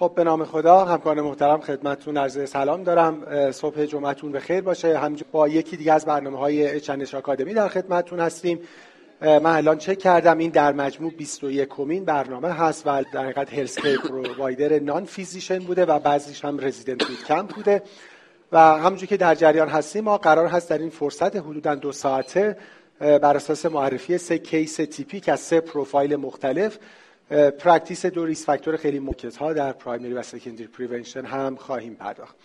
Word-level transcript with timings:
خب 0.00 0.12
به 0.16 0.24
نام 0.24 0.44
خدا 0.44 0.84
همکار 0.84 1.20
محترم 1.20 1.60
خدمتتون 1.60 2.16
عرض 2.16 2.50
سلام 2.50 2.82
دارم. 2.82 3.50
صبح 3.52 3.84
جمعتون 3.84 4.32
به 4.32 4.40
خیر 4.40 4.60
باشه. 4.60 4.98
هم 4.98 5.16
با 5.32 5.48
یکی 5.48 5.76
دیگه 5.76 5.92
از 5.92 6.06
برنامه 6.06 6.38
های 6.38 6.66
H&H 6.66 7.14
Academy 7.14 7.54
در 7.54 7.68
خدمتتون 7.68 8.20
هستیم. 8.20 8.60
من 9.20 9.46
الان 9.46 9.78
چک 9.78 9.98
کردم 9.98 10.38
این 10.38 10.50
در 10.50 10.72
مجموع 10.72 11.12
21 11.12 11.68
کمین 11.68 12.04
برنامه 12.04 12.48
هست 12.48 12.86
و 12.86 13.04
در 13.12 13.22
حقیقت 13.22 13.54
healthcare 13.54 13.98
provider 13.98 14.78
non-physician 14.78 15.58
بوده 15.58 15.84
و 15.84 15.98
بعضیش 15.98 16.44
هم 16.44 16.58
resident 16.60 17.04
boot 17.08 17.24
camp 17.28 17.54
بوده. 17.54 17.82
و 18.52 18.58
همونجور 18.58 19.08
که 19.08 19.16
در 19.16 19.34
جریان 19.34 19.68
هستیم 19.68 20.04
ما 20.04 20.18
قرار 20.18 20.46
هست 20.46 20.70
در 20.70 20.78
این 20.78 20.90
فرصت 20.90 21.36
حدودا 21.36 21.74
دو 21.74 21.92
ساعته 21.92 22.56
بر 23.00 23.36
اساس 23.36 23.66
معرفی 23.66 24.18
سه 24.18 24.38
case 24.38 24.76
تیپیک 24.76 25.28
از 25.28 25.40
سه 25.40 25.60
پروفایل 25.60 26.16
مختلف 26.16 26.78
practice 27.30 28.06
دو 28.06 28.24
risk 28.24 28.46
factor 28.46 28.76
خیلی 28.76 28.98
موکت 28.98 29.36
ها 29.36 29.52
در 29.52 29.72
primary 29.72 30.12
و 30.12 30.22
secondary 30.22 30.66
prevention 30.66 31.24
هم 31.24 31.56
خواهیم 31.56 31.94
پرداخت. 31.94 32.36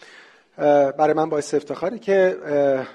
برای 0.98 1.14
من 1.14 1.30
باعث 1.30 1.54
افتخاریه 1.54 2.00
که 2.00 2.38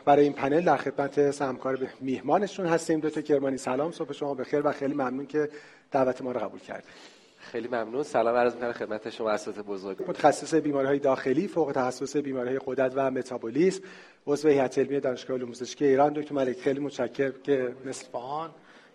برای 0.05 0.25
این 0.25 0.33
پنل 0.33 0.61
در 0.61 0.77
خدمت 0.77 1.19
همکار 1.43 1.79
میهمانشون 2.01 2.67
هستیم. 2.67 3.01
دکتر 3.01 3.21
کرمانی 3.21 3.57
سلام 3.57 3.93
صبح 3.93 4.13
شما 4.13 4.35
بخیر 4.35 4.67
و 4.67 4.73
خیلی 4.73 4.95
ممنون 4.95 5.27
که 5.27 5.49
دعوت 5.91 6.23
ما 6.23 6.33
رو 6.33 6.41
قبول 6.41 6.61
کردید 6.61 6.85
خیلی 7.39 7.69
ممنون. 7.69 8.03
سلام 8.03 8.37
عرض 8.37 8.55
می‌کنم 8.55 8.73
خدمت 8.73 9.11
شما 9.11 9.31
اساتید 9.31 9.65
بزرگ. 9.65 10.03
متخصص 10.09 10.55
بیماری 10.55 10.87
های 10.87 10.99
داخلی 10.99 11.49
فوق 11.49 11.73
تخصص 11.73 12.17
بیماری 12.17 12.49
های 12.49 12.59
غدد 12.59 12.93
و 12.97 13.11
متابولیسم 13.11 13.83
عضو 14.27 14.49
هیئت 14.49 14.79
علمی 14.79 15.01
دانشگاه 15.01 15.37
علوم 15.37 15.51
پزشکی 15.51 15.85
ایران. 15.85 16.13
دکتر 16.13 16.35
ملک 16.35 16.61
خیلی 16.61 16.81
متشکرم 16.81 17.33
که 17.43 17.75
مثل 17.85 18.07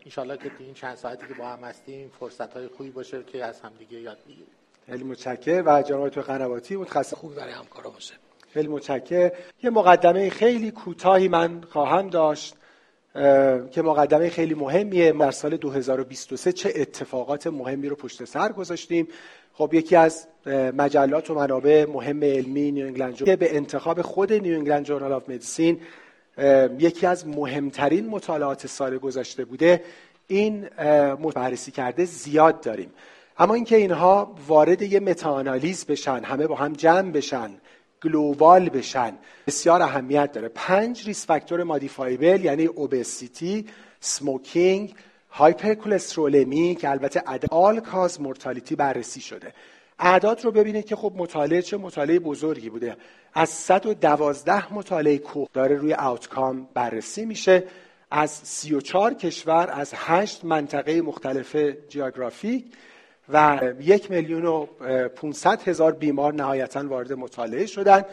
انشالله 0.06 0.38
که 0.38 0.52
این 0.60 0.74
چند 0.74 0.96
ساعتی 0.96 1.28
که 1.28 1.34
با 1.34 1.48
هم 1.48 1.64
هستیم 1.64 2.12
فرصت 2.20 2.54
های 2.54 2.68
خوبی 2.68 2.90
باشه 2.90 3.24
که 3.24 3.46
از 3.46 3.62
همدیگه 3.62 4.02
یاد 4.02 4.18
بگیریم. 4.28 4.48
خیلی 4.86 5.04
متشکر 5.04 5.64
و 5.66 5.82
جناب 5.82 6.10
دکتر 6.10 6.22
قنواتی 6.22 6.76
متخصص. 6.76 7.14
خوبی 7.14 7.36
برای 7.36 7.54
همکارا 7.54 7.90
باشه. 7.90 8.14
خیلی 8.54 8.68
متشکر 8.68 9.32
یه 9.64 9.70
مقدمه 9.70 10.30
خیلی 10.30 10.72
کوتاهی 10.72 11.28
من 11.28 11.62
خواهم 11.62 12.10
داشت 12.10 12.56
که 13.72 13.82
مقدمه 13.82 14.30
خیلی 14.30 14.54
مهمیه. 14.54 15.12
در 15.12 15.32
سال 15.32 15.58
2023 15.58 16.52
چه 16.52 16.74
اتفاقات 16.76 17.48
مهمی 17.48 17.90
رو 17.90 17.96
پشت 17.96 18.26
سر 18.26 18.52
گذاشتیم. 18.52 19.08
خب 19.54 19.74
یکی 19.74 19.96
از 19.96 20.28
مجلات 20.74 21.30
و 21.30 21.36
منابع 21.36 21.86
مهم 21.86 22.24
علمی 22.24 22.72
New 22.72 22.86
England 22.86 23.16
که 23.16 23.36
به 23.36 23.56
انتخاب 23.56 24.02
خود 24.02 24.34
New 24.34 24.56
England 24.58 24.86
Journal 24.86 25.14
of 25.14 25.30
Medicine 25.30 25.82
یکی 26.80 27.08
از 27.08 27.28
مهمترین 27.28 28.08
مطالعات 28.08 28.68
سال 28.68 28.98
گذشته 28.98 29.46
بوده. 29.46 29.84
این 30.28 30.70
بررسی 31.36 31.72
کرده 31.72 32.06
زیاد 32.06 32.62
داریم. 32.62 32.92
اما 33.38 33.54
اینکه 33.54 33.76
اینها 33.76 34.36
وارد 34.48 34.82
یه 34.82 35.00
متاآنالیز 35.00 35.86
بشن 35.86 36.24
همه 36.24 36.48
با 36.48 36.56
هم 36.56 36.74
جمع 36.74 37.12
بشن 37.12 37.52
global 38.04 38.70
بشن 38.70 39.14
بسیار 39.48 39.82
اهمیت 39.82 40.32
داره. 40.32 40.48
پنج 40.48 41.08
ریسک 41.08 41.26
فاکتور 41.26 41.64
modifiable 41.64 42.46
یعنی 42.46 42.66
اوبسیتی 42.66 43.66
سموکینگ 44.00 44.96
هایپرکولسترولمی 45.32 46.76
که 46.76 46.90
البته 46.90 47.24
all-cause 47.28 48.22
mortality 48.22 48.76
بررسی 48.76 49.22
شده. 49.22 49.54
اعداد 50.00 50.44
رو 50.44 50.52
ببینید 50.52 50.86
که 50.86 50.96
خب 50.96 51.14
مطالعه 51.16 51.62
چه 51.62 51.78
مطالعه 51.78 52.20
بزرگی 52.20 52.70
بوده. 52.70 52.98
از 53.34 53.50
112 53.50 54.74
مطالعه 54.74 55.18
کوه 55.18 55.48
داره 55.54 55.76
روی 55.76 55.94
آوتکام 55.94 56.68
بررسی 56.74 57.26
میشه. 57.26 57.64
از 58.12 58.32
34 58.32 59.14
کشور 59.14 59.70
از 59.72 59.94
8 59.96 60.46
منطقه 60.46 61.02
مختلف 61.02 61.56
جیوگرافیک 61.90 62.66
و 63.30 63.62
یک 63.80 64.12
میلیون 64.12 64.46
و 64.46 64.66
500 65.08 65.68
هزار 65.68 65.92
بیمار 65.92 66.34
نهایتا 66.34 66.88
وارد 66.88 67.14
مطالعه 67.14 67.66
شدن 67.66 68.06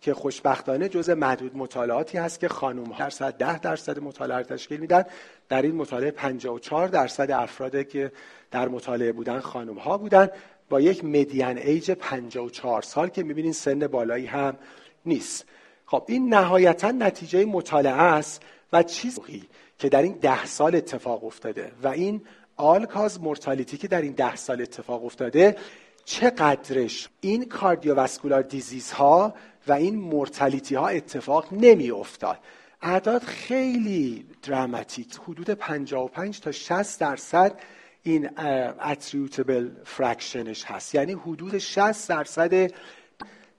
که 0.00 0.14
خوشبختانه 0.14 0.88
جز 0.88 1.10
معدود 1.10 1.56
مطالعاتی 1.56 2.18
هست 2.18 2.40
که 2.40 2.48
خانم 2.48 2.84
ها 2.84 2.98
درصد 2.98 3.36
10 3.36 3.58
درصد 3.58 3.98
مطالعه 3.98 4.42
تشکیل 4.42 4.80
میدن. 4.80 5.04
در 5.48 5.62
این 5.62 5.74
مطالعه 5.74 6.10
54 6.10 6.88
درصد 6.88 7.30
افرادی 7.30 7.84
که 7.84 8.12
در 8.50 8.68
مطالعه 8.68 9.12
بودن 9.12 9.40
خانم 9.40 9.78
ها 9.78 9.98
بودن. 9.98 10.28
با 10.68 10.80
یک 10.80 11.04
مدین 11.04 11.58
ایج 11.58 11.90
54 11.90 12.82
سال 12.82 13.08
که 13.08 13.22
می‌بینین 13.22 13.52
سن 13.52 13.86
بالایی 13.86 14.26
هم 14.26 14.56
نیست. 15.06 15.44
خب 15.86 16.02
این 16.08 16.34
نهایتا 16.34 16.90
نتیجه 16.90 17.44
مطالعه 17.44 17.92
است 17.92 18.42
و 18.72 18.82
چیزی 18.82 19.44
که 19.78 19.88
در 19.88 20.02
این 20.02 20.12
ده 20.12 20.46
سال 20.46 20.76
اتفاق 20.76 21.24
افتاده 21.24 21.72
و 21.82 21.88
این 21.88 22.22
آلکاز 22.56 23.20
مورتالیتی 23.20 23.76
که 23.76 23.88
در 23.88 24.02
این 24.02 24.12
ده 24.12 24.36
سال 24.36 24.62
اتفاق 24.62 25.04
افتاده 25.04 25.56
چقدرش 26.04 27.08
این 27.20 27.44
کاردیوواسکولار 27.44 28.42
دیزیز 28.42 28.92
ها 28.92 29.34
و 29.68 29.72
این 29.72 29.96
مورتالیتی 29.96 30.74
ها 30.74 30.88
اتفاق 30.88 31.46
نمی 31.52 31.90
افتاد 31.90 32.38
اعداد 32.82 33.22
خیلی 33.22 34.26
دراماتیک 34.42 35.14
حدود 35.28 35.50
55 35.50 36.40
تا 36.40 36.52
60 36.52 37.00
درصد 37.00 37.60
این 38.06 38.30
attributable 38.80 39.70
fraction 39.84 40.48
ش 40.48 40.64
هست. 40.64 40.94
یعنی 40.94 41.12
حدود 41.12 41.58
60 41.58 42.08
درصد 42.08 42.72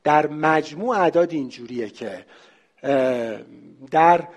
در 0.04 0.28
مجموع 0.28 0.98
اعداد 0.98 1.32
اینجوریه 1.32 1.90
که 1.90 2.26
در 3.92 4.28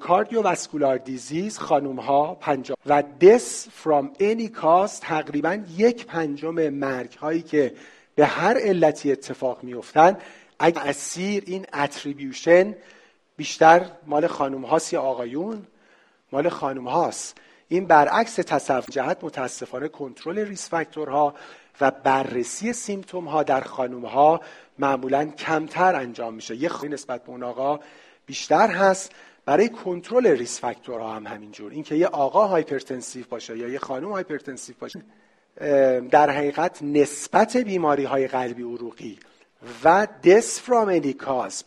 cardiovascular 0.00 0.98
disease 0.98 1.58
خانوم 1.58 2.00
ها 2.00 2.34
پنجام 2.34 2.76
و 2.86 3.02
death 3.20 3.68
from 3.72 4.12
any 4.18 4.48
cause 4.48 5.02
تقریبا 5.02 5.58
یک 5.76 6.06
پنجم 6.06 6.68
مرگ 6.68 7.12
هایی 7.12 7.42
که 7.42 7.74
به 8.14 8.26
هر 8.26 8.58
علتی 8.58 9.12
اتفاق 9.12 9.62
میفتن 9.62 10.16
اگر 10.58 10.82
اسیر 10.84 11.42
این 11.46 11.66
attribution 11.74 12.74
بیشتر 13.36 13.90
مال 14.06 14.26
خانوم 14.26 14.64
هاست 14.64 14.92
یا 14.92 15.02
آقایون؟ 15.02 15.66
مال 16.32 16.48
خانوم 16.48 16.88
هاست 16.88 17.40
این 17.68 17.86
برعکس 17.86 18.34
تصور 18.34 18.84
جهت 18.90 19.24
متاسفانه 19.24 19.88
کنترل 19.88 20.38
ریسک 20.38 20.68
فاکتورها 20.68 21.34
و 21.80 21.90
بررسی 21.90 22.72
symptom 22.72 23.28
ها 23.28 23.42
در 23.42 23.60
خانوم 23.60 24.06
ها 24.06 24.40
معمولا 24.78 25.24
کمتر 25.24 25.94
انجام 25.94 26.34
میشه. 26.34 26.56
یه 26.56 26.68
خیلی 26.68 26.94
نسبت 26.94 27.24
به 27.24 27.30
اون 27.30 27.42
آقا 27.42 27.80
بیشتر 28.26 28.68
هست. 28.68 29.12
برای 29.44 29.68
کنترل 29.68 30.26
ریسک 30.26 30.60
فاکتورها 30.60 31.14
هم 31.14 31.26
همینجور. 31.26 31.72
اینکه 31.72 31.94
یه 31.94 32.06
آقا 32.06 32.46
hypertensive 32.46 33.24
باشه 33.30 33.58
یا 33.58 33.68
یه 33.68 33.78
خانم 33.78 34.12
hypertensive 34.12 34.74
باشه 34.80 35.02
در 36.10 36.30
حقیقت 36.30 36.78
نسبت 36.82 37.56
بیماری 37.56 38.04
های 38.04 38.26
قلبی 38.28 38.62
عروقی 38.62 39.18
و 39.84 40.08
death 40.24 40.60
from 40.60 41.00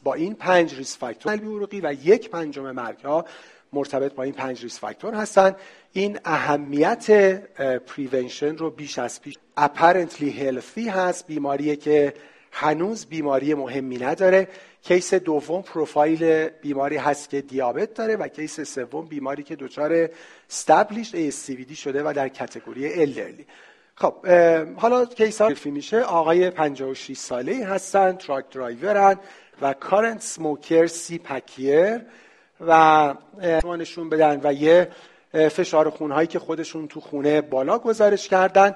با 0.04 0.14
این 0.14 0.36
پنج 0.36 0.76
ریسک 0.76 0.98
فاکتور. 0.98 1.36
قلبی 1.36 1.48
عروقی 1.48 1.82
و 1.82 1.96
یک 2.04 2.30
پنجم 2.30 2.72
مرگ 2.72 3.00
ها 3.00 3.26
مرتبط 3.74 4.14
با 4.14 4.24
این 4.24 4.34
پنج 4.34 4.64
ریسک 4.64 4.80
فاکتور 4.80 5.14
هستن. 5.14 5.56
این 5.94 6.20
اهمیت 6.26 7.12
prevention 7.80 8.58
رو 8.58 8.70
بیش 8.70 9.00
از 9.00 9.22
پیش 9.22 9.38
apparently 9.58 10.30
healthy 10.30 10.90
هست. 10.90 11.28
بیماریه 11.28 11.76
که 11.76 12.14
هنوز 12.52 13.06
بیماری 13.06 13.54
مهمی 13.54 13.98
نداره. 13.98 14.48
case 14.82 15.14
دوم 15.14 15.62
پروفایل 15.62 16.48
بیماری 16.48 16.98
هست 16.98 17.30
که 17.30 17.42
دیابت 17.42 17.94
داره 17.94 18.16
و 18.16 18.28
case 18.28 18.62
سوم 18.62 19.06
بیماری 19.06 19.44
که 19.44 19.56
دچار 19.56 20.10
established 20.50 21.12
ASCVD 21.12 21.76
شده 21.76 22.04
و 22.04 22.14
در 22.16 22.30
category 22.30 23.02
elderly 23.02 23.46
خب 23.96 24.28
حالا 24.78 25.06
case 25.06 25.42
ها 25.42 25.52
میشه. 25.66 26.02
آقای 26.02 26.50
56 26.50 27.18
ساله 27.18 27.66
هستن 27.66 28.16
truck 28.16 28.50
driver 28.50 29.10
ن 29.10 29.20
و 29.62 29.74
current 29.74 30.22
smoker 30.22 30.88
سی 30.88 31.18
pack-year 31.18 32.02
و 32.68 33.14
نشون 33.78 34.10
بدن 34.10 34.42
و 34.44 34.54
یه 34.54 34.90
فشار 35.34 35.90
خونهایی 35.90 36.28
که 36.28 36.40
خودشون 36.40 36.88
تو 36.88 37.00
خونه 37.00 37.42
بالا 37.42 37.80
گزارش 37.80 38.28
کردن 38.28 38.76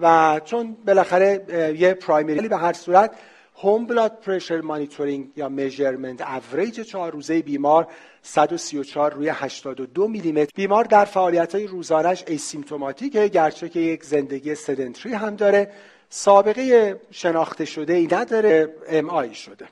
و 0.00 0.40
چون 0.44 0.76
بالاخره 0.86 1.44
یه 1.78 1.94
primary 1.94 2.48
به 2.48 2.56
هر 2.56 2.72
صورت 2.72 3.10
home 3.56 3.86
blood 3.86 4.20
pressure 4.20 4.60
monitoring 4.60 5.28
یا 5.36 5.48
measurement 5.48 6.20
average 6.20 6.80
چهار 6.80 7.12
روزه 7.12 7.42
بیمار 7.42 7.86
134 8.22 9.14
روی 9.14 9.28
82 9.28 10.08
میلیمتر. 10.08 10.50
بیمار 10.54 10.84
در 10.84 11.04
فعالیت 11.04 11.54
های 11.54 11.66
روزانش 11.66 12.24
asymptomatic 12.26 13.20
ه 13.20 13.28
گرچه 13.28 13.68
که 13.68 13.80
یک 13.80 14.04
زندگی 14.04 14.54
sedentary 14.54 15.12
هم 15.12 15.36
داره 15.36 15.70
سابقه 16.08 16.96
شناخته 17.10 17.64
شده 17.64 17.92
ای 17.92 18.08
نداره 18.12 18.74
ام 18.88 19.10
آی 19.10 19.34
شده. 19.34 19.68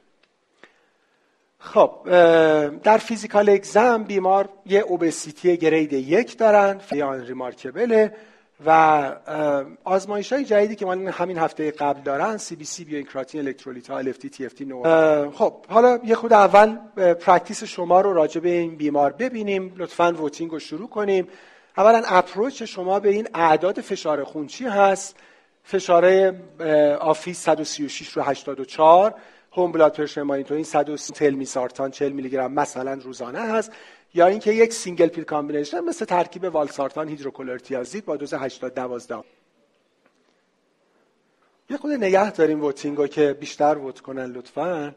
خب 1.64 1.90
در 2.82 2.98
فیزیکال 2.98 3.50
اگزم 3.50 4.04
بیمار 4.04 4.48
یه 4.66 4.80
اوبسیتی 4.80 5.56
گرید 5.56 5.92
یک 5.92 6.38
دارن 6.38 6.78
فیان 6.78 7.26
ریمارکبله 7.26 8.12
و 8.66 8.70
آزمایش 9.84 10.32
های 10.32 10.44
جدیدی 10.44 10.76
که 10.76 10.86
ما 10.86 10.92
همین 10.92 11.38
هفته 11.38 11.70
قبل 11.70 12.00
دارن 12.02 12.36
سی 12.36 12.56
بی 12.56 12.64
سی 12.64 12.84
بیوینکراتین 12.84 13.40
الکترولیت 13.40 13.90
ها 13.90 13.98
الفتی 13.98 14.30
تی 14.30 14.46
اف 14.46 14.52
تی 14.52 14.64
نو 14.64 15.30
خب 15.30 15.66
حالا 15.68 15.98
یه 16.04 16.14
خود 16.14 16.32
اول 16.32 16.76
پرکتیس 17.14 17.64
شما 17.64 18.00
رو 18.00 18.12
راجع 18.12 18.40
به 18.40 18.48
این 18.48 18.76
بیمار 18.76 19.12
ببینیم 19.12 19.74
لطفا 19.76 20.12
ووتینگ 20.12 20.50
رو 20.50 20.58
شروع 20.58 20.88
کنیم. 20.88 21.28
اولا 21.76 22.02
approach 22.06 22.62
شما 22.62 23.00
به 23.00 23.08
این 23.08 23.28
اعداد 23.34 23.80
فشار 23.80 24.24
خون 24.24 24.46
چی 24.46 24.64
هست؟ 24.64 25.16
فشاره 25.64 26.40
office 27.00 27.42
136 27.42 28.08
رو 28.08 28.22
84 28.22 29.14
home 29.52 29.72
blood 29.72 29.96
pressure 29.96 30.22
monitoring 30.22 30.66
130 30.66 31.12
تلمیسارتان 31.12 31.90
40 31.90 32.12
میلی 32.12 32.30
گرم 32.30 32.52
مثلا 32.52 32.94
روزانه 32.94 33.40
هست. 33.40 33.72
یا 34.14 34.26
اینکه 34.26 34.52
یک 34.52 34.72
single 34.72 35.08
pill 35.08 35.24
combination 35.24 35.80
مثل 35.80 36.04
ترکیب 36.04 36.44
والسارتان 36.44 37.08
هیدروکلروتیازید 37.08 38.04
با 38.04 38.16
دوز 38.16 38.34
80 38.34 38.74
12 38.74 39.24
یه 41.70 41.76
خود 41.76 41.90
نگه 41.90 42.30
داریم 42.30 42.64
voting 42.64 43.00
و 43.00 43.06
که 43.06 43.32
بیشتر 43.32 43.78
vote 43.78 44.00
کنن 44.00 44.32
لطفا. 44.32 44.94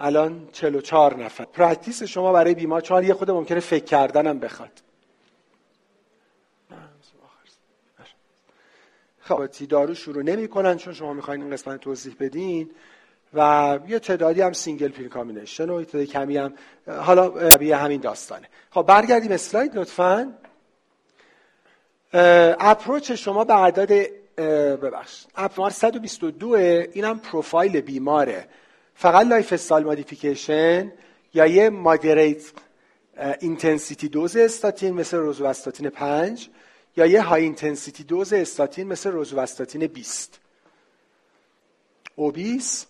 الان 0.00 0.48
44 0.52 1.16
نفر. 1.16 1.44
practice 1.44 2.02
شما 2.02 2.32
برای 2.32 2.54
بیمار 2.54 2.80
چون 2.80 3.04
یه 3.04 3.14
خود 3.14 3.30
ممکنه 3.30 3.60
فکر 3.60 3.84
کردنم 3.84 4.38
بخواد. 4.38 4.82
خب 9.20 9.46
دارو 9.68 9.94
شروع 9.94 10.22
نمی 10.22 10.48
کنن 10.48 10.76
چون 10.76 10.94
شما 10.94 11.12
می‌خواین 11.12 11.42
این 11.42 11.52
قسمت 11.52 11.80
توضیح 11.80 12.16
بدین. 12.20 12.70
و 13.34 13.78
یه 13.88 13.98
تعدادی 13.98 14.40
هم 14.40 14.52
single 14.52 14.88
pill 14.88 15.08
combination 15.08 15.70
و 15.70 15.84
تعدادی 15.84 16.06
کمی 16.06 16.36
هم 16.36 16.54
حالا 16.86 17.48
طبیعی 17.48 17.72
همین 17.72 18.00
داستانه. 18.00 18.48
خب 18.70 18.82
برگردیم 18.82 19.32
اسلاید 19.32 19.76
لطفا. 19.76 20.34
approach 22.12 23.12
شما 23.12 23.44
به 23.44 23.54
اعداد 23.54 23.92
ببخش 24.82 25.24
اپمار 25.36 25.70
122 25.70 26.48
اینم 26.48 27.18
پروفایل 27.18 27.80
بیماره. 27.80 28.48
فقط 28.94 29.26
lifestyle 29.26 29.84
modification 29.84 30.92
یا 31.34 31.46
یه 31.46 31.70
moderate 31.70 32.42
intensity 33.40 34.08
dose 34.08 34.36
استاتین 34.36 34.94
مثل 34.94 35.16
روزوستاتین 35.16 35.90
5 35.90 36.50
یا 36.96 37.06
یه 37.06 37.22
high 37.22 37.42
intensity 37.42 38.04
dose 38.04 38.32
استاتین 38.32 38.88
مثل 38.88 39.10
روزوستاتین 39.10 39.86
20 39.86 40.40
obese 42.16 42.86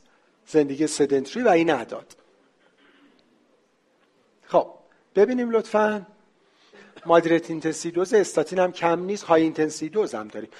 زندگی 0.46 0.86
sedentary 0.86 1.42
و 1.42 1.48
این 1.48 1.70
اعداد 1.70 2.16
خب 4.46 4.66
ببینیم 5.16 5.50
لطفا. 5.50 6.06
moderate 7.06 7.50
intensity 7.50 7.94
dose 7.94 8.14
استاتین 8.14 8.58
هم 8.58 8.72
کم 8.72 9.04
نیست 9.04 9.24
high 9.24 9.42
intensity 9.42 9.88
dose 9.88 10.14
هم 10.14 10.28
داریم. 10.28 10.50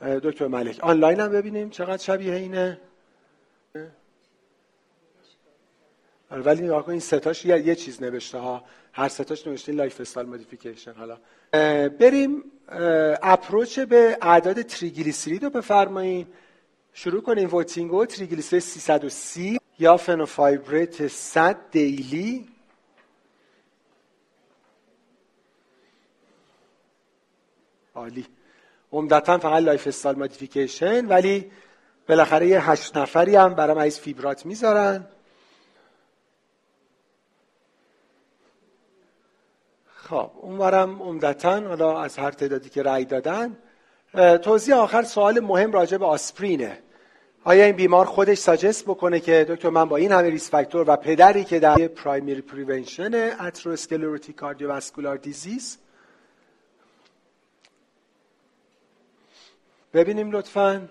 دکتر 0.00 0.46
ملک 0.46 0.80
آنلاین 0.80 1.20
هم 1.20 1.28
ببینیم 1.28 1.70
چقدر 1.70 2.02
شبیه 2.02 2.34
اینه. 2.34 2.80
آره، 6.30 6.42
ولی 6.42 6.62
نگاه 6.62 6.88
این 6.88 7.00
ستاش 7.00 7.44
یه, 7.44 7.66
یه 7.66 7.74
چیز 7.74 8.02
نوشته 8.02 8.38
ها. 8.38 8.64
هر 8.92 9.08
ستاش 9.08 9.46
نوشته 9.46 9.72
lifestyle 9.72 10.28
modification. 10.28 10.92
حالا 10.92 11.18
بریم 11.88 12.44
approach 13.22 13.78
به 13.78 14.18
اعداد 14.22 14.62
تریگلیسیرید 14.62 15.44
رو 15.44 15.50
بفرمایید 15.50 16.26
شروع 16.94 17.22
کنیم 17.22 17.54
voting 17.54 17.99
و 17.99 18.06
تریگلیسیرید 18.06 18.62
330 18.62 19.60
یا 19.78 19.96
fenofibrate 19.96 21.06
100 21.06 21.56
daily. 21.70 22.48
عالی. 27.94 28.26
عمدتا 28.92 29.38
فقط 29.38 29.62
lifestyle 29.62 30.18
modification 30.18 31.06
ولی 31.06 31.52
بالاخره 32.08 32.46
یه 32.46 32.70
هشت 32.70 32.96
نفری 32.96 33.36
هم 33.36 33.54
برای 33.54 33.76
مریض 33.76 33.98
فیبرات 33.98 34.46
می‌ذارن. 34.46 35.06
خب 39.94 40.30
اونورم 40.34 41.02
عمدتا 41.02 41.60
حالا 41.60 42.02
از 42.02 42.18
هر 42.18 42.30
تعدادی 42.30 42.68
که 42.68 42.82
رأی 42.82 43.04
دادن 43.04 43.56
توضیح 44.14 44.76
آخر 44.76 45.02
سوال 45.02 45.40
مهم 45.40 45.72
راجع 45.72 45.96
به 45.96 46.06
آسپرینه. 46.06 46.78
آیا 47.44 47.64
این 47.64 47.76
بیمار 47.76 48.06
خودش 48.06 48.38
suggest 48.38 48.84
بکنه 48.84 49.20
که 49.20 49.46
دکتر 49.48 49.68
من 49.68 49.84
با 49.84 49.96
این 49.96 50.12
همه 50.12 50.30
ریسک 50.30 50.50
فاکتور 50.50 50.90
و 50.90 50.96
پدری 50.96 51.44
که 51.44 51.60
در 51.60 51.88
primary 51.88 52.40
prevention 52.40 53.14
atherosclerotic 53.40 54.36
cardiovascular 54.36 55.16
disease 55.16 55.78
ببینیم 59.94 60.30
لطفا. 60.30 60.88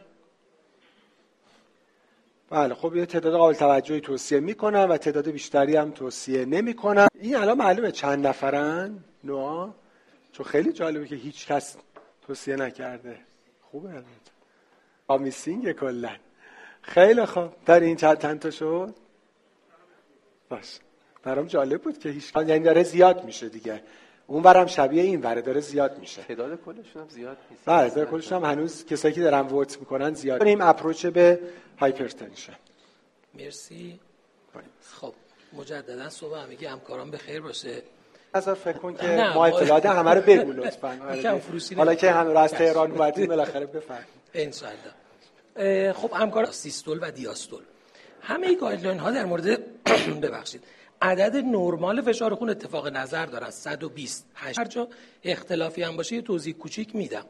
بله 2.50 2.74
خب 2.74 2.96
یه 2.96 3.06
تعداد 3.06 3.34
قابل 3.34 3.54
توجهی 3.54 4.02
توصیه 4.02 4.40
می‌کنم 4.40 4.88
و 4.90 4.98
تعداد 4.98 5.30
بیشتری 5.30 5.76
هم 5.76 5.92
توصیه 5.92 6.46
نمی‌کنم. 6.46 7.08
این 7.20 7.36
الان 7.36 7.58
معلومه 7.58 7.92
چند 7.92 8.28
نفرن؟ 8.28 9.04
نوع 9.24 9.70
چون 10.32 10.46
خیلی 10.46 10.74
جالبه 10.74 11.08
که 11.08 11.16
هیچ 11.16 11.48
کس 11.48 11.76
توصیه 12.32 12.56
نکرده. 12.56 13.18
خوبه 13.62 13.90
البته. 13.90 14.32
آمیسینگ 15.08 15.72
کلا. 15.72 16.16
خیلی 16.82 17.26
خوب. 17.26 17.50
در 17.66 17.80
این 17.80 17.96
چند 17.96 18.40
تا 18.40 18.52
شد؟ 18.52 18.96
باش. 20.50 20.80
برام 21.24 21.48
جالب 21.48 21.82
بود 21.82 22.00
که 22.00 22.10
هیچ 22.10 22.36
یعنی 22.36 22.60
داره 22.60 22.84
زیاد 22.84 23.24
میشه 23.26 23.50
دیگه. 23.50 23.84
اون 24.28 24.44
برم 24.44 24.66
شبیه 24.66 25.04
این 25.04 25.22
وره 25.22 25.42
داره 25.42 25.62
زیاد 25.62 26.00
میشه. 26.00 26.24
تعداد 26.24 26.62
کلشون 26.66 27.02
هم 27.02 27.10
زیاد 27.10 27.38
نیست. 27.52 27.64
بله 27.66 27.90
تعداد 27.90 28.10
کلشون 28.10 28.44
هم 28.44 28.52
هنوز 28.52 28.86
کسایی 28.86 29.14
که 29.14 29.22
دارن 29.22 29.48
ووت 29.48 29.80
می‌کنن 29.80 30.14
زیاد. 30.14 30.40
کنیم 30.40 30.62
اپروچ 30.62 31.06
به 31.06 31.40
هایپرتنشن. 31.80 32.56
مرسی. 33.34 34.00
خب 34.82 35.14
مجددا 35.54 36.10
صبح 36.10 36.38
همگی 36.38 36.66
همکاران 36.66 37.12
به 37.12 37.18
خیر 37.18 37.42
باشه. 37.42 37.82
نظر 38.36 38.54
فکر 38.54 38.78
کن 38.78 38.94
که 38.94 39.32
ما 39.36 39.46
اطلاعات 39.46 39.86
همه 39.86 40.14
رو 40.14 40.22
بگو 40.22 40.52
لطفا. 40.52 40.98
حالا 41.78 41.96
که 41.96 42.12
همه 42.12 42.34
رو 42.34 42.38
از 42.38 42.52
تهران 42.52 42.92
اومدیم 42.92 43.26
بالاخره 43.26 43.66
بفهم 43.66 44.04
ان 44.34 44.52
خب 45.94 46.12
همکار 46.14 46.46
سیستول 46.46 47.00
و 47.02 47.12
دیاستول. 47.12 47.62
همه 48.22 48.56
guideline 48.56 49.00
ها 49.00 49.12
در 49.12 49.26
مورد 49.26 49.60
ببخشید. 50.24 50.64
عدد 51.02 51.36
نرمال 51.36 52.02
فشار 52.02 52.36
خون 52.36 52.50
اتفاق 52.50 52.88
نظر 52.88 53.26
دارن. 53.26 53.50
120 53.50 54.26
هر 54.34 54.66
جا 54.66 54.88
اختلافی 55.24 55.84
هم 55.84 55.98
باشه 55.98 56.16
یه 56.16 56.22
توضیح 56.22 56.54
کوچیک 56.54 56.96
میدم. 56.96 57.26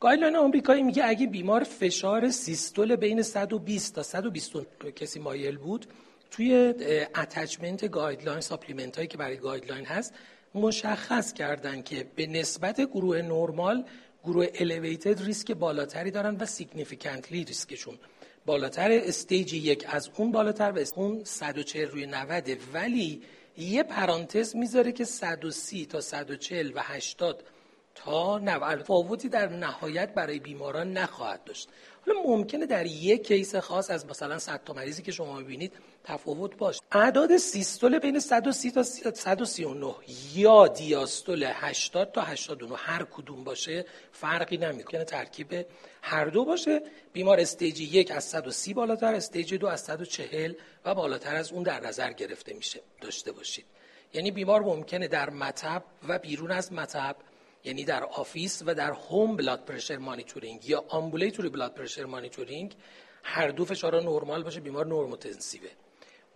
guideline 0.00 0.36
آمریکایی 0.36 0.82
میگه 0.82 1.04
اگه 1.06 1.26
بیمار 1.26 1.64
فشار 1.64 2.30
سیستول 2.30 2.96
بین 2.96 3.22
120 3.22 3.94
تا 3.94 4.02
120 4.02 4.52
کسی 4.96 5.20
مایل 5.20 5.58
بود 5.58 5.86
توی 6.30 6.74
attachment 7.14 7.90
guideline 7.90 8.40
supplement 8.40 8.96
هایی 8.96 9.08
که 9.08 9.18
برای 9.18 9.36
guideline 9.36 9.84
هست 9.84 10.14
مشخص 10.54 11.32
کردن 11.32 11.82
که 11.82 12.06
به 12.16 12.26
نسبت 12.26 12.80
گروه 12.80 13.22
نرمال 13.22 13.84
گروه 14.24 14.46
elevated 14.54 15.22
ریسک 15.22 15.52
بالاتری 15.52 16.10
دارن 16.10 16.36
و 16.36 16.46
significantly 16.46 17.44
ریسکشون 17.44 17.98
بالاتر 18.46 18.90
stage 18.90 19.52
یک 19.52 19.86
از 19.88 20.10
اون 20.16 20.32
بالاتر 20.32 20.72
و 20.72 21.00
اون 21.00 21.24
140 21.24 21.88
روی 21.88 22.06
90 22.06 22.50
ولی 22.74 23.22
یه 23.58 23.82
پرانتز 23.82 24.56
می‌ذاره 24.56 24.92
که 24.92 25.04
130 25.04 25.86
تا 25.86 26.00
140 26.00 26.72
و 26.74 26.80
80 26.82 27.44
تا 27.94 28.38
90 28.38 28.82
تفاوتی 28.82 29.28
در 29.28 29.48
نهایت 29.48 30.14
برای 30.14 30.38
بیماران 30.38 30.92
نخواهد 30.92 31.44
داشت. 31.44 31.68
حالا 32.06 32.20
ممکنه 32.22 32.66
در 32.66 32.86
یک 32.86 33.26
case 33.26 33.56
خاص 33.56 33.90
از 33.90 34.06
مثلا 34.06 34.38
100 34.38 34.64
تا 34.64 34.72
مریضی 34.72 35.02
که 35.02 35.12
شما 35.12 35.38
می‌بینید 35.38 35.72
تفاوت 36.04 36.56
باشه. 36.56 36.80
اعداد 36.92 37.36
سیستول 37.36 37.98
بین 37.98 38.18
130 38.18 38.70
تا 38.70 38.82
139 38.82 39.94
یا 40.34 40.68
دیاستول 40.68 41.50
80 41.54 42.12
تا 42.12 42.22
89 42.22 42.76
هر 42.76 43.04
کدوم 43.04 43.44
باشه 43.44 43.84
فرقی 44.12 44.56
نمی‌کنه. 44.56 45.04
ترکیب 45.04 45.66
هر 46.02 46.24
دو 46.24 46.44
باشه. 46.44 46.82
بیمار 47.12 47.40
stage 47.40 47.80
یک 47.80 48.10
از 48.10 48.24
130 48.24 48.74
بالاتر 48.74 49.14
stage 49.14 49.54
دو 49.54 49.66
از 49.66 49.80
140 49.80 50.52
و 50.84 50.94
بالاتر 50.94 51.36
از 51.36 51.52
اون 51.52 51.62
در 51.62 51.80
نظر 51.80 52.12
گرفته 52.12 52.54
میشه 52.54 52.80
داشته 53.00 53.32
باشید. 53.32 53.64
یعنی 54.14 54.30
بیمار 54.30 54.62
ممکنه 54.62 55.08
در 55.08 55.30
مطب 55.30 55.84
و 56.08 56.18
بیرون 56.18 56.50
از 56.50 56.72
مطب 56.72 57.16
یعنی 57.64 57.84
در 57.84 58.04
office 58.04 58.62
و 58.66 58.74
در 58.74 58.90
home 58.92 59.36
blood 59.36 59.64
pressure 59.64 59.96
monitoring 59.96 60.68
یا 60.68 60.84
ambulatory 60.88 61.48
blood 61.48 61.74
pressure 61.74 62.04
monitoring 62.04 62.76
هر 63.22 63.48
دو 63.48 63.64
فشارها 63.64 64.00
نرمال 64.00 64.42
باشه 64.42 64.60
بیمار 64.60 64.86
normotensive 64.86 65.56
ه. 65.56 65.68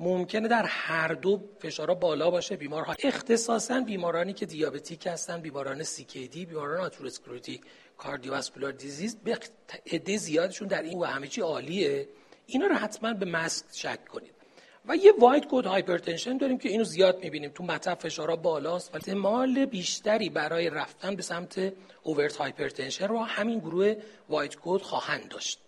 ممکنه 0.00 0.48
در 0.48 0.64
هر 0.64 1.08
دو 1.08 1.40
فشارها 1.60 1.94
بالا 1.94 2.30
باشه 2.30 2.56
بیمار 2.56 2.96
اختصاصا 3.04 3.80
بیمارانی 3.80 4.32
که 4.32 4.46
diabetic 4.46 5.06
هستن 5.06 5.40
بیماران 5.40 5.84
دی 6.12 6.46
بیماران 6.46 6.80
atherosclerotic 6.80 7.60
cardiovascular 7.98 8.72
disease 8.72 9.16
به 9.16 9.38
عده 9.92 10.16
زیادشون 10.16 10.68
در 10.68 10.82
این 10.82 10.98
و 10.98 11.04
همه 11.04 11.28
چی 11.28 11.40
عالیه. 11.40 12.08
اینا 12.46 12.66
رو 12.66 12.74
حتما 12.74 13.14
به 13.14 13.26
مسک 13.26 13.64
شک 13.72 14.04
کنید. 14.04 14.37
و 14.88 14.96
یه 14.96 15.12
white 15.18 15.44
coat 15.50 15.66
hypertension 15.66 16.36
داریم 16.36 16.58
که 16.58 16.68
اینو 16.68 16.84
زیاد 16.84 17.18
می‌بینیم. 17.24 17.50
تو 17.54 17.64
مطب 17.64 17.98
فشارها 17.98 18.36
بالاست. 18.36 18.94
و 18.94 18.96
احتمال 18.96 19.64
بیشتری 19.64 20.30
برای 20.30 20.70
رفتن 20.70 21.16
به 21.16 21.22
سمت 21.22 21.72
overt 22.02 22.36
hypertension 22.36 23.08
رو 23.08 23.18
همین 23.18 23.58
گروه 23.58 23.94
white 24.28 24.56
coat 24.62 24.80
خواهند 24.80 25.28
داشت. 25.28 25.58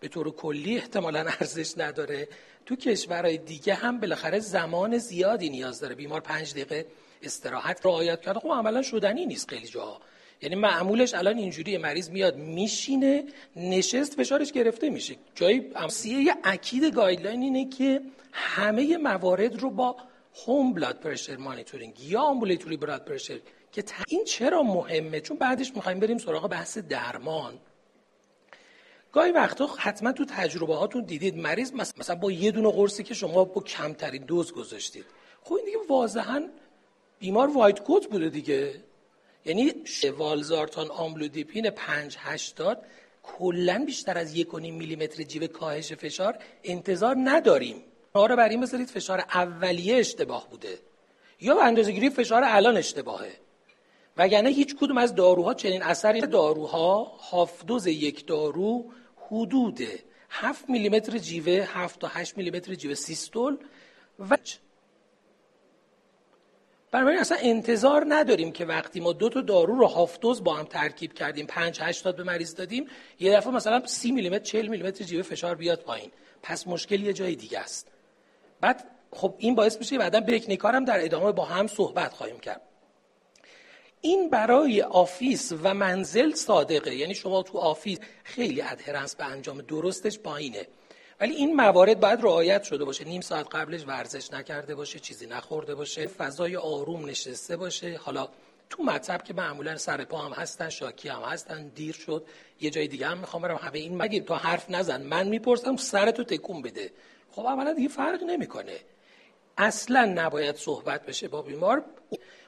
به 0.00 0.08
طور 0.08 0.30
کلی 0.30 0.76
احتمالا 0.76 1.20
ارزش 1.20 1.78
نداره. 1.78 2.28
تو 2.66 2.76
کشورهای 2.76 3.38
دیگه 3.38 3.74
هم 3.74 4.00
بالاخره 4.00 4.38
زمان 4.38 4.98
زیادی 4.98 5.50
نیاز 5.50 5.80
داره. 5.80 5.94
بیمار 5.94 6.20
پنج 6.20 6.50
دقیقه 6.52 6.86
استراحت 7.22 7.86
رعایت 7.86 8.20
کرده. 8.20 8.40
خب 8.40 8.48
عملا 8.48 8.82
شدنی 8.82 9.26
نیست 9.26 9.48
خیلی 9.50 9.66
جاها. 9.66 10.00
یعنی 10.42 10.54
معمولش 10.54 11.14
الان 11.14 11.38
اینجوری 11.38 11.78
مریض 11.78 12.10
میاد 12.10 12.36
میشینه 12.36 13.24
نشست 13.56 14.14
فشارش 14.14 14.52
گرفته 14.52 14.90
میشه. 14.90 15.16
جایی 15.34 15.70
امسیه 15.76 16.34
اکید 16.44 16.94
guideline 16.94 17.42
اینه 17.42 17.68
که 17.68 18.00
همه 18.32 18.96
موارد 18.96 19.60
رو 19.60 19.70
با 19.70 19.96
home 20.46 20.72
blood 20.72 21.00
pressure 21.00 21.36
monitoring 21.36 22.00
یا 22.00 22.20
ambulatory 22.20 22.76
blood 22.76 23.04
pressure 23.04 23.40
که 23.72 23.84
این 24.08 24.24
چرا 24.24 24.62
مهمه؟ 24.62 25.20
چون 25.20 25.36
بعدش 25.36 25.76
می‌خوایم 25.76 26.00
بریم 26.00 26.18
سراغ 26.18 26.48
بحث 26.48 26.78
درمان. 26.78 27.58
گاهی 29.12 29.32
وقتا 29.32 29.66
حتما 29.78 30.12
تو 30.12 30.24
تجربه 30.24 30.74
هاتون 30.74 31.04
دیدید 31.04 31.36
مریض 31.36 31.72
مثلا 31.72 32.16
با 32.16 32.32
یه 32.32 32.50
دونه 32.50 32.70
قرصی 32.70 33.02
که 33.02 33.14
شما 33.14 33.44
با 33.44 33.60
کمترین 33.60 34.24
دوز 34.24 34.52
گذاشتید. 34.52 35.04
خب 35.42 35.54
این 35.54 35.64
دیگه 35.64 35.78
واضحا 35.88 36.48
بیمار 37.18 37.48
white 37.48 37.80
coat 37.82 38.06
بوده 38.06 38.28
دیگه. 38.28 38.74
یعنی 39.46 39.74
والزارتان 40.18 40.90
آملودیپین 40.90 41.70
5 41.70 42.16
80 42.18 42.82
کلا 43.22 43.84
بیشتر 43.86 44.18
از 44.18 44.36
1.5 44.36 44.54
میلیمتر 44.54 45.22
جیوه 45.22 45.46
کاهش 45.46 45.92
فشار 45.92 46.38
انتظار 46.64 47.16
نداریم. 47.24 47.76
اونا 48.14 48.26
رو 48.26 48.36
بر 48.36 48.48
این 48.48 48.60
بذارید 48.60 48.88
فشار 48.88 49.18
اولیه 49.18 49.96
اشتباه 49.96 50.50
بوده 50.50 50.78
یا 51.40 51.54
به 51.54 51.64
اندازه‌گیری 51.64 52.10
فشار 52.10 52.42
الان 52.44 52.76
اشتباهه. 52.76 53.32
وگرنه 54.16 54.50
هیچ 54.50 54.76
کدوم 54.76 54.98
از 54.98 55.14
داروها 55.14 55.54
چنین 55.54 55.82
اثری 55.82 56.20
داروها 56.20 57.04
هافدوز 57.04 57.86
یک 57.86 58.26
دارو 58.26 58.92
حدود 59.30 59.80
7 60.30 60.70
میلیمتر 60.70 61.18
جیوه 61.18 61.52
7 61.52 62.00
تا 62.00 62.08
8 62.08 62.36
میلیمتر 62.36 62.74
جیوه 62.74 62.94
سیستول 62.94 63.56
و 64.30 64.36
بنابراین 66.96 67.20
اصلا 67.20 67.38
انتظار 67.40 68.04
نداریم 68.08 68.52
که 68.52 68.64
وقتی 68.64 69.00
ما 69.00 69.12
دو 69.12 69.28
تا 69.28 69.40
دارو 69.40 69.74
رو 69.74 69.86
هافتوز 69.86 70.44
با 70.44 70.54
هم 70.54 70.64
ترکیب 70.64 71.12
کردیم 71.12 71.46
5 71.46 71.80
80 71.80 72.16
به 72.16 72.22
مریض 72.22 72.54
دادیم 72.54 72.86
یه 73.20 73.36
دفعه 73.36 73.52
مثلا 73.52 73.86
30 73.86 74.12
میلیمتر 74.12 74.44
40 74.44 74.66
میلیمتر 74.66 75.04
جیوه 75.04 75.22
فشار 75.22 75.54
بیاد 75.54 75.80
پایین. 75.80 76.10
پس 76.42 76.66
مشکل 76.66 77.00
یه 77.00 77.12
جای 77.12 77.34
دیگه 77.34 77.58
است. 77.58 77.88
بعد 78.60 78.84
خب 79.10 79.34
این 79.38 79.54
باعث 79.54 79.78
میشه 79.78 79.98
بعدا 79.98 80.20
بریکنیکار 80.20 80.74
هم 80.74 80.84
در 80.84 81.04
ادامه 81.04 81.32
با 81.32 81.44
هم 81.44 81.66
صحبت 81.66 82.12
خواهیم 82.12 82.38
کرد. 82.38 82.60
این 84.00 84.30
برای 84.30 84.82
office 84.82 85.52
و 85.62 85.74
منزل 85.74 86.34
صادقه. 86.34 86.94
یعنی 86.94 87.14
شما 87.14 87.42
تو 87.42 87.58
office 87.58 87.98
خیلی 88.24 88.62
adherence 88.62 89.16
به 89.16 89.24
انجام 89.24 89.62
درستش 89.62 90.18
پایینه. 90.18 90.66
ولی 91.20 91.34
این 91.34 91.56
موارد 91.56 92.00
باید 92.00 92.22
رعایت 92.22 92.62
شده 92.62 92.84
باشه. 92.84 93.04
نیم 93.04 93.20
ساعت 93.20 93.54
قبلش 93.54 93.84
ورزش 93.86 94.32
نکرده 94.32 94.74
باشه 94.74 94.98
چیزی 94.98 95.26
نخورده 95.26 95.74
باشه 95.74 96.06
فضای 96.06 96.56
آروم 96.56 97.04
نشسته 97.04 97.56
باشه. 97.56 97.96
حالا 97.96 98.28
تو 98.70 98.82
مطب 98.82 99.22
که 99.22 99.34
معمولا 99.34 99.76
سر 99.76 100.04
پا 100.04 100.18
هم 100.18 100.32
هستن 100.32 100.68
شاکی 100.68 101.08
هم 101.08 101.22
هستن 101.22 101.68
دیر 101.68 101.94
شد 101.94 102.26
یه 102.60 102.70
جای 102.70 102.88
دیگه 102.88 103.06
هم 103.06 103.18
می‌خوام 103.18 103.42
برم. 103.42 103.56
همه 103.56 103.78
این 103.78 104.02
مگه 104.02 104.20
تو 104.20 104.34
حرف 104.34 104.70
نزن. 104.70 105.02
من 105.02 105.28
می‌پرسم 105.28 105.76
سرتو 105.76 106.24
تکون 106.24 106.62
بده. 106.62 106.90
خب 107.30 107.46
اولا 107.46 107.72
دیگه 107.72 107.88
فرق 107.88 108.22
نمی‌کنه. 108.22 108.76
اصلا 109.58 110.04
نباید 110.04 110.56
صحبت 110.56 111.06
بشه 111.06 111.28
با 111.28 111.42
بیمار. 111.42 111.84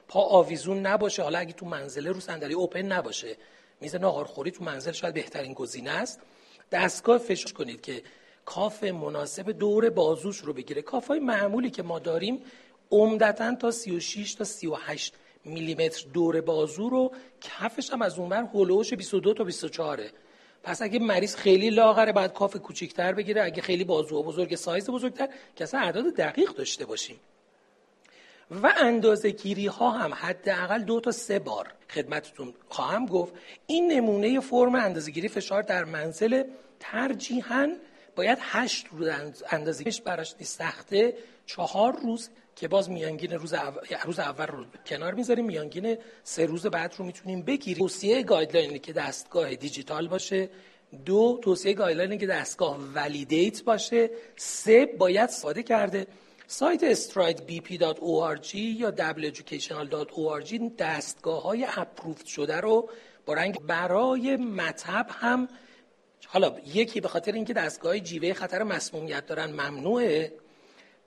پا 0.07 0.21
آویزون 0.21 0.79
نباشه. 0.79 1.23
حالا 1.23 1.39
اگه 1.39 1.53
تو 1.53 1.65
منزله 1.65 2.11
رو 2.11 2.19
صندلی 2.19 2.53
اوپن 2.53 2.81
نباشه. 2.81 3.37
میز 3.81 3.95
ناهارخوری 3.95 4.51
تو 4.51 4.63
منزل 4.63 4.91
شاید 4.91 5.13
بهترین 5.13 5.53
گزینه 5.53 5.91
است. 5.91 6.19
دستگاه 6.71 7.17
فشار 7.17 7.53
کنید 7.53 7.81
که 7.81 8.03
کاف 8.45 8.83
مناسب 8.83 9.51
دور 9.51 9.89
بازوش 9.89 10.37
رو 10.37 10.53
بگیره. 10.53 10.81
کاف 10.81 11.07
های 11.07 11.19
معمولی 11.19 11.69
که 11.69 11.83
ما 11.83 11.99
داریم 11.99 12.41
عمدتا 12.91 13.55
تا 13.55 13.71
36 13.71 14.33
تا 14.33 14.43
38 14.43 15.13
میلیمتر 15.45 16.05
دور 16.13 16.41
بازو 16.41 16.89
رو 16.89 17.11
کفش 17.41 17.89
هم 17.89 18.01
از 18.01 18.19
اونور 18.19 18.49
هلوش 18.53 18.93
22 18.93 19.33
تا 19.33 19.43
24 19.43 20.01
پس 20.63 20.81
اگه 20.81 20.99
مریض 20.99 21.35
خیلی 21.35 21.69
لاغره 21.69 22.11
بعد 22.11 22.33
کاف 22.33 22.55
کوچیکتر 22.55 23.13
بگیره. 23.13 23.43
اگه 23.43 23.61
خیلی 23.61 23.83
بازو 23.83 24.23
بزرگ 24.23 24.55
سایز 24.55 24.89
بزرگتر 24.89 25.29
که 25.55 25.63
اصلا 25.63 25.79
اعداد 25.79 26.15
دقیق 26.15 26.49
داشته 26.49 26.85
باشیم. 26.85 27.19
و 28.51 28.73
اندازه 28.77 29.29
گیری 29.29 29.67
ها 29.67 29.89
هم 29.91 30.13
حداقل 30.13 30.83
دو 30.83 30.99
تا 30.99 31.11
سه 31.11 31.39
بار 31.39 31.73
خدمتتون 31.89 32.53
خواهم 32.69 33.05
گفت. 33.05 33.33
این 33.67 33.91
نمونه 33.91 34.39
فرم 34.39 34.75
اندازه 34.75 35.11
گیری 35.11 35.27
فشار 35.27 35.61
در 35.61 35.83
منزل 35.83 36.43
ترجیحاً 36.79 37.67
باید 38.15 38.37
هشت 38.41 38.87
روز 38.91 39.07
اندازه 39.49 39.83
براش 40.05 40.35
سخته 40.43 41.13
چهار 41.45 41.99
روز 42.03 42.29
که 42.55 42.67
باز 42.67 42.89
میانگین 42.89 43.31
روز 43.31 43.53
اول, 43.53 43.81
روز 44.05 44.19
اول 44.19 44.45
رو 44.45 44.65
کنار 44.85 45.13
می‌ذاریم. 45.13 45.45
میانگین 45.45 45.97
سه 46.23 46.45
روز 46.45 46.65
بعد 46.65 46.95
رو 46.97 47.05
می‌تونیم 47.05 47.41
بگیریم. 47.41 47.87
توصیه 47.87 48.23
guideline 48.23 48.73
ی 48.73 48.79
که 48.79 48.93
دستگاه 48.93 49.55
دیجیتال 49.55 50.07
باشه. 50.07 50.49
دو 51.05 51.39
توصیه 51.43 51.73
guideline 51.73 52.13
ی 52.13 52.17
که 52.17 52.27
دستگاه 52.27 52.77
validate 52.95 53.63
باشه. 53.63 54.09
سه 54.35 54.85
باید 54.85 55.29
ساده 55.29 55.63
کرده. 55.63 56.07
سایت 56.47 56.93
stridebp.org 56.93 58.55
یا 58.55 58.91
weducational.org 58.91 60.61
دستگاه 60.77 61.43
های 61.43 61.67
approved 61.77 62.25
شده 62.25 62.57
رو 62.57 62.89
با 63.25 63.33
رنگ 63.33 63.59
برای 63.59 64.35
مطب 64.35 65.07
هم 65.09 65.47
حالا 66.31 66.55
یکی 66.65 67.01
به 67.01 67.07
خاطر 67.07 67.31
اینکه 67.31 67.53
دستگاه 67.53 67.99
جیوه 67.99 68.33
خطر 68.33 68.63
مسمومیت 68.63 69.25
دارن 69.25 69.51
ممنوعه 69.51 70.33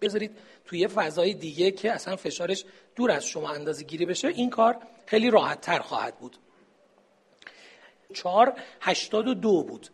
بذارید 0.00 0.38
توی 0.64 0.88
فضای 0.88 1.35
دیگه 1.35 1.71
که 1.71 1.93
اصلا 1.93 2.17
فشارش 2.17 2.64
دور 2.97 3.11
از 3.11 3.26
شما 3.26 3.50
اندازه 3.50 3.85
گیری 3.85 4.07
بشه 4.07 4.29
این 4.29 4.50
کار 4.50 4.79
خیلی 5.07 5.31
راحت 5.31 5.61
تر 5.61 5.79
خواهد 5.79 6.19
بود. 6.19 6.37
چهار 8.14 8.55
هشتاد 8.81 9.29
و 9.29 9.35
دو 9.35 9.62
بود. 9.62 9.88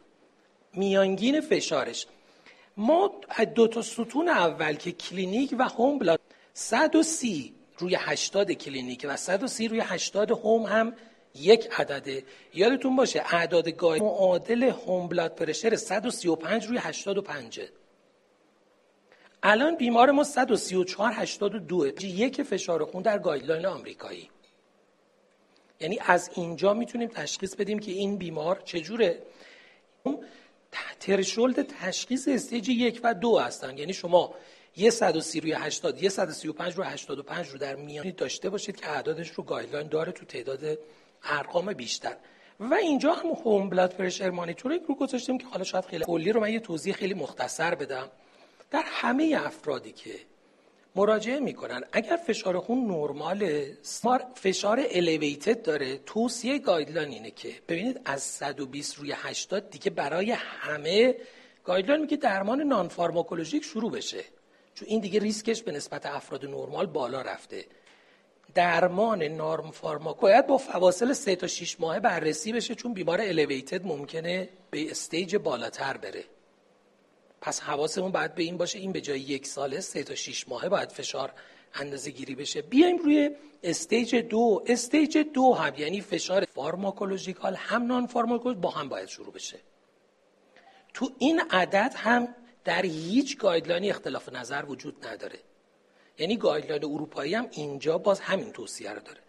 میانگین 0.74 1.40
فشارش. 1.40 2.06
ما 2.76 3.20
دو 3.54 3.68
تا 3.68 3.82
ستون 3.82 4.28
اول 4.28 4.74
که 4.74 4.92
کلینیک 4.92 5.54
و 5.58 5.62
home 5.62 5.98
blood 5.98 6.20
130 6.54 7.54
روی 7.78 7.96
80 8.00 8.52
کلینیک 8.52 9.06
و 9.08 9.16
130 9.16 9.68
روی 9.68 9.80
80 9.80 10.30
home 10.30 10.62
هم 10.62 10.94
یک 11.40 11.68
عدده. 11.76 12.24
یادتون 12.54 12.96
باشه 12.96 13.22
اعداد 13.34 13.68
گای 13.68 14.00
معادل 14.00 14.62
home 14.62 15.08
blood 15.08 15.34
pressure 15.34 15.76
135 15.76 16.66
روی 16.66 16.78
85 16.78 17.60
الان 19.42 19.76
بیمار 19.76 20.10
ما 20.10 20.24
134 20.24 21.12
82 21.12 21.92
یک 22.02 22.42
فشار 22.42 22.84
خون 22.84 23.02
در 23.02 23.18
guideline 23.18 23.66
آمریکایی. 23.66 24.30
یعنی 25.80 25.98
از 26.06 26.30
اینجا 26.34 26.74
می‌تونیم 26.74 27.08
تشخیص 27.08 27.54
بدیم 27.54 27.78
که 27.78 27.92
این 27.92 28.16
بیمار 28.16 28.62
چجوره. 28.64 29.22
threshold 31.00 31.62
تشخیص 31.62 32.28
stage 32.28 32.68
یک 32.68 33.00
و 33.04 33.14
دو 33.14 33.38
هستن. 33.38 33.78
یعنی 33.78 33.92
شما 33.92 34.34
یه 34.76 34.90
130 34.90 35.40
روی 35.40 35.52
80 35.52 36.02
یه 36.02 36.08
135 36.08 36.74
روی 36.74 36.86
85 36.86 37.48
رو 37.48 37.58
در 37.58 37.76
میانی 37.76 38.12
داشته 38.12 38.50
باشید 38.50 38.76
که 38.76 38.90
اعدادش 38.90 39.30
رو 39.30 39.44
guideline 39.44 39.88
داره 39.88 40.12
تو 40.12 40.24
تعداد 40.24 40.78
ارقام 41.24 41.72
بیشتر. 41.72 42.16
و 42.60 42.74
اینجا 42.74 43.12
هم 43.12 43.26
home 43.26 43.70
blood 43.70 43.94
pressure 43.94 44.30
monitoring 44.30 44.82
رو 44.88 44.94
گذاشتیم 44.94 45.38
که 45.38 45.46
حالا 45.46 45.64
شاید 45.64 45.84
خیلی 45.84 46.04
کلی 46.04 46.32
رو 46.32 46.40
من 46.40 46.52
یه 46.52 46.60
توضیح 46.60 46.94
خیلی 46.94 47.14
مختصر 47.14 47.74
بدم. 47.74 48.08
در 48.70 48.82
همه 48.86 49.40
افرادی 49.44 49.92
که 49.92 50.14
مراجعه 50.96 51.40
می‌کنن 51.40 51.84
اگر 51.92 52.16
فشار 52.16 52.58
خون 52.58 52.86
نرماله 52.86 53.78
فشار 54.34 54.86
elevated 54.90 55.62
داره. 55.62 55.98
توصیه 55.98 56.58
guideline 56.58 57.08
اینه 57.08 57.30
که 57.30 57.54
ببینید 57.68 58.00
از 58.04 58.22
120 58.22 58.98
روی 58.98 59.12
80 59.16 59.70
دیگه 59.70 59.90
برای 59.90 60.30
همه 60.30 61.14
guideline 61.64 62.00
میگه 62.00 62.16
درمان 62.16 62.60
non-pharmacologic 62.60 63.64
شروع 63.64 63.92
بشه. 63.92 64.24
چون 64.74 64.88
این 64.88 65.00
دیگه 65.00 65.20
ریسکش 65.20 65.62
به 65.62 65.72
نسبت 65.72 66.06
افراد 66.06 66.44
نرمال 66.44 66.86
بالا 66.86 67.22
رفته. 67.22 67.64
درمان 68.54 69.22
non-pharmaco 69.22 70.20
باید 70.20 70.46
با 70.46 70.58
فواصل 70.58 71.12
3 71.12 71.36
تا 71.36 71.46
6 71.46 71.80
ماه 71.80 72.00
بررسی 72.00 72.52
بشه 72.52 72.74
چون 72.74 72.92
بیمار 72.92 73.20
elevated 73.20 73.86
ممکنه 73.86 74.48
به 74.70 74.90
stage 74.90 75.36
بالاتر 75.36 75.96
بره. 75.96 76.24
پس 77.40 77.60
حواسمون 77.60 78.12
باید 78.12 78.34
به 78.34 78.42
این 78.42 78.56
باشه 78.56 78.78
این 78.78 78.92
به 78.92 79.00
جای 79.00 79.20
یک 79.20 79.46
ساله 79.46 79.80
سه 79.80 80.02
تا 80.02 80.14
6 80.14 80.48
ماهه 80.48 80.68
باید 80.68 80.92
فشار 80.92 81.32
اندازه 81.74 82.10
گیری 82.10 82.34
بشه. 82.34 82.62
بیایم 82.62 82.96
روی 82.96 83.30
stage 83.62 84.16
دو. 84.16 84.62
stage 84.66 85.18
دو 85.18 85.54
هم 85.54 85.74
یعنی 85.78 86.00
فشار 86.00 86.44
pharmacological 86.44 87.54
هم 87.54 87.86
non-pharmacological 87.86 88.62
با 88.62 88.70
هم 88.70 88.88
باید 88.88 89.08
شروع 89.08 89.32
بشه. 89.32 89.58
تو 90.94 91.10
این 91.18 91.42
عدد 91.50 91.94
هم 91.96 92.34
در 92.64 92.82
هیچ 92.82 93.38
guideline 93.38 93.85
ی 93.85 93.90
اختلاف 93.90 94.28
نظر 94.28 94.64
وجود 94.68 95.06
نداره. 95.06 95.38
یعنی 96.18 96.36
guideline 96.36 96.84
اروپایی 96.84 97.34
هم 97.34 97.48
اینجا 97.50 97.98
باز 97.98 98.20
همین 98.20 98.52
توصیه 98.52 98.90
رو 98.92 99.00
داره. 99.00 99.20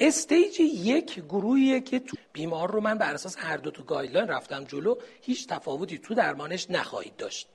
stage 0.00 0.60
یک 0.60 1.20
گروهیه 1.20 1.80
که 1.80 1.98
تو 1.98 2.16
بیمار 2.32 2.70
رو 2.70 2.80
من 2.80 2.98
بر 2.98 3.14
اساس 3.14 3.36
هر 3.38 3.56
دو 3.56 3.70
تا 3.70 3.82
guideline 3.82 4.28
رفتم 4.28 4.64
جلو 4.64 4.94
هیچ 5.22 5.46
تفاوتی 5.46 5.98
تو 5.98 6.14
درمانش 6.14 6.70
نخواهید 6.70 7.16
داشت. 7.16 7.48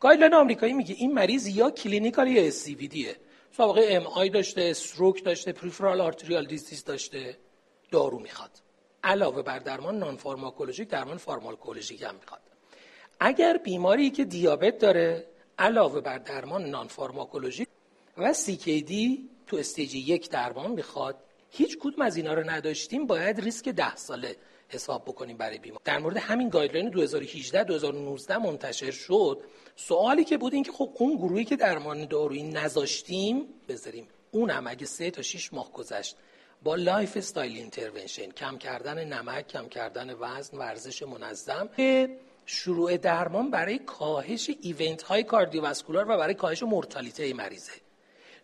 guideline 0.00 0.34
آمریکایی 0.34 0.72
میگه 0.72 0.94
این 0.94 1.12
مریض 1.12 1.46
یا 1.46 1.70
clinical 1.70 2.28
CVD 2.28 2.50
ه 2.74 3.16
سابقه 3.56 3.86
MI 3.90 4.30
داشته 4.30 4.62
stroke 4.62 5.24
داشته 5.24 5.52
peripheral 5.52 6.00
arterial 6.00 6.46
disease 6.46 6.84
داشته 6.84 7.38
دارو 7.90 8.18
می‌خواد. 8.18 8.50
علاوه 9.04 9.42
بر 9.42 9.58
درمان 9.58 9.98
non-pharmacologic 9.98 10.88
درمان 10.88 11.16
pharmacologic 11.16 12.02
هم 12.02 12.14
می‌خواد. 12.14 12.40
اگر 13.20 13.56
بیماری 13.56 14.10
که 14.10 14.24
دیابت 14.24 14.78
داره 14.78 15.31
علاوه 15.58 16.00
بر 16.00 16.18
درمان 16.18 16.64
non-pharmacologic 16.64 17.68
و 18.18 18.34
دی 18.64 19.28
تو 19.46 19.56
stage 19.56 19.94
یک 19.94 20.30
درمان 20.30 20.70
می‌خواد 20.70 21.16
هیچ 21.50 21.78
کدوم 21.78 22.02
از 22.02 22.16
اینا 22.16 22.34
رو 22.34 22.50
نداشتیم 22.50 23.06
باید 23.06 23.40
ریسک 23.40 23.68
ده 23.68 23.96
ساله 23.96 24.36
حساب 24.68 25.04
بکنیم 25.04 25.36
برای 25.36 25.58
بیمار. 25.58 25.80
در 25.84 25.98
مورد 25.98 26.16
همین 26.16 26.48
guideline 26.48 26.90
2018 26.90 27.64
2019 27.64 28.38
منتشر 28.38 28.90
شد. 28.90 29.42
سوالی 29.76 30.24
که 30.24 30.38
بود 30.38 30.54
این 30.54 30.62
که 30.62 30.72
خب 30.72 30.90
اون 30.98 31.16
گروهی 31.16 31.44
که 31.44 31.56
درمان 31.56 32.06
دارویی 32.06 32.42
نذاشتیم 32.42 33.46
بذاریم 33.68 34.08
اونم 34.30 34.66
اگه 34.66 34.86
سه 34.86 35.10
تا 35.10 35.22
6 35.22 35.52
ماه 35.52 35.72
گذشت 35.72 36.16
با 36.62 36.74
lifestyle 36.74 37.56
intervention 37.56 38.30
کم 38.30 38.58
کردن 38.58 39.04
نمک 39.04 39.48
کم 39.48 39.68
کردن 39.68 40.14
وزن 40.20 40.58
ورزش 40.58 41.02
منظم 41.02 41.70
شروع 42.46 42.96
درمان 42.96 43.50
برای 43.50 43.78
کاهش 43.78 44.50
ایونت 44.60 45.02
های 45.02 45.24
کاردیوواسکولار 45.24 46.04
و 46.10 46.16
برای 46.16 46.34
کاهش 46.34 46.62
مورتالیته 46.62 47.34
مریضه. 47.34 47.72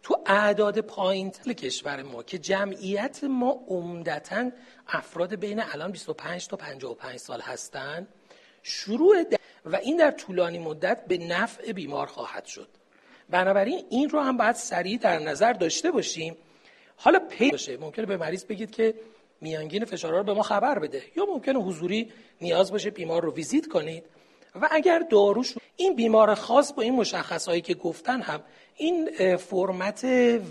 تو 0.03 0.23
اعداد 0.27 0.81
پایین 0.81 1.31
کشور 1.31 2.03
ما 2.03 2.23
که 2.23 2.39
جمعیت 2.39 3.25
ما 3.25 3.65
عمدتا 3.69 4.51
افراد 4.89 5.35
بین 5.35 5.63
الان 5.63 5.91
25 5.91 6.49
تا 6.49 6.57
55 6.57 7.17
سال 7.17 7.41
هستند 7.41 8.09
شروع 8.63 9.25
و 9.65 9.77
این 9.77 9.97
در 9.97 10.11
طولانی 10.11 10.59
مدت 10.59 11.07
به 11.07 11.19
نفع 11.19 11.73
بیمار 11.73 12.07
خواهد 12.07 12.45
شد. 12.45 12.69
بنابراین 13.31 13.85
این 13.91 14.09
رو 14.09 14.21
هم 14.21 14.37
باید 14.37 14.57
سریع 14.57 14.99
در 14.99 15.19
نظر 15.19 15.53
داشته 15.53 15.91
باشیم. 15.91 16.37
حالا 16.97 17.19
پی 17.19 17.51
باشه. 17.51 17.77
ممکنه 17.77 18.07
به 18.07 18.17
مریض 18.17 18.45
بگید 18.45 18.71
که 18.71 18.95
میانگین 19.41 19.85
فشارها 19.85 20.19
رو 20.19 20.25
به 20.25 20.35
ما 20.35 20.43
خبر 20.43 20.79
بده. 20.79 21.03
یا 21.17 21.27
ممکنه 21.27 21.59
حضوری 21.59 22.13
نیاز 22.41 22.73
باشه 22.73 22.91
بیمار 22.91 23.23
رو 23.23 23.33
ویزیت 23.33 23.67
کنید. 23.67 24.05
و 24.61 24.69
اگر 24.71 24.99
داروش 25.11 25.55
این 25.77 25.97
بیمار 25.97 26.35
خاص 26.35 26.73
با 26.73 26.83
این 26.83 26.95
مشخصهایی 26.95 27.61
که 27.61 27.75
گفتن 27.75 28.21
هم 28.21 28.41
این 28.77 29.37
فرمت 29.37 30.05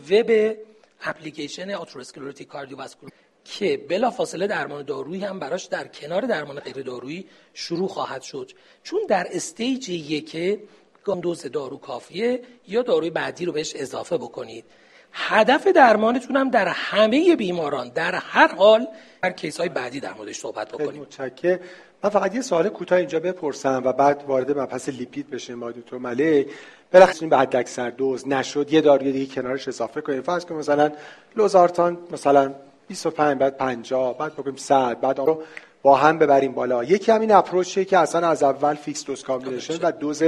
وب 0.09 0.57
اپلیکیشن 1.01 1.71
آتروسکلروتیک 1.71 2.47
کاردیوواسکولار 2.47 3.11
که 3.45 3.77
بلا 3.89 4.11
فاصله 4.11 4.47
درمان 4.47 4.83
دارویی 4.83 5.23
هم 5.23 5.39
براش 5.39 5.65
در 5.65 5.87
کنار 5.87 6.21
درمان 6.21 6.59
غیر 6.59 6.81
دارویی 6.81 7.25
شروع 7.53 7.87
خواهد 7.87 8.21
شد. 8.21 8.51
چون 8.83 8.99
در 9.09 9.27
استیج 9.31 9.89
یک 9.89 10.59
دوز 11.15 11.41
دارو 11.41 11.77
کافیه 11.77 12.41
یا 12.67 12.81
داروی 12.81 13.09
بعدی 13.09 13.45
رو 13.45 13.51
بهش 13.51 13.75
اضافه 13.75 14.17
بکنید. 14.17 14.65
هدف 15.13 15.67
درمانتون 15.67 16.35
هم 16.35 16.49
در 16.49 16.67
همه 16.67 17.35
بیماران 17.35 17.89
در 17.89 18.15
هر 18.15 18.55
حال 18.55 18.87
در 19.21 19.31
case 19.31 19.59
های 19.59 19.69
بعدی 19.69 19.99
در 19.99 20.13
موردش 20.13 20.39
صحبت 20.39 20.71
بکنیم. 20.71 21.01
متشکرم. 21.01 21.59
من 22.03 22.09
فقط 22.09 22.35
یه 22.35 22.41
سوال 22.41 22.69
کوتاه 22.69 22.99
اینجا 22.99 23.19
بپرسم 23.19 23.81
و 23.85 23.93
بعد 23.93 24.23
وارد 24.27 24.59
مبحث 24.59 24.89
لیپید 24.89 25.29
بشیم 25.29 25.59
با 25.59 25.71
دکتر 25.71 25.97
ملک. 25.97 26.47
بالاخره 26.93 27.27
به 27.27 27.37
حد 27.37 27.55
اکثر 27.55 27.89
دوز 27.89 28.27
نشد. 28.27 28.73
یه 28.73 28.81
داروی 28.81 29.11
دیگه 29.11 29.35
کنارش 29.35 29.67
اضافه 29.67 30.01
کنیم. 30.01 30.21
فرض 30.21 30.45
کنیم 30.45 30.59
مثلا 30.59 30.91
لوزارتان 31.35 31.97
مثلا 32.11 32.53
25 32.87 33.37
بعد 33.37 33.57
50 33.57 34.17
بعد 34.17 34.35
بگیم 34.35 34.55
100 34.55 35.01
بعد 35.01 35.19
رو 35.19 35.43
با 35.81 35.95
هم 35.95 36.17
ببریم 36.19 36.51
بالا. 36.51 36.83
یکی 36.83 37.11
همین 37.11 37.31
approach 37.31 37.79
ه 37.79 37.85
که 37.85 37.97
اصلا 37.97 38.27
از 38.27 38.43
اول 38.43 38.75
fixed 38.75 39.05
dose 39.05 39.23
combination 39.23 39.77
و 39.81 39.91
دوز 39.91 40.23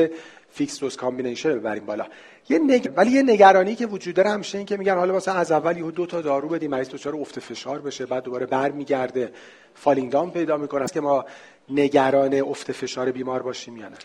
fixed 0.51 0.79
dose 0.79 0.97
combination 0.97 1.53
ببریم 1.59 1.85
بالا. 1.85 2.05
یه 2.49 2.59
نگ... 2.59 2.91
ولی 2.95 3.11
یه 3.11 3.23
نگرانی 3.23 3.75
که 3.75 3.85
وجود 3.85 4.15
داره 4.15 4.29
همیشه 4.29 4.57
این 4.57 4.67
که 4.67 4.77
میگن 4.77 4.95
حالا 4.95 5.15
مثلا 5.15 5.33
از 5.33 5.51
اول 5.51 5.77
یه 5.77 5.91
دو 5.91 6.05
تا 6.05 6.21
دارو 6.21 6.49
بدیم 6.49 6.71
مریض 6.71 6.89
دچار 6.89 7.15
افت 7.15 7.39
فشار 7.39 7.79
بشه 7.79 8.05
بعد 8.05 8.23
دوباره 8.23 8.45
برمیگرده 8.45 9.31
falling 9.75 10.11
down 10.11 10.31
پیدا 10.31 10.57
می‌کنه. 10.57 10.87
که 10.87 11.01
ما 11.01 11.25
نگران 11.69 12.33
افت 12.33 12.71
فشار 12.71 13.11
بیمار 13.11 13.41
باشیم 13.41 13.77
یا 13.77 13.89
نه. 13.89 13.97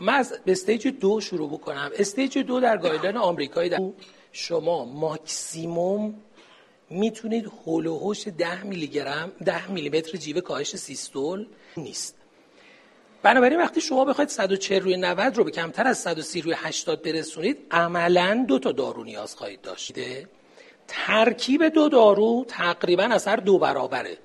من 0.00 0.14
از 0.14 0.34
stage 0.46 0.88
دو 0.88 1.20
شروع 1.20 1.50
بکنم. 1.50 1.90
stage 1.98 2.38
دو 2.38 2.60
در 2.60 2.76
guideline 2.76 3.16
آمریکایی 3.16 3.70
در 3.70 3.78
شما 4.32 4.84
ماکسیموم 4.84 6.14
می‌تونید 6.90 7.50
هول 7.66 7.86
و 7.86 7.98
هوش 7.98 8.28
10 8.28 8.62
میلی 8.62 8.86
گرم 8.86 9.32
10 9.44 9.70
میلی 9.70 9.88
متر 9.88 10.18
جیوه 10.18 10.40
کاهش 10.40 10.76
سیستول 10.76 11.46
نیست. 11.76 12.21
بنابراین 13.22 13.60
وقتی 13.60 13.80
شما 13.80 14.04
بخواید 14.04 14.28
140 14.28 14.82
روی 14.82 14.96
90 14.96 15.36
رو 15.36 15.44
به 15.44 15.50
کمتر 15.50 15.86
از 15.86 15.98
130 15.98 16.40
روی 16.40 16.54
80 16.56 17.02
برسونید 17.02 17.58
عملا 17.70 18.44
دو 18.48 18.58
تا 18.58 18.72
دارو 18.72 19.04
نیاز 19.04 19.34
خواهید 19.34 19.60
داشت. 19.60 19.94
ترکیب 20.88 21.68
دو 21.68 21.88
دارو 21.88 22.44
تقریبا 22.48 23.02
اثر 23.02 23.36
دو 23.36 23.58
برابره. 23.58 24.18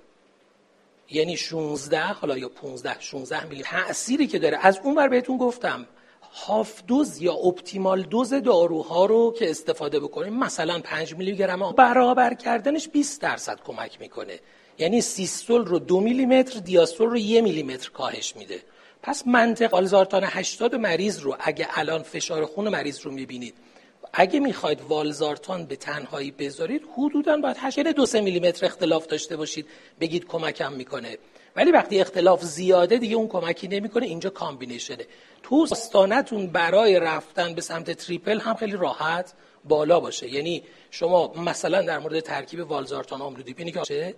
یعنی 1.10 1.38
16 1.38 2.00
حالا 2.00 2.38
یا 2.38 2.50
15 2.50 3.00
16 3.00 3.46
میلی. 3.46 3.64
تأثیری 3.64 4.28
که 4.28 4.40
داره. 4.40 4.58
از 4.62 4.80
اون 4.84 4.96
بر 4.96 5.08
بهتون 5.08 5.38
گفتم 5.38 5.88
هاف 6.34 6.84
دوز 6.88 7.22
یا 7.22 7.34
اپتیمال 7.34 8.02
دوز 8.02 8.34
داروها 8.34 9.06
رو 9.06 9.34
که 9.40 9.50
استفاده 9.50 10.00
بکنیم 10.00 10.34
مثلا 10.34 10.80
5 10.80 11.16
میلی 11.16 11.36
گرم 11.36 11.72
برابر 11.72 12.34
کردنش 12.34 12.90
20 12.90 13.22
درصد 13.22 13.60
کمک 13.66 14.02
می‌کنه. 14.02 14.40
یعنی 14.78 15.02
سیستول 15.02 15.66
رو 15.66 15.80
دو 15.80 16.00
میلی 16.00 16.26
متر 16.26 16.60
دیاستول 16.60 17.10
رو 17.10 17.18
یه 17.18 17.42
میلی 17.42 17.64
متر 17.64 17.90
کاهش 17.90 18.36
میده. 18.36 18.62
پس 19.04 19.28
منطق 19.28 19.74
والزارتان 19.74 20.24
80 20.24 20.76
مریض 20.76 21.20
رو 21.20 21.36
اگه 21.40 21.68
الان 21.72 22.04
فشار 22.04 22.46
خون 22.46 22.70
مریض 22.70 23.00
رو 23.00 23.12
می‌بینید 23.12 23.56
اگه 24.14 24.40
می‌خواید 24.40 24.82
والزارتان 24.82 25.66
به 25.66 25.76
تنهایی 25.76 26.32
بذارید 26.32 26.82
حدودا 26.98 27.38
باید 27.38 27.58
8 27.60 27.80
دو 27.80 28.06
سه 28.06 28.22
میلیمتر 28.22 28.66
اختلاف 28.66 29.08
داشته 29.08 29.38
باشید. 29.38 29.68
بگید 30.00 30.26
کمکم 30.26 30.74
می‌کنه. 30.74 31.18
ولی 31.56 31.72
وقتی 31.72 32.02
اختلاف 32.02 32.44
زیاده 32.44 32.98
دیگه 32.98 33.16
اون 33.16 33.28
کمکی 33.28 33.68
نمی‌کنه 33.68 34.06
اینجا 34.06 34.30
کامبینیشنه. 34.30 35.06
تو 35.44 35.68
استانتون 35.72 36.48
برای 36.48 37.00
رفتن 37.00 37.54
به 37.54 37.62
سمت 37.62 37.92
تریپل 37.92 38.40
هم 38.40 38.56
خیلی 38.56 38.78
راحت 38.78 39.34
بالا 39.66 40.00
باشه. 40.00 40.34
یعنی 40.34 40.64
شما 40.92 41.34
مثلا 41.34 41.82
در 41.82 42.00
مورد 42.00 42.20
ترکیب 42.20 42.72
والزارتان 42.72 43.22
آملودیپینی 43.22 43.72
که 43.72 44.16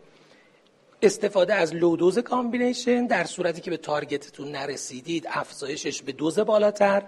استفاده 1.02 1.54
از 1.54 1.76
low 1.76 1.95
dose 1.95 2.20
combination 2.20 3.06
در 3.08 3.24
صورتی 3.24 3.62
که 3.62 3.70
به 3.72 3.78
target 3.78 4.27
تون 4.27 4.52
نرسیدید 4.52 5.28
افزایشش 5.30 6.02
به 6.02 6.12
دوز 6.12 6.40
بالاتر 6.40 7.04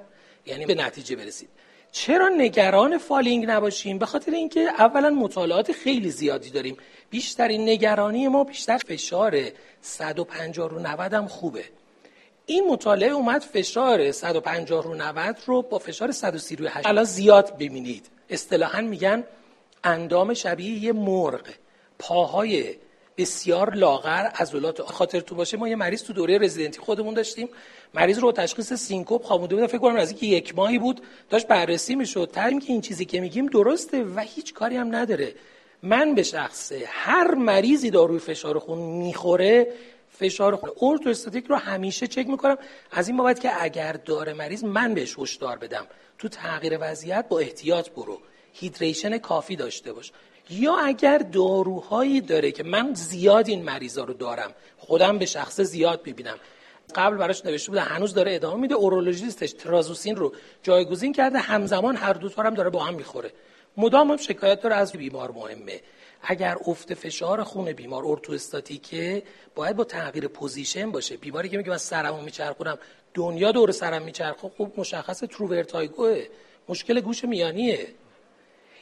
یعنی 0.45 0.65
به 0.65 0.75
نتیجه 0.75 1.15
برسید. 1.15 1.49
چرا 1.91 2.29
نگران 2.29 2.97
falling 2.97 3.45
نباشیم؟ 3.45 3.97
به 3.97 4.05
خاطر 4.05 4.31
اینکه 4.31 4.59
اولا 4.59 5.09
مطالعات 5.09 5.71
خیلی 5.71 6.11
زیادی 6.11 6.49
داریم. 6.49 6.77
بیشترین 7.09 7.69
نگرانی 7.69 8.27
ما 8.27 8.43
بیشتر 8.43 8.77
فشار 8.77 9.41
150 9.81 10.69
رو 10.69 10.79
90 10.79 11.13
هم 11.13 11.27
خوبه. 11.27 11.63
این 12.45 12.67
مطالعه 12.67 13.11
اومد 13.11 13.41
فشار 13.41 14.11
150 14.11 14.83
رو 14.83 14.95
90 14.95 15.37
رو 15.45 15.61
با 15.61 15.79
فشار 15.79 16.11
130 16.11 16.55
رو 16.55 16.67
8 16.67 16.87
الان 16.87 17.03
زیاد 17.03 17.57
ببینید. 17.57 18.09
اصطلاحا 18.29 18.81
میگن 18.81 19.23
اندام 19.83 20.33
شبیه 20.33 20.83
یه 20.83 20.93
مرغ. 20.93 21.47
پاهای 21.99 22.75
بسیار 23.17 23.75
لاغر 23.75 24.27
عضلات 24.39 24.81
خاطر 24.81 25.19
تو 25.19 25.35
باشه. 25.35 25.57
ما 25.57 25.67
یه 25.67 25.75
مریض 25.75 26.03
تو 26.03 26.13
دوره 26.13 26.37
رزیدنتی 26.37 26.79
خودمون 26.79 27.13
داشتیم. 27.13 27.49
مریض 27.93 28.19
رو 28.19 28.31
تشخیص 28.31 28.73
سینکوپ 28.73 29.23
خوابونده 29.23 29.55
بود 29.55 29.65
فکر 29.65 29.77
کنم 29.77 29.97
نزدیک 29.97 30.23
یک 30.23 30.55
ماهی 30.55 30.79
بود 30.79 31.01
داشت 31.29 31.47
بررسی 31.47 31.95
می‌شد. 31.95 32.29
تا 32.33 32.59
که 32.59 32.73
این 32.73 32.81
چیزی 32.81 33.05
که 33.05 33.21
میگیم 33.21 33.45
درسته 33.45 34.03
و 34.03 34.19
هیچ 34.19 34.53
کاری 34.53 34.75
هم 34.75 34.95
نداره. 34.95 35.35
من 35.83 36.15
به 36.15 36.23
شخصه 36.23 36.83
هر 36.87 37.35
مریضی 37.35 37.89
داروی 37.89 38.19
فشار 38.19 38.59
خون 38.59 38.77
می‌خوره 38.77 39.67
فشار 40.09 40.55
خون 40.55 40.69
ارتوستاتیک 40.81 41.45
رو 41.45 41.55
همیشه 41.55 42.07
چک 42.07 42.27
می‌کنم. 42.27 42.57
از 42.91 43.07
این 43.07 43.17
بابت 43.17 43.39
که 43.39 43.63
اگر 43.63 43.93
داره 43.93 44.33
مریض 44.33 44.63
من 44.63 44.93
بهش 44.93 45.19
هشدار 45.19 45.57
بدم. 45.57 45.87
تو 46.17 46.27
تغییر 46.27 46.77
وضعیت 46.81 47.25
با 47.29 47.39
احتیاط 47.39 47.89
برو. 47.89 48.19
hydration 48.53 49.17
کافی 49.17 49.55
داشته 49.55 49.93
باش. 49.93 50.11
یا 50.49 50.77
اگر 50.77 51.17
داروهایی 51.17 52.21
داره 52.21 52.51
که 52.51 52.63
من 52.63 52.93
زیاد 52.93 53.47
این 53.47 53.63
مریضا 53.63 54.03
رو 54.03 54.13
دارم 54.13 54.51
خودم 54.77 55.17
به 55.17 55.25
شخص 55.25 55.61
زیاد 55.61 56.01
می‌بینم. 56.05 56.37
قبل 56.95 57.17
براش 57.17 57.45
نوشته 57.45 57.71
بوده 57.71 57.81
هنوز 57.81 58.13
داره 58.13 58.35
ادامه 58.35 58.61
میده 58.61 58.75
اورولوژیستش 58.75 59.51
ترازوسین 59.53 60.15
رو 60.15 60.33
جایگزین 60.63 61.13
کرده 61.13 61.39
همزمان 61.39 61.95
هر 61.95 62.13
دو 62.13 62.29
تا 62.29 62.43
هم 62.43 62.53
داره 62.53 62.69
با 62.69 62.83
هم 62.83 62.93
می‌خوره. 62.93 63.31
مدام 63.77 64.11
هم 64.11 64.17
شکایت 64.17 64.61
داره 64.61 64.75
از 64.75 64.91
بیمار 64.91 65.31
مهمه. 65.31 65.81
اگر 66.21 66.57
افت 66.67 66.93
فشار 66.93 67.43
خون 67.43 67.71
بیمار 67.71 68.05
orthostatic 68.05 69.14
ه 69.14 69.23
باید 69.55 69.75
با 69.75 69.83
تغییر 69.83 70.27
position 70.27 70.91
باشه. 70.91 71.17
بیماری 71.17 71.49
که 71.49 71.57
میگه 71.57 71.69
من 71.69 71.77
سرمو 71.77 72.21
میچرخونم 72.21 72.77
دنیا 73.13 73.51
دور 73.51 73.71
سرم 73.71 74.01
میچرخه 74.01 74.49
خب 74.57 74.71
مشخص 74.77 75.19
true 75.19 75.52
vertigo 75.52 76.09
ه. 76.09 76.25
مشکل 76.69 77.01
گوش 77.01 77.25
میانیه. 77.25 77.87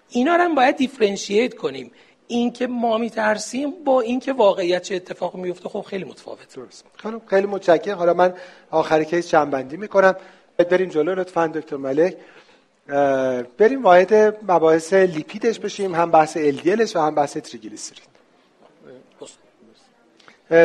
اینا 0.10 0.36
رو 0.36 0.42
هم 0.42 0.56
باید 0.56 0.76
differentiate 0.76 1.54
کنیم. 1.54 1.92
اینکه 2.28 2.68
ما 2.68 2.98
میترسیم 2.98 3.74
با 3.86 4.02
اینکه 4.02 4.34
واقعیت 4.34 4.82
چه 4.82 4.96
اتفاق 4.96 5.36
میفته 5.36 5.70
خب 5.70 5.82
خیلی 5.82 6.04
متفاوت 6.04 6.56
درست. 6.56 6.86
خانم 6.98 7.22
خیلی 7.28 7.48
متشکرم. 7.48 7.98
حالا 7.98 8.14
من 8.14 8.34
آخر 8.72 9.04
case 9.04 9.28
جمع 9.28 9.52
بندی 9.52 9.78
می‌کنم 9.78 10.16
بریم 10.58 10.90
جلو 10.90 11.16
لطفا 11.16 11.48
دکتر 11.48 11.76
ملک. 11.76 12.18
بریم 13.58 13.84
وارد 13.84 14.14
مباحث 14.48 14.94
لیپیدش 14.94 15.60
بشیم 15.60 15.96
هم 15.96 16.12
بحث 16.12 16.38
LDL 16.38 16.72
ش 16.72 16.96
و 16.96 17.00
هم 17.00 17.16
بحث 17.16 17.38
تریگلیسیرید 17.38 18.10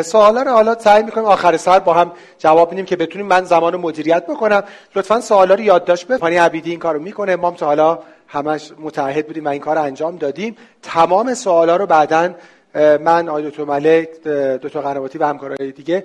سوالا 0.02 0.42
رو 0.42 0.50
حالا 0.50 0.78
سعی 0.78 1.02
می‌کنیم 1.02 1.26
آخر 1.26 1.56
سر 1.56 1.78
با 1.78 1.94
هم 1.94 2.12
جواب 2.38 2.72
بدیم 2.72 2.84
که 2.84 2.96
بتونیم 2.96 3.26
من 3.26 3.44
زمان 3.44 3.76
مدیریت 3.76 4.26
بکنم. 4.26 4.64
لطفا 4.96 5.20
سوالا 5.20 5.54
رو 5.54 5.60
یادداشت 5.60 6.04
بکنید 6.04 6.20
پانی 6.20 6.36
عبیدی 6.36 6.70
این 6.70 6.78
کارو 6.78 7.02
می‌کنه. 7.02 7.36
ما 7.36 7.50
تا 7.50 7.66
حالا 7.66 7.98
همش 8.28 8.72
متعهد 8.78 9.26
بودیم 9.26 9.44
و 9.44 9.48
این 9.48 9.60
کار 9.60 9.78
انجام 9.78 10.16
دادیم. 10.16 10.56
تمام 10.82 11.34
سوالا 11.34 11.76
رو 11.76 11.86
بعدا 11.86 12.34
من 12.74 13.28
آقای 13.28 13.50
دکتر 13.50 13.64
ملک 13.64 14.08
دکتر 14.62 14.80
قنواتی 14.80 15.18
و 15.18 15.26
همکارای 15.26 15.72
دیگه 15.72 16.04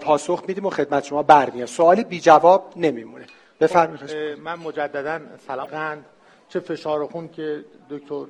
پاسخ 0.00 0.42
میدیم 0.48 0.66
و 0.66 0.70
خدمت 0.70 1.04
شما 1.04 1.22
برمیاد 1.22 1.68
سوالی 1.68 2.04
بی 2.04 2.20
جواب 2.20 2.72
نمیمونه. 2.76 3.26
بفرمایید. 3.60 4.38
من 4.44 4.58
مجددا 4.58 5.20
سلام 5.46 6.04
چه 6.48 6.60
فشار 6.60 7.06
خون 7.06 7.28
که 7.28 7.64
دکتر 7.90 8.24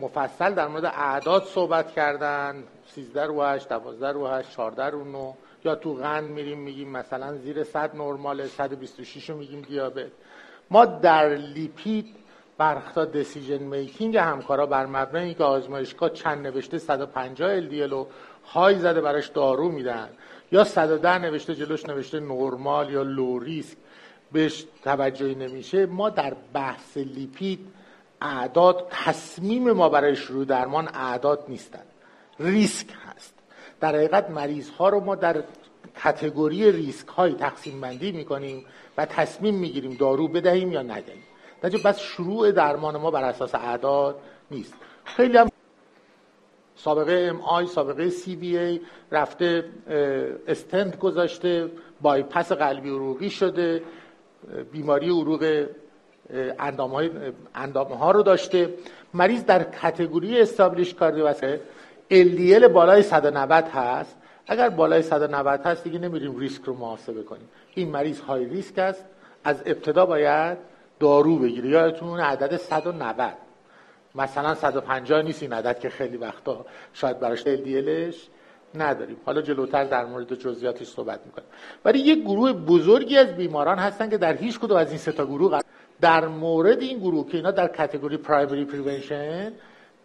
مفصل 0.00 0.54
در 0.54 0.68
مورد 0.68 0.84
اعداد 0.84 1.44
صحبت 1.44 1.92
کردن. 1.92 2.64
13 2.94 3.24
رو 3.24 3.42
8 3.42 3.68
12 3.68 4.12
رو 4.12 4.26
8 4.26 4.50
14 4.50 4.84
رو 4.84 5.04
9 5.04 5.34
یا 5.64 5.74
تو 5.74 5.94
قند 5.94 6.30
میریم 6.30 6.58
میگیم 6.58 6.88
مثلا 6.88 7.36
زیر 7.36 7.64
100 7.64 7.96
نرمال 7.96 8.48
126 8.48 9.30
رو 9.30 9.36
میگیم 9.36 9.60
دیابت. 9.60 10.10
ما 10.70 10.84
در 10.84 11.28
لیپید 11.28 12.06
برختا 12.58 13.04
دسیژن 13.04 13.62
میکینگ 13.62 14.16
همکارا 14.16 14.66
بر 14.66 14.86
مبنای 14.86 15.34
که 15.34 15.44
آزمایشگاه 15.44 16.10
چند 16.10 16.46
نوشته 16.46 16.78
150 16.78 17.60
LDL 17.60 17.92
و 17.92 18.06
های 18.46 18.78
زده 18.78 19.00
براش 19.00 19.28
دارو 19.28 19.68
میدن. 19.68 20.08
یا 20.52 20.64
110 20.64 21.18
نوشته 21.18 21.54
جلوش 21.54 21.86
نوشته 21.86 22.20
نرمال 22.20 22.90
یا 22.90 23.02
لو 23.02 23.38
ریسک 23.38 23.76
بهش 24.32 24.64
توجهی 24.84 25.34
نمیشه. 25.34 25.86
ما 25.86 26.10
در 26.10 26.36
بحث 26.52 26.96
لیپید 26.96 27.60
اعداد 28.20 28.86
تصمیم 28.90 29.72
ما 29.72 29.88
برای 29.88 30.16
شروع 30.16 30.44
درمان 30.44 30.88
اعداد 30.94 31.44
نیستن. 31.48 31.82
ریسک 32.40 32.86
هست. 33.06 33.34
در 33.80 33.96
حقیقت 33.96 34.30
مریض 34.30 34.70
ها 34.70 34.88
رو 34.88 35.00
ما 35.00 35.14
در 35.14 35.42
کتگوری 36.04 36.72
ریسک 36.72 37.08
های 37.08 37.32
تقسیم 37.32 37.80
بندی 37.80 38.12
می‌کنیم 38.12 38.64
و 38.96 39.06
تصمیم 39.06 39.54
می‌گیریم 39.54 39.94
دارو 39.94 40.28
بدهیم 40.28 40.72
یا 40.72 40.82
ندهیم. 40.82 41.22
در 41.70 41.78
بس 41.78 42.00
شروع 42.00 42.50
درمان 42.50 42.96
ما 42.96 43.10
بر 43.10 43.24
اساس 43.24 43.54
اعداد 43.54 44.18
نیست. 44.50 44.74
خیلی 45.04 45.36
هم 45.36 45.48
سابقه 46.76 47.28
ام 47.30 47.40
آی 47.40 47.66
سابقه 47.66 48.10
سی 48.10 48.36
بی 48.36 48.58
ای 48.58 48.80
رفته 49.12 49.64
استند 50.48 50.96
گذاشته 50.96 51.70
بایپس 52.00 52.52
قلبی 52.52 52.90
عروقی 52.90 53.30
شده 53.30 53.82
بیماری 54.72 55.08
عروق 55.10 55.66
اندام, 56.58 56.90
های 56.90 57.10
اندام 57.54 57.92
ها 57.92 58.10
رو 58.10 58.22
داشته. 58.22 58.74
مریض 59.14 59.44
در 59.44 59.62
کتگوری 59.62 60.40
استابلیش 60.40 60.94
کاردیوواسکولار 60.94 61.58
LDL 62.10 62.64
بالای 62.64 63.02
190 63.02 63.64
هست. 63.64 64.16
اگر 64.46 64.68
بالای 64.68 65.02
190 65.02 65.60
هست 65.60 65.84
دیگه 65.84 65.98
نمیریم 65.98 66.38
ریسک 66.38 66.62
رو 66.62 66.74
محاسبه 66.74 67.22
کنیم. 67.22 67.48
این 67.74 67.90
مریض 67.90 68.20
های 68.20 68.44
ریسک 68.44 68.78
است. 68.78 69.04
از 69.44 69.62
ابتدا 69.66 70.06
باید 70.06 70.73
دارو 71.00 71.38
بگیره 71.38 71.68
یادتون 71.68 72.20
عدد 72.20 72.56
190 72.56 73.32
مثلا 74.14 74.54
150 74.54 75.22
نیست 75.22 75.42
این 75.42 75.52
عدد 75.52 75.78
که 75.78 75.88
خیلی 75.88 76.16
وقتا 76.16 76.66
شاید 76.92 77.20
براش 77.20 77.42
LDLش 77.42 78.16
نداریم. 78.74 79.16
حالا 79.26 79.42
جلوتر 79.42 79.84
در 79.84 80.04
مورد 80.04 80.34
جزئیاتش 80.34 80.86
صحبت 80.86 81.20
می‌کنیم 81.26 81.48
ولی 81.84 81.98
یک 81.98 82.24
گروه 82.24 82.52
بزرگی 82.52 83.16
از 83.16 83.36
بیماران 83.36 83.78
هستن 83.78 84.10
که 84.10 84.18
در 84.18 84.36
هیچ 84.36 84.58
کدوم 84.58 84.76
از 84.76 84.88
این 84.88 84.98
سه 84.98 85.12
تا 85.12 85.26
گروه 85.26 85.60
در 86.00 86.28
مورد 86.28 86.80
این 86.80 86.98
گروه 86.98 87.28
که 87.28 87.36
اینا 87.36 87.50
در 87.50 87.68
category 87.68 88.16
primary 88.16 88.64
prevention 88.64 89.52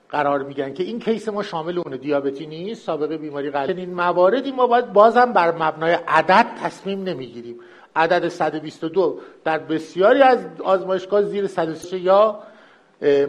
قرار 0.10 0.44
می‌گیرن 0.44 0.74
که 0.74 0.84
این 0.84 1.00
case 1.00 1.30
ما 1.30 1.44
شامل 1.44 1.80
اون 1.80 1.98
دیابتی 1.98 2.48
نیست 2.48 2.86
سابقه 2.86 3.18
بیماری 3.18 3.50
قلبی 3.50 3.82
این 3.82 3.94
مواردی 3.94 4.52
ما 4.52 4.68
باید 4.68 4.94
بازم 4.94 5.34
بر 5.34 5.52
مبنای 5.52 5.94
عدد 6.08 6.46
تصمیم 6.64 7.04
نمی‌گیریم. 7.04 7.60
عدد 7.96 8.28
122 8.28 9.20
در 9.44 9.58
بسیاری 9.58 10.22
از 10.22 10.40
آزمایشگاه 10.64 11.24
زیر 11.24 11.48
103 11.48 12.00
یا 12.00 12.40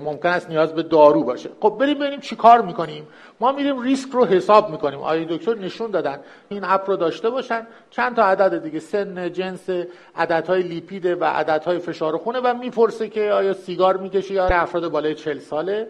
ممکن 0.05 0.29
است 0.29 0.51
نیاز 0.51 0.75
به 0.75 0.83
دارو 0.83 1.25
باشه. 1.25 1.51
خب 1.61 1.77
بریم 1.81 1.99
ببینیم 1.99 2.21
چی 2.21 2.37
کار 2.37 2.63
می‌کنیم. 2.63 3.07
ما 3.41 3.53
میریم 3.53 3.81
ریسک 3.81 4.11
رو 4.13 4.25
حساب 4.25 4.71
می‌کنیم. 4.71 4.99
آیا 5.01 5.25
دکتر 5.25 5.55
نشون 5.55 5.91
دادن 5.91 6.21
این 6.49 6.65
app 6.65 6.91
رو 6.91 6.97
داشته 6.97 7.31
باشن؟ 7.31 7.67
چند 7.91 8.17
تا 8.17 8.25
عدد 8.25 8.63
دیگه 8.63 8.79
سن 8.79 9.33
جنس 9.33 9.71
عددهای 10.17 10.63
لیپید 10.63 11.07
و 11.07 11.25
عددهای 11.25 11.79
فشار 11.79 12.17
خونه 12.17 12.41
و 12.41 12.55
می‌پرسه 12.55 13.09
که 13.09 13.31
آیا 13.33 13.53
سیگار 13.53 13.97
می‌کشه 13.97 14.35
یا 14.35 14.47
افراد 14.47 14.89
بالای 14.89 15.15
40 15.15 15.39
ساله. 15.39 15.89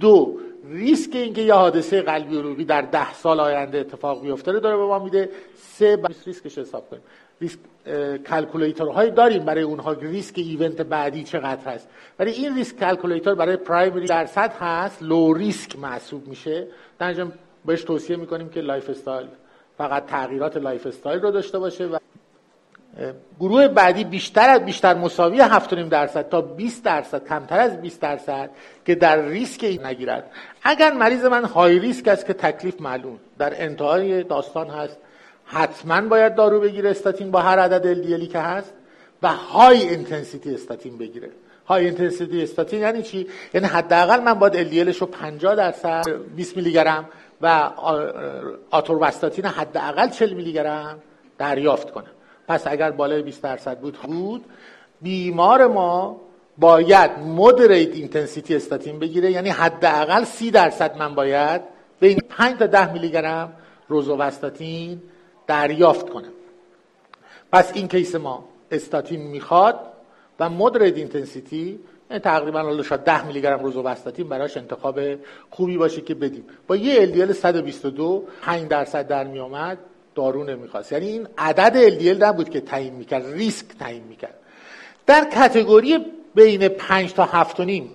دو 0.00 0.36
ریسک 0.68 1.10
اینکه 1.14 1.42
یه 1.42 1.54
حادثه 1.54 2.02
قلبی 2.02 2.38
عروقی 2.38 2.64
در 2.64 2.82
ده 2.82 3.12
سال 3.12 3.40
آینده 3.40 3.78
اتفاق 3.78 4.22
بیفته 4.22 4.52
رو 4.52 4.60
داره 4.60 4.76
به 4.76 4.84
ما 4.84 4.98
میده. 4.98 5.30
سه 5.54 5.98
ریسکش 6.26 6.58
حساب 6.58 6.90
کنیم. 6.90 7.02
risk 7.40 7.58
calculator 8.26 8.91
هایی 8.91 9.10
داریم 9.10 9.44
برای 9.44 9.62
اونها 9.62 9.92
ریسک 9.92 10.34
event 10.38 10.80
بعدی 10.80 11.24
چقدر 11.24 11.72
هست. 11.72 11.88
ولی 12.18 12.30
این 12.30 12.54
risk 12.54 12.76
calculator 12.76 13.34
برای 13.34 13.56
primary 13.56 14.06
درصد 14.06 14.52
هست 14.60 15.02
low 15.02 15.34
risk 15.34 15.78
محسوب 15.78 16.28
میشه. 16.28 16.66
در 16.98 17.26
بهش 17.64 17.84
توصیه 17.84 18.16
می‌کنیم 18.16 18.48
که 18.48 18.60
lifestyle 18.60 19.26
فقط 19.78 20.06
تغییرات 20.06 20.56
lifestyle 20.56 21.20
رو 21.20 21.30
داشته 21.30 21.58
باشه 21.58 21.86
و 21.86 21.98
گروه 23.40 23.68
بعدی 23.68 24.04
بیشتر 24.04 24.48
از 24.48 24.64
بیشتر 24.64 24.94
مساوی 24.94 25.38
7.5 25.38 25.88
درصد 25.90 26.28
تا 26.28 26.40
20 26.40 26.84
درصد 26.84 27.28
کمتر 27.28 27.60
از 27.60 27.80
20 27.80 28.00
درصد 28.00 28.50
که 28.86 28.94
در 28.94 29.22
ریسک 29.22 29.64
این 29.64 29.86
نگیرد. 29.86 30.30
اگر 30.62 30.92
مریض 30.92 31.24
من 31.24 31.44
high 31.44 31.78
risk 31.78 32.08
است 32.08 32.26
که 32.26 32.32
تکلیف 32.32 32.80
معلوم. 32.80 33.18
در 33.38 33.62
انتهای 33.62 34.22
داستان 34.22 34.68
هست. 34.70 34.98
حتما 35.44 36.00
باید 36.00 36.34
دارو 36.34 36.60
بگیره 36.60 36.90
استاتین 36.90 37.30
با 37.30 37.40
هر 37.40 37.58
عدد 37.58 37.86
LDL 37.86 38.16
ی 38.16 38.26
که 38.26 38.38
هست 38.38 38.72
و 39.22 39.28
high 39.28 39.88
intensity 39.88 40.54
statin 40.54 40.98
بگیره. 40.98 41.30
high 41.66 41.84
intensity 41.84 42.42
statin 42.42 42.80
یعنی 42.80 43.02
چی؟ 43.02 43.26
یعنی 43.54 43.66
حداقل 43.66 44.20
من 44.20 44.34
باید 44.34 44.56
LDL 44.56 44.80
ش 44.80 44.96
رو 44.96 45.06
50 45.06 45.54
درصد 45.54 46.04
20 46.36 46.56
میلی 46.56 46.72
گرم 46.72 47.08
و 47.42 47.70
آتورواستاتین 48.70 49.44
حداقل 49.44 50.08
40 50.08 50.32
میلی 50.32 50.52
گرم 50.52 50.98
دریافت 51.38 51.90
کنم. 51.90 52.10
پس 52.48 52.66
اگر 52.66 52.90
بالای 52.90 53.22
20 53.22 53.42
درصد 53.42 53.78
بود 53.78 53.96
بود. 53.96 54.44
بیمار 55.02 55.66
ما 55.66 56.20
باید 56.58 57.10
moderate 57.18 57.94
intensity 57.94 58.56
statin 58.56 58.98
بگیره 58.98 59.30
یعنی 59.30 59.50
حداقل 59.50 60.24
30 60.24 60.50
درصد 60.50 60.96
من 60.96 61.14
باید 61.14 61.62
بین 62.00 62.18
5 62.28 62.58
تا 62.58 62.66
10 62.66 62.92
میلی 62.92 63.10
گرم 63.10 63.52
روزوواستاتین 63.88 65.02
دریافت 65.46 66.10
کنم 66.10 66.32
پس 67.52 67.72
این 67.74 67.88
case 67.88 68.14
ما 68.14 68.44
استاتین 68.70 69.20
می‌خواد 69.20 69.80
و 70.40 70.50
moderate 70.50 70.96
intensity 70.96 71.80
تقریبا 72.22 72.62
حالا 72.62 72.82
شاید 72.82 73.00
10 73.00 73.26
میلی 73.26 73.40
گرم 73.40 73.62
روزوواستاتین 73.62 74.28
براش 74.28 74.56
انتخاب 74.56 75.00
خوبی 75.50 75.76
باشه 75.76 76.00
که 76.00 76.14
بدیم. 76.14 76.44
با 76.66 76.76
یه 76.76 77.06
LDL 77.06 77.32
122 77.32 78.24
5 78.42 78.68
درصد 78.68 79.06
در 79.06 79.24
می 79.24 79.38
آمد 79.40 79.78
دارو 80.14 80.44
نمی‌خواست. 80.44 80.92
یعنی 80.92 81.06
این 81.06 81.28
عدد 81.38 81.98
LDL 81.98 82.22
نبود 82.22 82.48
که 82.48 82.60
تعیین 82.60 82.94
می‌کرد 82.94 83.26
ریسک 83.26 83.66
تعیین 83.66 84.04
می‌کرد. 84.04 84.34
در 85.06 85.24
category 85.30 85.98
بین 86.34 86.68
5 86.68 87.12
تا 87.12 87.24
7 87.24 87.60
نیم 87.60 87.90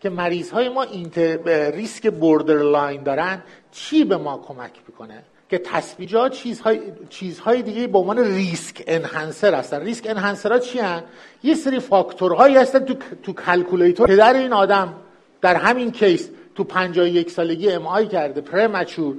که 0.00 0.10
مریض 0.10 0.50
های 0.50 0.68
ما 0.68 0.82
inter... 0.82 1.70
ریسک 1.70 2.10
borderline 2.10 3.02
دارن 3.02 3.42
چی 3.72 4.04
به 4.04 4.16
ما 4.16 4.38
کمک 4.48 4.72
می‌کنه؟ 4.88 5.22
که 5.50 5.58
تثبیجات 5.58 6.32
چیزهای 6.32 6.80
چیزهای 7.10 7.62
دیگه 7.62 7.86
به 7.86 7.98
عنوان 7.98 8.18
risk 8.18 8.82
enhancer 8.86 9.54
هستن. 9.54 9.80
risk 9.80 10.06
enhancer 10.06 10.52
ها 10.52 10.58
چی 10.58 10.78
هن؟ 10.78 11.02
یه 11.42 11.54
سری 11.54 11.80
فاکتورهایی 11.80 12.56
هستن 12.56 12.78
تو 12.78 12.94
تو 13.22 13.32
calculator. 13.32 14.06
پدر 14.06 14.34
این 14.34 14.52
آدم 14.52 14.94
در 15.40 15.54
همین 15.54 15.90
کیس 15.92 16.28
تو 16.54 16.64
51 16.64 17.30
سالگی 17.30 17.70
MI 17.70 18.06
کرده 18.06 18.40
premature 18.40 19.16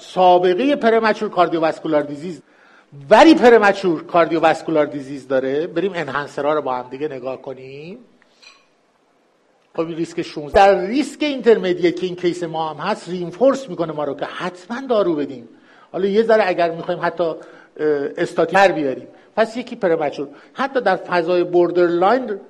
سابقه 0.00 0.76
premature 0.76 1.28
cardiovascular 1.28 2.02
disease. 2.02 2.42
ولی 3.10 3.34
premature 3.34 4.04
cardiovascular 4.04 4.86
disease 4.86 5.28
داره. 5.28 5.66
بریم 5.66 5.92
enhancer 5.94 6.47
ها 6.47 6.54
رو 6.54 6.62
با 6.62 6.74
هم 6.74 6.90
دیگه 6.90 7.08
نگاه 7.08 7.42
کنیم. 7.42 7.98
خب 9.76 9.86
ریسک 9.86 10.22
16 10.22 10.52
در 10.52 10.86
ریسک 10.86 11.22
intermediate 11.22 11.96
که 12.00 12.06
این 12.06 12.16
کیس 12.16 12.42
ما 12.42 12.74
هم 12.74 12.76
هست 12.76 13.08
reinforce 13.08 13.68
می‌کنه 13.68 13.92
ما 13.92 14.04
رو 14.04 14.14
که 14.14 14.24
حتما 14.24 14.86
دارو 14.86 15.14
بدیم 15.14 15.48
حالا 15.92 16.06
یه 16.06 16.22
ذره 16.22 16.42
اگر 16.46 16.70
می‌خوایم 16.70 17.00
حتی 17.02 17.34
استاتین 18.16 18.58
بیاریم. 18.58 19.08
پس 19.36 19.56
یکی 19.56 19.76
premature. 19.76 20.28
حتی 20.52 20.80
در 20.80 20.96
فضای 20.96 21.44
borderline 21.44 22.40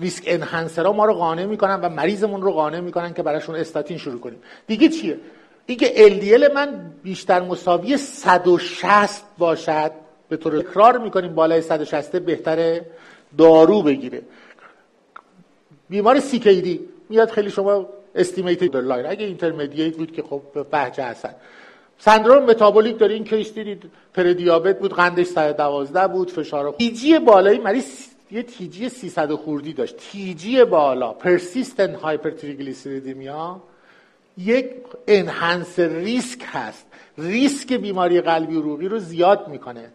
risk 0.00 0.24
enhancer 0.26 0.85
ها 0.85 0.92
ما 0.92 1.04
رو 1.04 1.14
قانع 1.14 1.44
می‌کنن 1.44 1.80
و 1.80 1.88
مریضمون 1.88 2.42
رو 2.42 2.52
قانع 2.52 2.80
می‌کنن 2.80 3.14
که 3.14 3.22
براشون 3.22 3.54
استاتین 3.54 3.98
شروع 3.98 4.20
کنیم. 4.20 4.38
دیگه 4.66 4.88
چیه؟ 4.88 5.16
اینکه 5.66 5.86
LDL 5.86 6.54
من 6.54 6.92
بیشتر 7.02 7.40
مساوی 7.40 7.96
160 7.96 9.22
باشد 9.38 9.90
به 10.28 10.36
طور 10.36 10.56
اقرار 10.56 10.98
می‌کنیم 10.98 11.34
بالای 11.34 11.60
160 11.60 12.16
بهتره 12.16 12.86
دارو 13.38 13.82
بگیره. 13.82 14.22
بیمار 15.88 16.20
CKD 16.20 16.68
میاد 17.08 17.30
خیلی 17.30 17.50
شما 17.50 17.88
استیمیت 18.14 18.74
لاین 18.74 19.06
اگه 19.06 19.26
اینترمدییت 19.26 19.96
بود 19.96 20.12
که 20.12 20.22
خب 20.22 20.42
بهجه 20.70 21.04
هستن 21.04 21.34
سندروم 21.98 22.44
متابولیک 22.44 22.98
داره. 22.98 23.14
این 23.14 23.24
کیس 23.24 23.54
دیدید 23.54 23.90
پردیابت 24.14 24.78
بود 24.78 24.94
قندش 24.94 25.26
112 25.26 26.08
بود 26.08 26.30
فشار 26.30 26.72
تیجی 26.72 27.18
بالایی 27.18 27.58
مریض 27.58 28.06
یه 28.30 28.42
تیجی 28.42 28.88
300 28.88 29.32
خوردی 29.32 29.72
داشت. 29.72 29.96
تیجی 29.96 30.64
بالا 30.64 31.12
پرسیستنت 31.12 31.94
هایپرتریگلیسیریدمیا 31.94 33.62
یک 34.38 34.70
انهانس 35.08 35.78
ریسک 35.78 36.40
هست. 36.46 36.86
ریسک 37.18 37.72
بیماری 37.72 38.20
قلبی 38.20 38.56
عروقی 38.56 38.88
رو 38.88 38.98
زیاد 38.98 39.48
می‌کنه. 39.48 39.90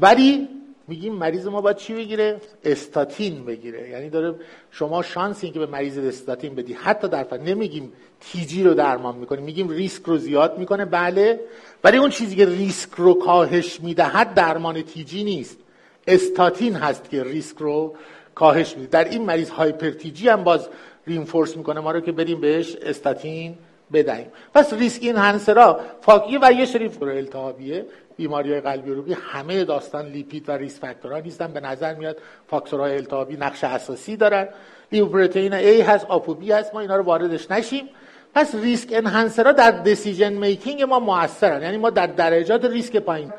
ولی 0.00 0.48
میگیم 0.88 1.14
مریض 1.14 1.46
ما 1.46 1.60
باید 1.60 1.76
چی 1.76 1.94
بگیره؟ 1.94 2.40
استاتین 2.64 3.44
بگیره. 3.44 3.88
یعنی 3.88 4.10
داره 4.10 4.34
شما 4.70 5.02
شانس 5.02 5.44
این 5.44 5.52
که 5.52 5.58
به 5.58 5.66
مریض 5.66 5.98
استاتین 5.98 6.54
بدی. 6.54 6.72
حتی 6.72 7.08
در 7.08 7.24
فر... 7.24 7.38
نمیگیم 7.38 7.92
TG 8.20 8.62
رو 8.62 8.74
درمان 8.74 9.16
می‌کنیم. 9.16 9.44
میگیم 9.44 9.68
ریسک 9.68 10.02
رو 10.02 10.18
زیاد 10.18 10.58
می‌کنه. 10.58 10.84
بله. 10.84 11.40
ولی 11.84 11.96
اون 11.96 12.10
چیزی 12.10 12.36
که 12.36 12.46
ریسک 12.46 12.90
رو 12.96 13.14
کاهش 13.14 13.80
می‌دهد 13.80 14.34
درمان 14.34 14.82
TG 14.82 15.24
نیست. 15.24 15.58
استاتین 16.06 16.74
هست 16.74 17.10
که 17.10 17.24
ریسک 17.24 17.56
رو 17.58 17.96
کاهش 18.34 18.76
میده. 18.76 18.88
در 18.88 19.04
این 19.04 19.24
مریض 19.24 19.50
hyper 19.50 20.06
TG 20.06 20.28
هم 20.28 20.44
باز 20.44 20.68
reinforce 21.06 21.56
می‌کنه. 21.56 21.80
ما 21.80 21.90
رو 21.90 22.00
که 22.00 22.12
بریم 22.12 22.40
بهش 22.40 22.76
استاتین 22.76 23.54
بدهیم. 23.92 24.26
پس 24.54 24.72
risk 24.72 25.02
enhancer 25.02 25.16
ا 25.16 25.80
فاکیه 26.00 26.38
و 26.42 26.52
یه 26.52 26.64
سری 26.64 26.90
التهابیه 27.02 27.86
بیماری 28.16 28.52
های 28.52 28.60
قلبی 28.60 28.90
عروقی 28.90 29.12
همه 29.12 29.64
داستان 29.64 30.06
لیپید 30.06 30.48
و 30.48 30.52
risk 30.52 30.80
factor 30.80 31.13
ها 31.13 31.18
نیستن. 31.18 31.52
به 31.52 31.60
نظر 31.60 31.94
میاد 31.94 32.16
فاکتورهای 32.48 32.96
التهابی 32.96 33.36
نقش 33.36 33.64
اساسی 33.64 34.16
دارن. 34.16 34.48
لیپوپروتئین 34.92 35.52
A 35.60 35.88
هست 35.88 36.06
ApoB 36.06 36.52
هست. 36.52 36.74
ما 36.74 36.80
اینا 36.80 36.96
رو 36.96 37.02
واردش 37.02 37.50
نشیم. 37.50 37.88
پس 38.34 38.54
risk 38.54 38.88
enhancer 38.92 39.45
ها 39.45 39.52
در 39.52 39.70
decision 39.70 40.32
making 40.32 40.82
ما 40.82 40.98
موثرن. 40.98 41.62
یعنی 41.62 41.76
ما 41.76 41.90
در 41.90 42.06
درجات 42.06 42.64
ریسک 42.64 42.96
پایین 42.96 43.32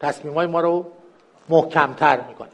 تصمیم 0.00 0.34
های 0.34 0.46
ما 0.46 0.60
رو 0.60 0.86
محکمتر 1.48 2.20
می‌کنیم. 2.28 2.52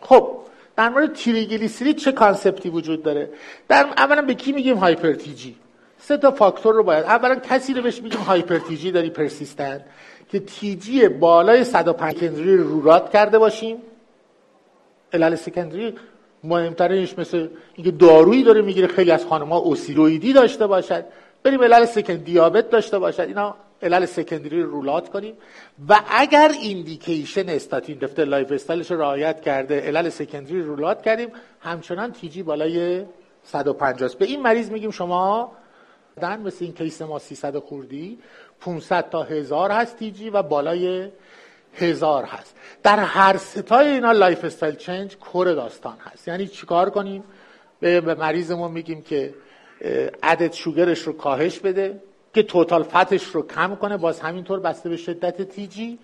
خب 0.00 0.38
در 0.76 0.88
مورد 0.88 1.12
تریگلیسیرید 1.12 1.96
چه 1.96 2.12
concept 2.12 2.61
ی 2.61 2.68
وجود 2.68 3.02
داره؟ 3.02 3.30
در 3.68 3.86
اولا 3.96 4.22
به 4.22 4.34
کی 4.34 4.52
میگیم 4.52 4.76
hyper 4.76 5.33
TG 5.33 5.56
سه 5.98 6.16
تا 6.16 6.30
فاکتور 6.30 6.74
رو 6.74 6.82
باید. 6.82 7.04
اولا 7.04 7.34
کسی 7.34 7.74
رو 7.74 7.82
بهش 7.82 8.02
میگیم 8.02 8.20
hyper 8.20 8.70
TG 8.70 8.90
داری 8.90 9.10
persistent 9.10 9.84
که 10.28 10.38
تیجی 10.38 11.08
بالای 11.08 11.64
105 11.64 12.16
سکندری 12.16 12.56
رو 12.56 12.80
راد 12.80 13.10
کرده 13.10 13.38
باشیم. 13.38 13.76
علل 15.12 15.34
سکندری 15.34 15.94
مهمترینش 16.44 17.18
مثل 17.18 17.48
اینکه 17.74 17.90
دارویی 17.90 18.42
داره 18.42 18.62
می‌گیره 18.62 18.86
خیلی 18.86 19.10
از 19.10 19.26
خانم‌ها 19.26 19.58
اوسیرویدی 19.58 20.32
داشته 20.32 20.66
باشد 20.66 21.04
بریم 21.42 21.62
علل 21.62 21.84
سکند 21.84 22.24
دیابت 22.24 22.70
داشته 22.70 22.98
باشد 22.98 23.20
اینا 23.20 23.54
علل 23.82 24.06
سکندری 24.06 24.62
رو 24.62 24.70
رولات 24.70 25.08
کنیم. 25.08 25.34
و 25.88 26.00
اگر 26.10 26.52
ایندیکیشن 26.62 27.48
استاتین 27.48 27.98
دفتر 27.98 28.24
لایف 28.24 28.52
استایلش 28.52 28.90
رو 28.90 29.00
رعایت 29.00 29.40
کرده 29.40 29.80
علل 29.80 30.08
سکندری 30.08 30.62
رولات 30.62 31.02
کردیم 31.02 31.28
همچنان 31.60 32.12
تیجی 32.12 32.42
بالای 32.42 33.04
150 33.44 34.10
به 34.18 34.24
این 34.24 34.42
مریض 34.42 34.70
میگیم 34.70 34.90
شما 34.90 35.52
then 36.18 36.40
مثل 36.40 36.64
این 36.64 36.74
کیس 36.74 37.02
ما 37.02 37.18
300 37.18 37.58
خوردی 37.58 38.18
500 38.60 39.10
تا 39.10 39.22
هزار 39.22 39.70
هست 39.70 39.96
TG 39.96 40.30
و 40.30 40.42
بالای 40.42 41.08
هزار 41.74 42.24
هست. 42.24 42.56
در 42.82 42.98
هر 42.98 43.36
ستای 43.36 43.88
اینا 43.88 44.12
lifestyle 44.12 44.74
change 44.74 45.16
core 45.16 45.52
داستان 45.52 45.96
هست. 46.12 46.28
یعنی 46.28 46.46
چیکار 46.46 46.90
کنیم؟ 46.90 47.24
به 47.80 48.14
مریضمون 48.14 48.70
میگیم 48.70 49.02
که 49.02 49.34
عدد 50.22 50.52
شوگرش 50.52 51.02
رو 51.02 51.12
کاهش 51.12 51.58
بده 51.58 52.02
که 52.34 52.42
total 52.42 52.82
fat 52.82 53.07
ش 53.07 53.24
رو 53.24 53.46
کم 53.46 53.76
کنه 53.76 53.96
باز 53.96 54.20
همینطور 54.20 54.60
بسته 54.60 54.88
به 54.88 54.96
شدت 54.96 55.42
TG 55.42 55.98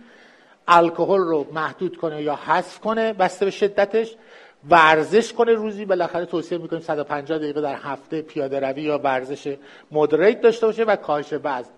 الکل 0.69 1.19
رو 1.19 1.47
محدود 1.53 1.97
کنه 1.97 2.23
یا 2.23 2.35
حذف 2.35 2.81
کنه 2.81 3.13
بسته 3.13 3.45
به 3.45 3.51
شدتش. 3.51 4.17
ورزش 4.71 5.33
کنه 5.33 5.53
روزی 5.53 5.85
بالاخره 5.85 6.27
توصیه 6.27 6.59
می‌کنیم 6.59 6.83
150 6.83 7.39
دقیقه 7.39 7.61
در 7.61 7.77
هفته 7.77 8.23
پیاده 8.23 8.61
روی 8.61 8.83
یا 8.83 8.99
ورزش 8.99 9.57
moderate 9.91 10.41
داشته 10.41 10.67
باشه 10.67 10.85
و 10.85 10.97
کاهش 10.97 11.33
وزن. 11.33 11.71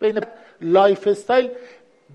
بین 0.00 0.20
lifestyle 0.60 1.50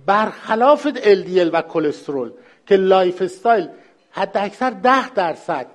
برخلاف 0.05 0.87
LDL 0.87 1.49
و 1.53 1.61
کلسترول 1.61 2.31
که 2.67 2.75
lifestyle 2.75 3.69
حد 4.11 4.37
اکثر 4.37 4.69
10 4.69 5.09
درصد 5.09 5.67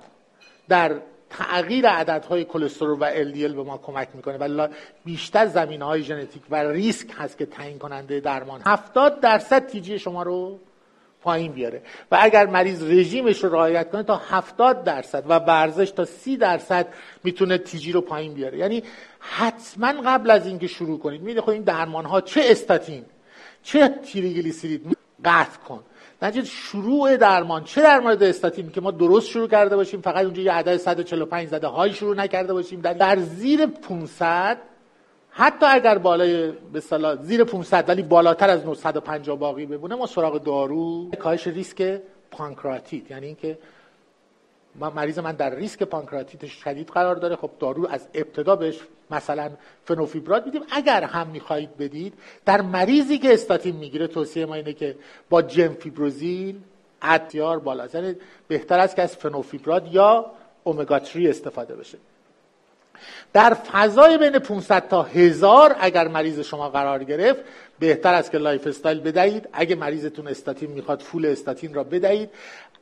در 0.69 0.95
تغییر 1.29 1.87
عددهای 1.87 2.43
کلسترول 2.43 2.97
و 3.01 3.11
LDL 3.11 3.55
به 3.55 3.63
ما 3.63 3.77
کمک 3.77 4.07
می‌کنه 4.13 4.37
و 4.37 4.67
بیشتر 5.05 5.45
زمینه 5.45 5.85
های 5.85 6.03
ژنتیک 6.03 6.41
و 6.49 6.55
ریسک 6.55 7.07
هست 7.17 7.37
که 7.37 7.45
تعیین 7.45 7.79
کننده 7.79 8.19
درمان. 8.19 8.61
70 8.65 9.19
درصد 9.19 9.67
TG 9.67 9.99
شما 9.99 10.23
رو 10.23 10.59
پایین 11.27 11.51
بیاره. 11.51 11.81
و 12.11 12.17
اگر 12.19 12.45
مریض 12.45 12.83
رژیمش 12.83 13.43
رو 13.43 13.49
رعایت 13.49 13.91
کنه 13.91 14.03
تا 14.03 14.21
70 14.29 14.83
درصد 14.83 15.23
و 15.29 15.39
ورزش 15.39 15.91
تا 15.91 16.05
30 16.05 16.37
درصد 16.37 16.87
می‌تونه 17.23 17.57
تیجی 17.57 17.91
رو 17.91 18.01
پایین 18.01 18.33
بیاره. 18.33 18.57
یعنی 18.57 18.83
حتما 19.19 19.93
قبل 20.05 20.31
از 20.31 20.47
اینکه 20.47 20.67
شروع 20.67 20.99
کنید 20.99 21.21
میده 21.21 21.41
خب 21.41 21.49
این 21.49 21.63
درمان 21.63 22.05
ها 22.05 22.21
چه 22.21 22.41
استاتین 22.43 23.05
چه 23.63 23.87
تریگلیسیرید 23.87 24.97
قطع 25.25 25.59
کن. 25.67 25.83
نتیجه 26.21 26.47
شروع 26.47 27.17
درمان 27.17 27.63
چه 27.63 27.81
در 27.81 27.99
مورد 27.99 28.23
استاتین 28.23 28.71
که 28.71 28.81
ما 28.81 28.91
درست 28.91 29.27
شروع 29.29 29.47
کرده 29.47 29.75
باشیم 29.75 30.01
فقط 30.01 30.25
اونجا 30.25 30.41
یه 30.41 30.51
عدد 30.51 30.77
145 30.77 31.47
زده 31.47 31.67
های 31.67 31.93
شروع 31.93 32.15
نکرده 32.15 32.53
باشیم. 32.53 32.81
در, 32.81 32.93
در 32.93 33.19
زیر 33.19 33.65
500 33.65 34.57
حتی 35.39 35.65
اگر 35.65 35.97
بالای 35.97 36.51
به 36.73 36.81
زیر 37.21 37.43
500 37.43 37.89
ولی 37.89 38.01
بالاتر 38.01 38.49
از 38.49 38.65
950 38.65 39.37
باقی 39.37 39.65
بمونه 39.65 39.95
ما 39.95 40.07
سراغ 40.07 40.43
دارو. 40.43 41.11
کاهش 41.11 41.47
ریسک 41.47 42.01
پانکراتیت 42.31 43.11
یعنی 43.11 43.25
اینکه 43.25 43.57
مریض 44.95 45.19
من 45.19 45.31
در 45.31 45.55
ریسک 45.55 45.83
پانکراتیت 45.83 46.45
شدید 46.45 46.87
قرار 46.87 47.15
داره. 47.15 47.35
خب 47.35 47.49
دارو 47.59 47.87
از 47.87 48.07
ابتدا 48.13 48.55
بهش 48.55 48.79
مثلا 49.11 49.51
فنوفیبرات 49.85 50.45
میدیم. 50.45 50.61
اگر 50.71 51.03
هم 51.03 51.27
می‌خواهید 51.27 51.77
بدید 51.77 52.13
در 52.45 52.61
مریضی 52.61 53.17
که 53.17 53.33
استاتین 53.33 53.75
می‌گیره 53.75 54.07
توصیه 54.07 54.45
ما 54.45 54.55
اینه 54.55 54.73
که 54.73 54.95
با 55.29 55.41
جنفیبروزیل 55.41 56.59
اتیار 57.03 57.59
بالا. 57.59 57.87
یعنی 57.93 58.15
بهتر 58.47 58.79
است 58.79 58.95
که 58.95 59.01
از 59.01 59.15
فنوفیبرات 59.15 59.83
یا 59.91 60.25
اومگا 60.63 61.03
3 61.03 61.29
استفاده 61.29 61.75
بشه. 61.75 61.97
در 63.33 63.53
فضای 63.53 64.17
بین 64.17 64.39
500 64.39 64.87
تا 64.87 65.03
هزار 65.03 65.75
اگر 65.79 66.07
مریض 66.07 66.39
شما 66.39 66.69
قرار 66.69 67.03
گرفت 67.03 67.39
بهتر 67.79 68.13
است 68.13 68.31
که 68.31 68.37
lifestyle 68.37 68.99
بدهید. 68.99 69.49
اگه 69.53 69.75
مریضتون 69.75 70.27
استاتین 70.27 70.71
می‌خواد 70.71 71.01
full 71.01 71.25
استاتین 71.25 71.73
را 71.73 71.83
بدهید. 71.83 72.29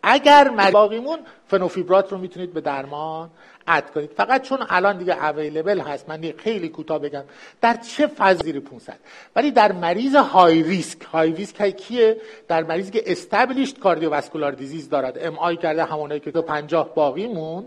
اگر 0.04 0.72
باقیمون 0.72 1.20
فنوفیبرات 1.48 2.12
رو 2.12 2.18
می‌تونید 2.18 2.54
به 2.54 2.62
درمان 2.62 3.30
add 3.68 3.92
کنید. 3.92 4.12
فقط 4.18 4.42
چون 4.42 4.66
الان 4.70 4.98
دیگه 4.98 5.26
available 5.26 5.80
هست 5.80 6.10
من 6.10 6.34
خیلی 6.38 6.70
کوتاه 6.70 7.00
بگم 7.00 7.24
در 7.62 7.78
چه 7.78 8.08
phase 8.08 8.38
زیر 8.38 8.60
500 8.60 8.94
ولی 9.36 9.52
در 9.52 9.72
مریض 9.72 10.16
های 10.16 10.64
ریسک 10.64 11.02
های 11.02 11.32
ریسک 11.32 11.70
کیه؟ 11.70 12.18
در 12.48 12.64
مریضی 12.64 12.92
که 12.92 13.04
established 13.06 13.80
cardiovascular 13.80 14.52
disease 14.52 14.90
دارد. 14.90 15.18
MI 15.22 15.58
کرده 15.58 15.84
همونایی 15.84 16.20
که 16.20 16.32
تو 16.32 16.42
50 16.42 16.94
باقی 16.96 17.28
موند 17.28 17.66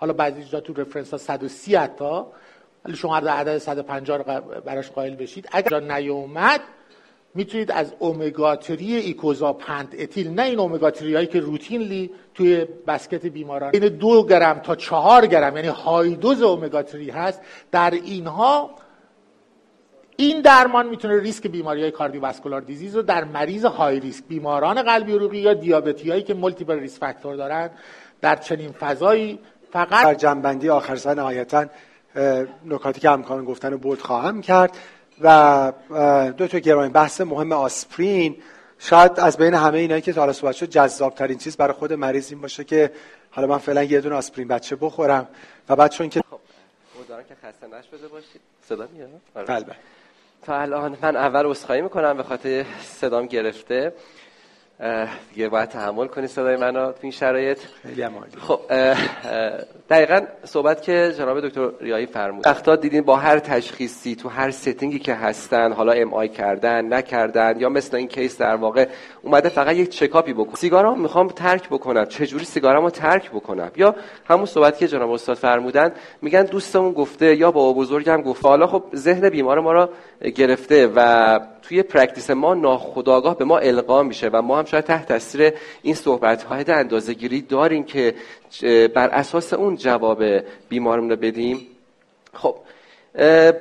حالا 0.00 0.12
بعضی 0.12 0.44
جا 0.44 0.60
تو 0.60 0.72
reference 0.72 1.10
ها 1.10 1.18
130 1.18 1.74
حتی 1.74 2.22
ولی 2.84 2.96
شما 2.96 3.20
در 3.20 3.28
عدد 3.28 3.58
150 3.58 4.18
رو 4.18 4.60
براش 4.60 4.90
قائل 4.90 5.14
بشید. 5.14 5.48
اگر 5.52 5.80
نیومد 5.80 6.60
می‌تونید 7.34 7.70
از 7.70 7.94
اومگا 7.98 8.60
3 8.60 8.76
icosapent 8.80 9.94
ethyl 9.98 10.30
نه 10.30 10.42
این 10.42 10.58
اومگا 10.58 10.92
3 10.92 11.14
هایی 11.14 11.26
که 11.26 11.40
routinely 11.40 12.10
توی 12.34 12.66
basket 12.86 13.26
بیماران. 13.26 13.70
این 13.74 13.88
دو 13.88 14.26
گرم 14.26 14.58
تا 14.58 14.76
چهار 14.76 15.26
گرم 15.26 15.56
یعنی 15.56 15.68
high 15.68 16.14
dose 16.14 16.42
اومگا 16.42 16.82
3 16.82 17.12
هست. 17.12 17.40
در 17.72 17.90
اینها 17.90 18.70
این 20.16 20.40
درمان 20.40 20.88
می‌تونه 20.88 21.20
ریسک 21.20 21.46
بیماری 21.46 21.82
های 21.82 21.90
cardiovascular 21.90 22.60
disease 22.60 22.96
رو 22.96 23.02
در 23.02 23.24
مریض 23.24 23.64
های 23.64 24.00
ریسک 24.00 24.24
بیماران 24.28 24.82
قلبی 24.82 25.12
عروقی 25.12 25.38
یا 25.38 25.54
دیابتی 25.54 26.10
هایی 26.10 26.22
که 26.22 26.34
multiple 26.34 26.78
risk 26.78 27.00
factor 27.00 27.36
دارن 27.36 27.70
در 28.20 28.36
چنین 28.36 28.72
فضایی 28.72 29.38
فقط 29.72 30.04
در 30.04 30.14
جنبندی 30.14 30.68
آخر 30.68 30.96
سر 30.96 31.14
نهایتا 31.14 31.66
نکاتی 32.64 33.00
که 33.00 33.10
همکاران 33.10 33.44
گفتن 33.44 33.70
رو 33.70 33.78
بود 33.78 34.02
خواهم 34.02 34.40
کرد 34.40 34.76
و 35.20 35.72
دو 36.36 36.48
تا 36.48 36.58
گرامی 36.58 36.88
بحث 36.88 37.20
مهم 37.20 37.52
آسپرین 37.52 38.36
شاید 38.78 39.20
از 39.20 39.36
بین 39.36 39.54
همه 39.54 39.78
اینایی 39.78 40.02
که 40.02 40.12
تا 40.12 40.20
حالا 40.20 40.32
صحبت 40.32 40.54
شد 40.54 40.66
جذاب 40.66 41.14
ترین 41.14 41.38
چیز 41.38 41.56
برای 41.56 41.72
خود 41.72 41.92
مریض 41.92 42.32
این 42.32 42.40
باشه 42.40 42.64
که 42.64 42.90
حالا 43.30 43.48
من 43.48 43.58
فعلا 43.58 43.82
یه 43.82 44.00
دونه 44.00 44.14
آسپرین 44.14 44.48
بچه 44.48 44.76
بخورم 44.76 45.28
و 45.68 45.76
بعد 45.76 45.90
چون 45.90 46.08
که 46.08 46.22
خب 46.30 46.40
که 47.28 47.34
خسته 47.34 47.66
نشده 47.66 48.08
باشید. 48.08 48.40
صدا 48.68 48.88
میاد؟ 48.92 49.08
آره. 49.34 49.46
بله. 49.46 49.76
تا 50.42 50.60
الان 50.60 50.96
من 51.02 51.16
اول 51.16 51.46
عذرخواهی 51.46 51.82
می‌کنم 51.82 52.16
به 52.16 52.22
خاطر 52.22 52.64
صدام 52.82 53.26
گرفته. 53.26 53.92
دیگه 55.34 55.48
باید 55.48 55.68
تحمل 55.68 56.06
کنی 56.06 56.26
صدای 56.26 56.56
منو 56.56 56.92
تو 56.92 56.98
این 57.02 57.12
شرایط. 57.12 57.58
خیلی 57.82 58.04
خب 58.38 58.60
دقیقا 59.90 60.20
صحبت 60.44 60.82
که 60.82 61.14
جناب 61.18 61.40
دکتر 61.40 61.70
ریایی 61.80 62.06
فرمود 62.06 62.46
وقتا 62.46 62.76
دیدین 62.76 63.02
با 63.02 63.16
هر 63.16 63.38
تشخیصی 63.38 64.16
تو 64.16 64.28
هر 64.28 64.50
setting 64.50 64.92
ی 64.92 64.98
که 64.98 65.14
هستن 65.14 65.72
حالا 65.72 65.92
MI 65.92 66.28
کردن 66.28 66.92
نکردن 66.92 67.60
یا 67.60 67.68
مثل 67.68 67.96
این 67.96 68.08
کیس 68.08 68.38
در 68.38 68.56
واقع 68.56 68.88
اومده 69.22 69.48
فقط 69.48 69.76
یک 69.76 69.88
چکاپی 69.88 70.32
بکن. 70.32 70.54
سیگارا 70.54 70.94
می‌خوام 70.94 71.28
ترک 71.28 71.68
بکنم. 71.68 72.04
چجوری 72.04 72.44
سیگارمو 72.44 72.90
ترک 72.90 73.30
بکنم؟ 73.30 73.70
یا 73.76 73.94
همون 74.24 74.46
صحبت 74.46 74.78
که 74.78 74.88
جناب 74.88 75.10
استاد 75.10 75.36
فرمودن 75.36 75.92
میگن 76.22 76.42
دوستمون 76.42 76.92
گفته 76.92 77.36
یا 77.36 77.50
با 77.50 77.72
بزرگم 77.72 78.22
گفته. 78.22 78.48
حالا 78.48 78.66
خب 78.66 78.84
ذهن 78.94 79.30
بیمار 79.30 79.60
ما 79.60 79.72
را 79.72 79.90
گرفته 80.36 80.92
و 80.96 81.40
توی 81.62 81.82
practice 81.82 82.30
ما 82.30 82.54
ناخودآگاه 82.54 83.38
به 83.38 83.44
ما 83.44 83.58
القا 83.58 84.02
میشه 84.02 84.28
و 84.32 84.42
ما 84.42 84.58
هم 84.58 84.64
شاید 84.64 84.84
تحت 84.84 85.08
تاثیر 85.08 85.52
این 85.82 85.94
صحبت 85.94 86.42
های 86.42 86.64
اندازه 86.68 87.14
گیری 87.14 87.40
داریم 87.40 87.84
که 87.84 88.14
بر 88.94 89.08
اساس 89.08 89.52
اون 89.52 89.76
جواب 89.76 90.24
بیمارمون 90.68 91.10
رو 91.10 91.16
بدیم. 91.16 91.66
خب 92.32 92.56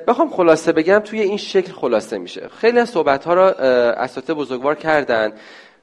بخوام 0.08 0.30
خلاصه 0.30 0.72
بگم 0.72 1.00
توی 1.00 1.22
این 1.22 1.38
شکل 1.38 1.72
خلاصه 1.72 2.18
میشه. 2.18 2.50
خیلی 2.62 2.80
از 2.80 2.90
صحبت 2.90 3.26
ها 3.26 3.34
را 3.34 3.50
اساتید 3.94 4.36
بزرگوار 4.36 4.76
کردن. 4.76 5.32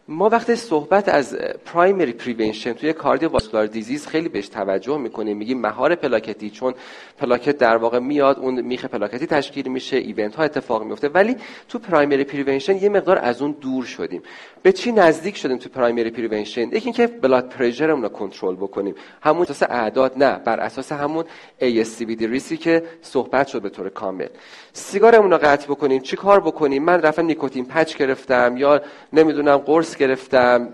ما 0.09 0.29
وقتی 0.29 0.57
صحبت 0.57 1.09
از 1.09 1.37
primary 1.65 2.13
prevention 2.13 2.73
توی 2.73 2.93
cardiovascular 2.93 3.67
disease 3.67 4.07
خیلی 4.07 4.29
بهش 4.29 4.49
توجه 4.49 4.99
می‌کنیم. 4.99 5.37
میگیم 5.37 5.61
مهار 5.61 5.95
پلاکتی 5.95 6.51
چون 6.51 6.75
پلاکت 7.19 7.59
در 7.59 7.77
واقع 7.77 7.99
میاد 7.99 8.39
اون 8.39 8.61
میخ 8.61 8.85
پلاکتی 8.85 9.27
تشکیل 9.27 9.69
میشه 9.69 9.97
event 9.97 10.35
ها 10.35 10.43
اتفاق 10.43 10.83
میفته 10.83 11.09
ولی 11.09 11.37
تو 11.69 11.79
primary 11.79 12.25
prevention 12.25 12.77
یه 12.77 12.89
مقدار 12.89 13.19
از 13.19 13.43
اون 13.43 13.57
دور 13.61 13.85
شدیم. 13.85 14.23
به 14.63 14.73
چی 14.73 14.93
نزدیک 14.93 15.37
شدیم 15.37 15.57
تو 15.57 15.69
primary 15.69 16.11
prevention 16.11 16.63
یکی 16.63 16.85
اینکه 16.85 17.07
blood 17.07 17.49
pressure 17.49 17.88
مون 17.88 18.03
رو 18.03 18.09
کنترل 18.09 18.55
بکنیم. 18.55 18.95
همون 19.23 19.43
اساس 19.43 19.63
اعداد 19.63 20.13
نه 20.17 20.39
بر 20.39 20.61
اساس 20.61 20.93
همون 20.93 21.25
ASCVD 21.61 22.23
risk 22.23 22.50
ی 22.50 22.57
که 22.57 22.83
صحبت 23.03 23.47
شد 23.47 23.63
به 23.63 23.71
طور 23.71 23.89
کامل. 23.89 24.29
سیگارمون 24.73 25.31
رو 25.31 25.39
قطع 25.39 25.67
بکنیم. 25.67 26.03
چی 26.03 26.17
کار 26.17 26.41
بکنیم؟ 26.41 26.83
من 26.85 27.03
رفتم 27.03 27.27
nicotine 27.27 27.65
patch 27.65 27.97
گرفتم 27.97 28.57
یا 28.57 28.81
نمی‌دونم 29.13 29.57
قرص 29.57 29.96
گرفتم. 29.97 30.69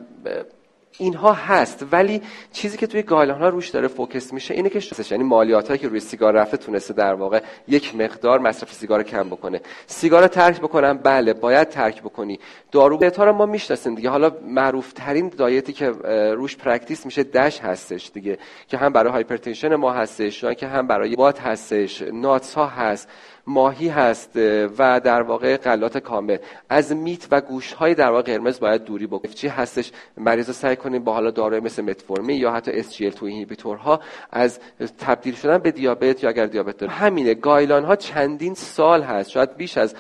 اینها 0.99 1.33
هست 1.33 1.87
ولی 1.93 2.23
چیزی 2.53 2.79
که 2.79 2.87
توی 2.87 3.03
guideline 3.03 3.41
ها 3.41 3.49
روش 3.49 3.69
داره 3.69 3.89
focus 3.89 4.33
میشه 4.33 4.55
اینه 4.55 4.69
که 4.69 4.81
یعنی 5.11 5.25
مالیات 5.25 5.69
هایی 5.69 5.79
که 5.79 5.89
روی 5.89 6.01
سیگار 6.01 6.35
رفته 6.35 6.57
تونسته 6.57 6.95
در 6.95 7.15
واقع 7.15 7.43
یک 7.69 7.97
مقدار 7.97 8.39
مصرف 8.39 8.73
سیگار 8.73 9.03
کم 9.03 9.29
بکنه. 9.29 9.61
سیگار 9.87 10.27
ترک 10.27 10.61
بکنم؟ 10.61 10.99
بله 10.99 11.33
باید 11.33 11.69
ترک 11.69 12.03
بکنی. 12.03 12.39
دارو 12.73 12.99
ها 13.17 13.25
رو 13.25 13.33
ما 13.33 13.47
می‌شناسیم 13.47 13.95
دیگه. 13.95 14.11
حالا 14.11 14.33
معروف 14.47 14.93
ترین 14.93 15.29
diet 15.29 15.64
ی 15.64 15.73
که 15.73 15.89
روش 16.35 16.57
practice 16.57 17.07
میشه 17.07 17.23
DASH 17.23 17.61
هستش 17.61 18.11
دیگه 18.15 18.39
که 18.69 18.77
هم 18.77 18.93
برای 18.93 19.13
hypertension 19.13 19.75
ما 19.75 19.93
هستش 19.93 20.43
یا 20.43 20.55
که 20.55 20.67
هم 20.67 20.87
برای 20.87 21.17
بات 21.17 21.41
هستش 21.41 22.03
nuts 22.03 22.55
ها 22.55 22.67
هست. 22.67 23.09
ماهی 23.47 23.89
هست 23.89 24.31
و 24.79 25.01
در 25.01 25.23
واقع 25.23 25.57
غلات 25.57 25.99
کامل. 25.99 26.37
از 26.69 26.93
meat 26.93 27.27
و 27.31 27.41
گوشت 27.41 27.73
های 27.73 27.95
در 27.95 28.11
واقع 28.11 28.23
قرمز 28.23 28.61
باید 28.61 28.85
دوری 28.85 29.07
بکنیم. 29.07 29.35
چی 29.35 29.49
هستش؟ 29.49 29.93
مریض 30.17 30.51
سعی 30.51 30.77
کنیم 30.77 31.05
با 31.05 31.13
حالا 31.13 31.31
داروی 31.31 31.61
مثل 31.61 31.83
متفورمین 31.83 32.35
یا 32.35 32.53
حتی 32.53 32.83
SGLT2 32.83 33.23
inhibitor 33.23 33.77
ها 33.77 34.01
از 34.31 34.59
تبدیل 34.99 35.35
شدن 35.35 35.59
به 35.59 35.71
دیابت 35.71 36.23
یا 36.25 36.31
اگر 36.31 36.47
دیابت 36.47 36.77
داره. 36.77 36.93
همینه. 36.93 37.35
guideline 37.35 37.85
ها 37.85 37.97
چندین 37.97 38.55
سال 38.55 39.03
هست. 39.03 39.31
شاید 39.31 39.57
بیش 39.57 39.79
از 39.79 39.95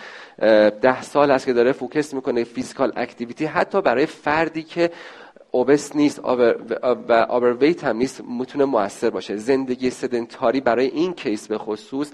ده 0.80 1.02
سال 1.02 1.30
هست 1.30 1.46
که 1.46 1.52
داره 1.52 1.72
focus 1.72 2.14
می‌کنه. 2.14 2.44
physical 2.44 2.92
activity 2.96 3.44
حتی 3.44 3.80
برای 3.82 4.06
فردی 4.06 4.62
که 4.62 4.90
obese 5.54 5.96
نیست 5.96 6.20
و 6.24 7.22
overweight 7.28 7.84
هم 7.84 7.96
نیست 7.96 8.20
می‌تونه 8.24 8.64
موثر 8.64 9.10
باشه. 9.10 9.36
زندگی 9.36 9.90
sedentary 9.90 10.60
برای 10.60 10.86
این 10.86 11.12
case 11.12 11.48
به 11.48 11.58
خصوص 11.58 12.10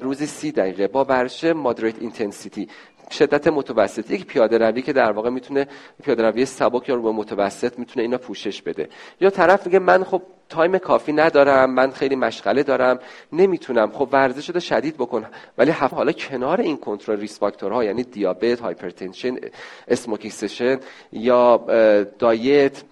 روزی 0.00 0.26
سی 0.26 0.52
دقیقه. 0.52 0.88
با 0.88 1.04
برشه 1.04 1.52
moderate 1.52 1.94
intensity 2.00 2.68
شدت 3.10 3.46
متوسط. 3.46 4.10
یک 4.10 4.26
پیاده 4.26 4.58
روی 4.58 4.82
که 4.82 4.92
در 4.92 5.12
واقع 5.12 5.30
می‌تونه 5.30 5.66
پیاده 6.02 6.22
روی 6.22 6.44
سبک 6.44 6.88
یا 6.88 6.94
رو 6.94 7.02
به 7.02 7.10
متوسط 7.10 7.78
می‌تونه 7.78 8.02
اینا 8.02 8.18
پوشش 8.18 8.62
بده. 8.62 8.88
یا 9.20 9.30
طرف 9.30 9.66
میگه 9.66 9.78
من 9.78 10.04
خب 10.04 10.22
time 10.48 10.78
کافی 10.78 11.12
ندارم 11.12 11.70
من 11.70 11.90
خیلی 11.90 12.16
مشغله 12.16 12.62
دارم 12.62 12.98
نمی‌تونم. 13.32 13.90
خب 13.92 14.08
ورزش 14.12 14.50
رو 14.50 14.60
شدید 14.60 14.96
بکن. 14.96 15.24
ولی 15.58 15.70
حالا 15.70 16.12
کنار 16.12 16.60
این 16.60 16.76
کنترل 16.76 17.20
risk 17.20 17.38
factor 17.38 17.77
ها 17.77 17.84
یعنی 17.84 18.02
دیابت 18.02 18.60
hypertension 18.60 19.36
smoking 19.88 20.32
cessation 20.32 20.78
یا 21.12 21.56
diet 22.18 22.82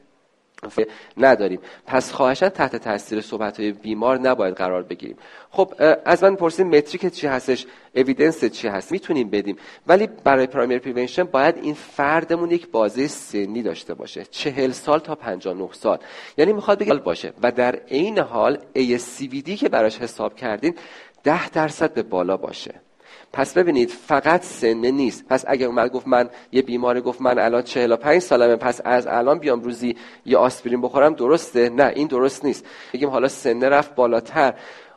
نداریم. 1.16 1.60
پس 1.86 2.12
خواهشن 2.12 2.48
تحت 2.48 2.76
تاثیر 2.76 3.20
صحبت 3.20 3.60
های 3.60 3.72
بیمار 3.72 4.18
نباید 4.18 4.54
قرار 4.54 4.82
بگیریم. 4.82 5.16
خب 5.50 5.74
از 6.04 6.22
من 6.22 6.36
پرسید 6.36 6.66
متریک 6.66 7.06
چی 7.06 7.26
هستش 7.26 7.66
evidence 7.94 8.44
چی 8.44 8.68
هست؟ 8.68 8.92
می‌تونیم 8.92 9.30
بدیم. 9.30 9.56
ولی 9.86 10.08
برای 10.24 10.46
primary 10.46 10.78
prevention 10.78 11.22
باید 11.24 11.56
این 11.62 11.74
فردمون 11.74 12.50
یک 12.50 12.70
بازه 12.70 13.06
سنی 13.06 13.62
داشته 13.62 13.94
باشه. 13.94 14.24
چهل 14.24 14.70
سال 14.70 14.98
تا 14.98 15.14
59 15.14 15.68
سال. 15.72 15.98
یعنی 16.38 16.52
می‌خواد 16.52 16.78
بگه 16.78 16.94
باشه. 16.94 17.32
و 17.42 17.52
در 17.52 17.76
عین 17.76 18.18
حال 18.18 18.58
ASCVD 18.76 19.50
که 19.50 19.68
براش 19.68 19.98
حساب 19.98 20.36
کردین 20.36 20.74
ده 21.24 21.50
درصد 21.50 21.94
به 21.94 22.02
بالا 22.02 22.36
باشه. 22.36 22.74
پس 23.32 23.54
ببینید 23.54 23.90
فقط 23.90 24.42
سنه 24.42 24.90
نیست. 24.90 25.24
پس 25.28 25.44
اگر 25.48 25.66
اومد 25.66 25.92
گفت 25.92 26.08
من 26.08 26.30
یه 26.52 26.62
بیماری 26.62 27.00
گفت 27.00 27.20
من 27.20 27.38
الان 27.38 27.62
45 27.62 28.22
سالمه 28.22 28.56
پس 28.56 28.80
از 28.84 29.06
الان 29.06 29.38
بیام 29.38 29.60
روزی 29.60 29.96
یه 30.26 30.36
آسپرین 30.36 30.80
بخورم 30.80 31.14
درسته؟ 31.14 31.68
نه 31.68 31.92
این 31.96 32.06
درست 32.06 32.44
نیست. 32.44 32.66
بگیم 32.92 33.10
حالا 33.10 33.28
سنه 33.28 33.68
رفت 33.68 33.94
بالاتر. 33.94 34.54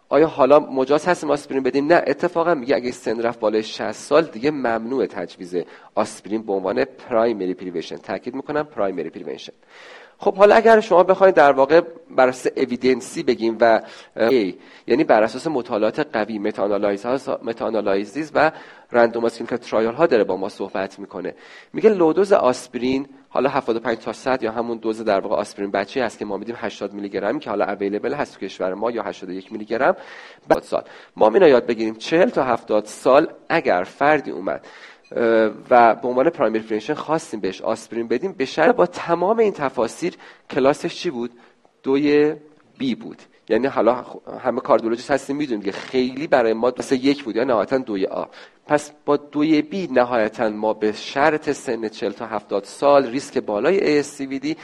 آیا 0.10 0.28
حالا 0.28 0.60
مجاز 0.60 1.06
هستیم 1.06 1.32
آسپرین 1.32 1.64
بدیم؟ 1.64 1.88
نه 1.88 2.04
اتفاقا 2.08 2.54
میگه 2.54 2.76
اگه 2.76 2.92
سن 2.92 3.22
رفت 3.22 3.40
بالای 3.40 3.64
60 3.64 3.92
سال 3.92 4.24
دیگه 4.24 4.52
ممنوع 4.52 5.06
تجویز 5.06 5.56
آسپرین 5.96 6.42
به 6.42 6.54
عنوان 6.54 6.86
primary 6.86 7.54
prevention 7.54 7.96
تاکید 7.96 8.36
می‌کنم 8.36 8.64
primary 8.64 9.10
prevention 9.10 9.54
خب 10.18 10.36
حالا 10.36 10.56
اگر 10.56 10.80
شما 10.80 11.04
بخواید 11.04 11.36
در 11.36 11.52
واقع 11.52 11.82
بر 12.16 12.28
اساس 12.28 12.52
evidence 12.58 13.16
ی 13.16 13.24
بگیم 13.24 13.58
و 13.62 13.82
A 14.16 14.56
یعنی 14.88 15.04
بر 15.04 15.24
اساس 15.24 15.48
مطالعات 15.48 16.00
قوی 16.00 16.40
meta-analysis 17.42 18.32
و 18.34 18.52
randomized 18.92 19.34
clinical 19.34 19.58
trial 19.58 19.94
ها 19.94 20.06
داره 20.06 20.24
با 20.24 20.38
ما 20.38 20.50
صحبت 20.50 21.00
می‌کنه. 21.00 21.36
میگه 21.74 21.90
low 21.90 22.09
dose 22.09 22.34
آسپرین 22.34 23.08
حالا 23.36 23.50
75 23.50 23.98
تا 23.98 24.14
100 24.14 24.44
یا 24.44 24.52
همون 24.52 24.78
دوز 24.78 25.02
در 25.02 25.20
واقع 25.20 25.36
آسپرین 25.36 25.72
بچه 25.72 26.06
هست 26.06 26.20
که 26.20 26.26
ما 26.26 26.38
میدیم 26.38 26.56
80 26.58 26.94
میلی 26.94 27.10
گرم 27.10 27.40
که 27.40 27.50
حالا 27.50 27.66
available 27.66 28.14
هست 28.14 28.34
تو 28.34 28.46
کشور 28.46 28.74
ما 28.74 28.92
یا 28.92 29.04
81 29.04 29.52
میلی 29.52 29.66
گرم 29.66 29.96
بعد 30.48 30.64
سال. 30.64 30.84
ما 31.16 31.30
مینا 31.30 31.48
یاد 31.48 31.66
بگیریم 31.66 31.96
40 31.96 32.30
تا 32.30 32.44
70 32.44 32.86
سال 32.86 33.28
اگر 33.50 33.84
فردی 33.84 34.32
اومد 34.32 34.68
و 35.70 35.96
به 35.96 36.08
عنوان 36.08 36.30
primary 36.30 36.62
prevention 36.62 36.94
خواستیم 36.94 37.40
بهش 37.40 37.62
آسپرین 37.62 38.08
بدیم 38.08 38.32
به 38.32 38.46
شرط 38.46 38.76
با 38.76 38.86
تمام 38.86 39.40
این 39.40 39.54
تفاسیر 39.54 40.14
کلاسش 40.50 40.96
چی 40.96 41.10
بود؟ 41.10 41.32
دوی 41.84 42.36
B 42.78 42.96
بود. 42.96 43.22
یعنی 43.50 43.68
حالا 43.68 44.06
همه 44.40 44.62
کاردیولوژیست 44.62 45.12
هستیم 45.12 45.36
می‌دونیم 45.36 45.64
که 45.64 45.72
خیلی 45.72 46.28
برای 46.28 46.54
ما 46.54 46.74
مثل 46.80 46.96
یک 46.96 47.24
بود 47.24 47.36
یا 47.36 47.44
نهایتا 47.44 47.78
دوی 47.78 48.06
A 48.06 48.24
پس 48.68 48.92
با 49.06 49.18
دوی 49.18 49.62
B 49.62 49.88
نهایتا 49.88 50.50
ما 50.50 50.74
به 50.74 50.92
شرط 50.92 51.52
سن 51.52 51.90
40 51.90 52.12
تا 52.12 52.26
70 52.26 52.64
سال 52.64 53.06
ریسک 53.06 53.38
بالای 53.38 54.04
ASCVD 54.04 54.56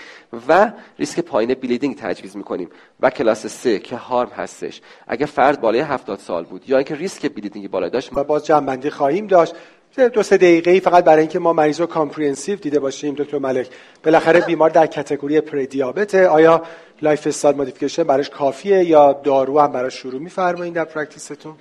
و 0.48 0.72
ریسک 1.00 1.20
پایین 1.20 1.54
bleeding 1.54 1.96
تجویز 1.96 2.38
می‌کنیم 2.38 2.70
و 3.00 3.10
کلاس 3.10 3.48
3 3.48 3.80
که 3.80 3.96
harm 3.96 4.30
هستش. 4.30 4.82
اگه 5.08 5.26
فرد 5.26 5.62
بالای 5.62 5.82
70 5.82 6.20
سال 6.20 6.44
بود 6.44 6.70
یا 6.70 6.78
اینکه 6.78 6.96
ریسک 6.96 7.32
bleeding 7.32 7.72
بالا 7.72 7.90
داشت 7.90 8.18
و 8.18 8.24
باز 8.24 8.46
جمع 8.46 8.64
بندی 8.64 8.90
خواهیم 8.90 9.28
داشت. 9.28 9.56
دو 9.98 10.24
سه 10.24 10.38
دقیقه 10.38 10.80
فقط 10.80 11.04
برای 11.04 11.20
اینکه 11.20 11.40
ما 11.40 11.54
مریض 11.54 11.82
رو 11.82 11.88
comprehensive 11.88 12.60
دیده 12.60 12.80
باشیم 12.80 13.16
دکتر 13.16 13.38
ملک. 13.38 13.70
بالاخره 14.04 14.42
بیمار 14.42 14.70
در 14.70 14.88
category 14.88 15.42
پردیابته. 15.42 16.28
آیا 16.28 16.62
lifestyle 17.02 17.56
modification 17.56 18.04
براش 18.04 18.30
کافیه 18.30 18.84
یا 18.84 19.14
دارو 19.14 19.60
هم 19.60 19.72
براش 19.72 19.94
شروع 19.94 20.22
میفرمایید 20.22 20.74
در 20.74 20.86
practice 20.86 21.31
تون؟ 21.31 21.54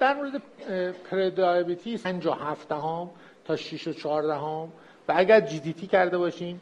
در 0.00 0.14
مورد 0.14 0.42
prediabetes 1.10 2.02
5 2.02 2.26
و 2.26 2.30
7 2.30 2.72
هم 2.72 3.10
تا 3.44 3.56
6 3.56 3.88
و 3.88 3.92
14 3.92 4.34
هم 4.34 4.68
و 5.08 5.12
اگر 5.16 5.40
GTT 5.40 5.86
کرده 5.86 6.18
باشیم 6.18 6.60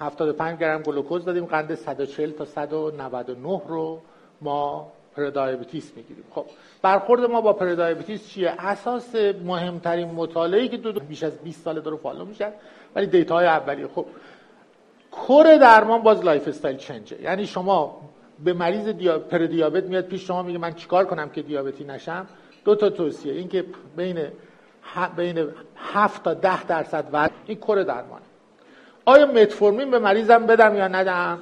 75 0.00 0.58
گرم 0.58 0.82
گلوکوز 0.82 1.24
دادیم 1.24 1.44
قند 1.44 1.74
140 1.74 2.30
تا 2.30 2.44
199 2.44 3.62
رو 3.68 4.00
ما 4.40 4.92
prediabetes 5.18 5.92
می‌گیریم. 5.96 6.24
خب 6.30 6.46
برخورد 6.82 7.20
ما 7.20 7.40
با 7.40 7.52
prediabetes 7.52 8.28
چیه؟ 8.28 8.54
اساس 8.58 9.14
مهمترین 9.44 10.08
مطالعه‌ای 10.08 10.68
که 10.68 10.76
دو, 10.76 10.92
دو 10.92 11.00
بیش 11.00 11.22
از 11.22 11.38
20 11.38 11.64
سال 11.64 11.80
داره 11.80 11.96
follow 11.96 12.24
میشن 12.24 12.52
ولی 12.94 13.06
data 13.06 13.34
های 13.34 13.46
اولیه. 13.46 13.88
خب 13.88 14.06
core 15.10 15.56
درمان 15.56 16.02
باز 16.02 16.24
lifestyle 16.24 16.48
change 16.48 16.76
ه 16.76 17.22
یعنی 17.22 17.46
شما 17.46 18.00
به 18.44 18.52
مریض 18.52 18.88
دیا... 18.88 19.18
پردیابت 19.18 19.84
میاد 19.84 20.04
پیش 20.04 20.26
شما 20.26 20.42
میگه 20.42 20.58
من 20.58 20.72
چیکار 20.72 21.04
کنم 21.04 21.28
که 21.28 21.42
دیابتی 21.42 21.84
نشم؟ 21.84 22.26
دو 22.64 22.74
تا 22.74 22.90
توصیه. 22.90 23.32
اینکه 23.32 23.64
بین 23.96 24.18
ه... 24.94 25.08
بین 25.16 25.48
7 25.76 26.22
تا 26.22 26.34
10 26.34 26.64
درصد 26.64 27.04
وزن 27.12 27.32
این 27.46 27.58
core 27.58 27.82
درمانه. 27.82 28.24
آیا 29.04 29.26
متفورمین 29.26 29.90
به 29.90 29.98
مریضم 29.98 30.46
بدم 30.46 30.76
یا 30.76 30.88
ندم؟ 30.88 31.38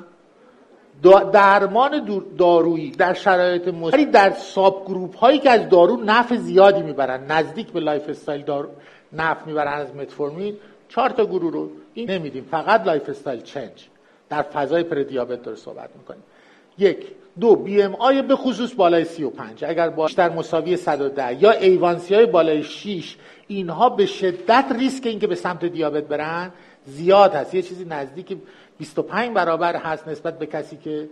درمان 1.32 2.22
دارویی 2.38 2.90
در 2.90 3.14
شرایط 3.14 3.68
مستری 3.68 4.04
در 4.04 4.30
subgroup 4.30 5.16
هایی 5.16 5.38
که 5.38 5.50
از 5.50 5.68
دارو 5.68 5.96
نفع 5.96 6.36
زیادی 6.36 6.82
می‌برن. 6.82 7.32
نزدیک 7.32 7.66
به 7.66 7.80
lifestyle 7.80 8.42
دارو 8.42 8.68
نفع 9.12 9.46
می‌برن 9.46 9.72
از 9.72 9.94
متفورمین. 9.94 10.56
چهار 10.88 11.10
تا 11.10 11.26
گروه 11.26 11.52
رو 11.52 11.70
این 11.94 12.10
نمیدیم. 12.10 12.46
فقط 12.50 12.86
lifestyle 12.86 13.40
change. 13.40 13.88
در 14.28 14.42
فضای 14.42 14.82
پر 14.82 14.96
دیابت 14.96 15.42
داره 15.42 15.56
صحبت 15.56 15.90
می‌کنیم 15.98 16.22
یک. 16.78 17.06
دو. 17.40 17.56
BMI 17.56 18.22
به 18.22 18.36
خصوص 18.36 18.74
بالای 18.74 19.04
35 19.04 19.64
اگر 19.64 19.90
بیشتر 19.90 20.28
مساوی 20.28 20.76
110 20.76 21.42
یا 21.42 21.50
A1C 21.50 22.14
های 22.14 22.26
بالای 22.26 22.62
6 22.62 23.16
اینها 23.46 23.88
به 23.88 24.06
شدت 24.06 24.64
ریسک 24.78 25.06
اینکه 25.06 25.26
به 25.26 25.34
سمت 25.34 25.64
دیابت 25.64 26.04
برن 26.04 26.52
زیاد 26.86 27.34
هست. 27.34 27.54
یه 27.54 27.62
چیزی 27.62 27.84
نزدیک 27.84 28.36
25 28.78 29.34
برابر 29.34 29.76
هست 29.76 30.08
نسبت 30.08 30.38
به 30.38 30.46
کسی 30.46 30.76
که 30.76 31.08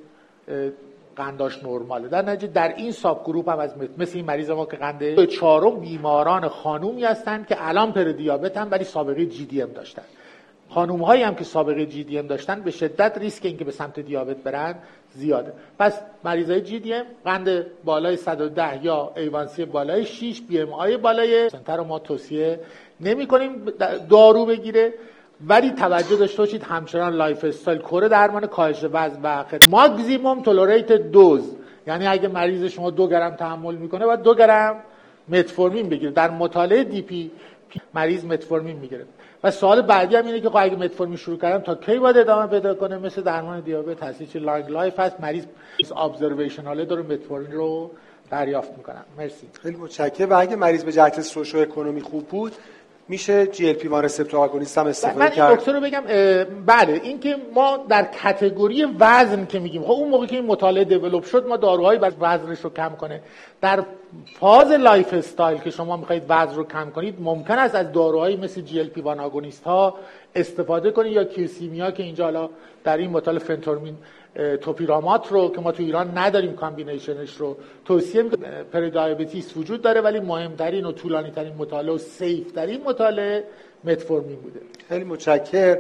قنداش 1.17 1.65
نرماله. 1.65 2.09
در 2.09 2.23
نتیجه 2.23 2.53
در 2.53 2.75
این 2.77 2.93
subgroup 2.93 3.49
هم 3.49 3.59
از 3.59 3.75
مثل 3.99 4.17
این 4.17 4.27
مریض 4.27 4.51
ما 4.51 4.67
که 4.67 4.77
قنده 4.77 5.27
چهارم 5.27 5.81
بیماران 5.81 6.49
خانومی 6.49 7.05
هستند 7.05 7.47
که 7.47 7.69
الان 7.69 7.93
پر 7.93 8.05
دیابت 8.05 8.57
هم 8.57 8.69
ولی 8.71 8.85
سابقه 8.85 9.27
GDM 9.27 9.73
داشتن. 9.73 10.03
خانوم 10.69 11.03
هایی 11.03 11.23
هم 11.23 11.35
که 11.35 11.45
سابقه 11.45 11.87
GDM 11.87 12.27
داشتن 12.27 12.61
به 12.61 12.71
شدت 12.71 13.19
ریسک 13.19 13.45
اینکه 13.45 13.65
به 13.65 13.71
سمت 13.71 14.01
دیابت 14.01 14.37
برن 14.37 14.75
زیاده. 15.15 15.53
پس 15.79 16.01
مریضای 16.25 16.61
GDM 16.61 17.05
قند 17.25 17.67
بالای 17.85 18.17
110 18.17 18.85
یا 18.85 19.13
A1C 19.17 19.65
بالای 19.65 20.05
6 20.05 20.43
BMI 20.49 20.97
بالای 20.97 21.49
سنتر 21.49 21.77
رو 21.77 21.85
ما 21.85 21.99
توصیه 21.99 22.61
نمی 23.01 23.27
کنیم 23.27 23.65
دارو 24.11 24.47
بگیره. 24.47 24.95
ولی 25.49 25.71
توجه 25.71 26.17
داشته 26.17 26.39
باشید 26.39 26.63
همچنان 26.63 27.13
life 27.13 27.45
style 27.45 27.79
core 27.79 28.09
درمان 28.09 28.47
کاهش 28.47 28.85
وزن 28.93 29.21
و 29.23 29.45
maximum 29.71 30.43
tolerated 30.43 30.93
dose. 30.93 31.57
یعنی 31.87 32.07
اگه 32.07 32.29
مریض 32.29 32.65
شما 32.65 32.91
دو 32.91 33.09
گرم 33.09 33.35
تحمل 33.35 33.75
می‌کنه 33.75 34.07
باید 34.07 34.23
دو 34.23 34.35
گرم 34.35 34.77
متفورمین 35.29 35.89
بگیره. 35.89 36.11
در 36.11 36.31
مطالعه 36.31 36.85
DPP 36.85 37.31
مریض 37.95 38.25
متفورمین 38.25 38.77
می‌گیره. 38.77 39.05
و 39.45 39.51
سوال 39.51 39.83
بعدی 39.83 40.17
هم 40.17 40.27
اینه 40.27 40.41
که 40.41 40.49
خب 40.49 40.57
اگه 40.57 40.77
متفورمین 40.77 41.17
شروع 41.17 41.39
کردم 41.39 41.65
تا 41.65 41.75
کی 41.75 41.99
باید 41.99 42.19
ادامه 42.19 42.47
پیدا 42.47 42.75
کنه؟ 42.75 42.99
مثل 42.99 43.23
درمان 43.23 43.61
دیابت 43.61 44.03
هست. 44.03 44.23
چه 44.23 44.39
long 44.39 44.71
life 44.71 45.01
هست. 45.01 45.21
مریض 45.21 45.45
observational 45.97 46.79
ه 46.79 46.85
داره 46.85 47.03
متفورمین 47.03 47.53
رو 47.53 47.91
دریافت 48.31 48.71
می‌کنم 48.77 49.05
مرسی. 49.19 49.47
خیلی 49.63 49.77
متشکرم. 49.77 50.31
و 50.31 50.41
اگه 50.41 50.57
مریض 50.57 50.85
به 50.85 50.93
جهت 50.93 51.21
socioeconomy 51.21 52.01
خوب 52.01 52.29
بود 52.29 52.53
میشه 53.09 53.47
GLP-1 53.47 53.89
receptor 53.89 54.41
agonist 54.41 54.79
هم 54.79 54.87
استفاده 54.87 55.19
من 55.19 55.33
این 55.33 55.43
نکته 55.43 55.73
رو 55.73 55.81
بگم 55.81 56.03
بله 56.67 57.01
اینکه 57.05 57.37
ما 57.55 57.85
در 57.89 58.05
category 58.05 58.85
وزن 58.99 59.47
که 59.47 59.59
میگیم 59.59 59.83
خب 59.83 59.91
اون 59.91 60.09
موقع 60.09 60.27
که 60.27 60.37
این 60.37 60.47
مطالعه 60.47 60.85
develop 60.85 61.25
شد 61.25 61.47
ما 61.47 61.57
داروهایی 61.57 61.99
بر 61.99 62.13
وزنش 62.21 62.61
رو 62.61 62.71
کم 62.71 62.89
کنه. 62.89 63.21
در 63.61 63.85
فاز 64.39 64.71
life 64.71 65.15
style 65.15 65.59
که 65.59 65.71
شما 65.71 65.97
می‌خواهید 65.97 66.25
وزن 66.29 66.55
رو 66.55 66.65
کم 66.65 66.91
کنید 66.91 67.15
ممکن 67.21 67.59
است 67.59 67.75
از 67.75 67.93
داروهایی 67.93 68.37
مثل 68.37 68.61
GLP-1 68.61 69.01
agonist 69.01 69.65
ها 69.65 69.95
استفاده 70.35 70.91
کنید 70.91 71.13
یا 71.13 71.25
کیوسیمیا 71.25 71.91
که 71.91 72.03
اینجا 72.03 72.25
حالا 72.25 72.51
در 72.85 72.97
این 72.97 73.11
مطالعه 73.11 73.45
فنتورمین 73.45 73.97
توپیرامات 74.61 75.33
رو 75.33 75.53
که 75.53 75.61
ما 75.61 75.73
تو 75.73 75.83
ایران 75.83 76.19
نداریم 76.19 76.57
combination 76.57 77.25
ش 77.25 77.37
رو. 77.37 77.57
توصیه 77.85 78.23
می‌کنم 78.23 78.65
prediabetes 78.73 79.57
وجود 79.57 79.83
داره 79.83 80.01
ولی 80.01 80.21
مهمترین 80.21 80.85
و 80.85 80.93
طولانی 80.93 81.31
ترین 81.31 81.55
مطالعه 81.55 81.95
و 81.95 81.99
safe 81.99 82.53
ترین 82.53 82.83
مطالعه 82.85 83.45
متفورمین 83.85 84.37
بوده. 84.37 84.61
خیلی 84.89 85.05
متشکر. 85.05 85.79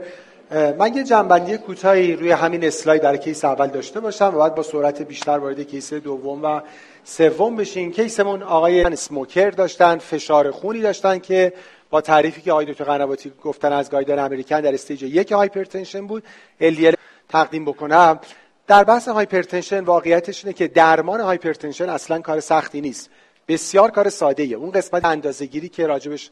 من 0.78 0.96
یه 0.96 1.05
جمع‌بندی 1.05 1.59
کوتاهی 1.59 2.16
روی 2.16 2.30
همین 2.30 2.64
اسلاید 2.64 3.02
در 3.02 3.16
کیس 3.16 3.44
اول 3.44 3.66
داشته 3.66 4.00
باشم 4.00 4.32
و 4.34 4.38
بعد 4.38 4.55
با 4.55 4.62
سرعت 4.62 5.02
بیشتر 5.02 5.38
وارد 5.38 5.61
کیس 5.61 5.94
دوم 5.94 6.44
و 6.44 6.61
سوم 7.05 7.57
بشین 7.57 7.92
کیسمون 7.92 8.42
آقای 8.42 8.84
smoker 8.84 9.50
داشتن 9.50 9.98
فشار 9.98 10.50
خونی 10.50 10.80
داشتن 10.80 11.18
که 11.18 11.52
با 11.90 12.00
تعریفی 12.00 12.40
که 12.40 12.52
آقای 12.52 12.66
دکتر 12.66 12.84
قنواتی 12.84 13.32
گفتن 13.42 13.72
از 13.72 13.90
guideline 13.90 14.18
American 14.18 14.61
در 14.61 14.74
stage 14.74 15.02
یک 15.02 15.32
hypertension 15.32 16.07
بود. 16.07 16.22
LDL 16.61 16.94
تقدیم 17.28 17.64
بکنم. 17.64 18.20
در 18.66 18.84
بحث 18.84 19.08
hypertension 19.09 19.80
واقعیتش 19.80 20.44
اینه 20.44 20.54
که 20.56 20.68
درمان 20.68 21.20
hypertension 21.20 21.88
اصلا 21.88 22.20
کار 22.20 22.40
سختی 22.40 22.80
نیست. 22.80 23.10
بسیار 23.48 23.90
کار 23.90 24.08
ساده 24.08 24.42
ایه. 24.42 24.56
اون 24.56 24.70
قسمت 24.70 25.04
اندازهگیری 25.04 25.68
که 25.68 25.86
راجبش 25.86 26.30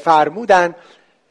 فرمودن 0.00 0.74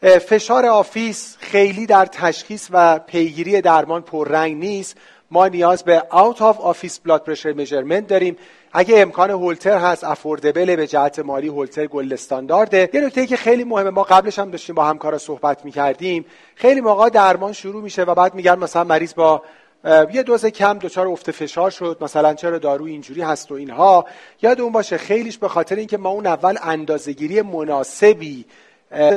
فشار 0.01 0.65
office 0.65 1.37
خیلی 1.39 1.85
در 1.85 2.05
تشخیص 2.05 2.67
و 2.71 2.99
پیگیری 2.99 3.61
درمان 3.61 4.01
پررنگ 4.01 4.57
نیست. 4.57 4.97
ما 5.31 5.47
نیاز 5.47 5.83
به 5.83 6.03
out 6.11 6.37
of 6.37 6.57
office 6.57 6.95
blood 7.07 7.19
pressure 7.19 7.55
measurement 7.57 8.07
داریم. 8.07 8.37
اگه 8.71 9.01
امکان 9.01 9.29
هولتر 9.29 9.77
هست 9.77 10.03
affordable 10.03 10.75
به 10.75 10.87
جهت 10.87 11.19
مالی 11.19 11.47
هولتر 11.47 11.87
gold 11.87 12.13
standard 12.13 12.81
ه 12.81 12.89
یه 12.93 13.01
نکته 13.01 13.27
که 13.27 13.37
خیلی 13.37 13.63
مهمه 13.63 13.89
ما 13.89 14.03
قبلش 14.03 14.39
هم 14.39 14.51
داشتیم 14.51 14.75
با 14.75 14.85
همکارا 14.85 15.17
صحبت 15.17 15.65
می‌کردیم. 15.65 16.25
خیلی 16.55 16.81
موقع 16.81 17.09
درمان 17.09 17.53
شروع 17.53 17.83
میشه 17.83 18.03
و 18.03 18.15
بعد 18.15 18.33
میگن 18.33 18.59
مثلا 18.59 18.83
مریض 18.83 19.13
با 19.13 19.43
یه 19.85 20.23
دوز 20.23 20.45
کم 20.45 20.77
دچار 20.79 21.07
افت 21.07 21.31
فشار 21.31 21.71
شد. 21.71 21.97
مثلا 22.01 22.33
چرا 22.33 22.57
دارو 22.57 22.85
اینجوری 22.85 23.21
هست 23.21 23.51
و 23.51 23.55
اینها. 23.55 24.05
یاد 24.41 24.61
اون 24.61 24.71
باشه 24.71 24.97
خیلیش 24.97 25.37
به 25.37 25.47
خاطر 25.47 25.75
اینکه 25.75 25.97
ما 25.97 26.09
اون 26.09 26.27
اول 26.27 26.57
اندازهگیری 26.61 27.41
مناسبی 27.41 28.45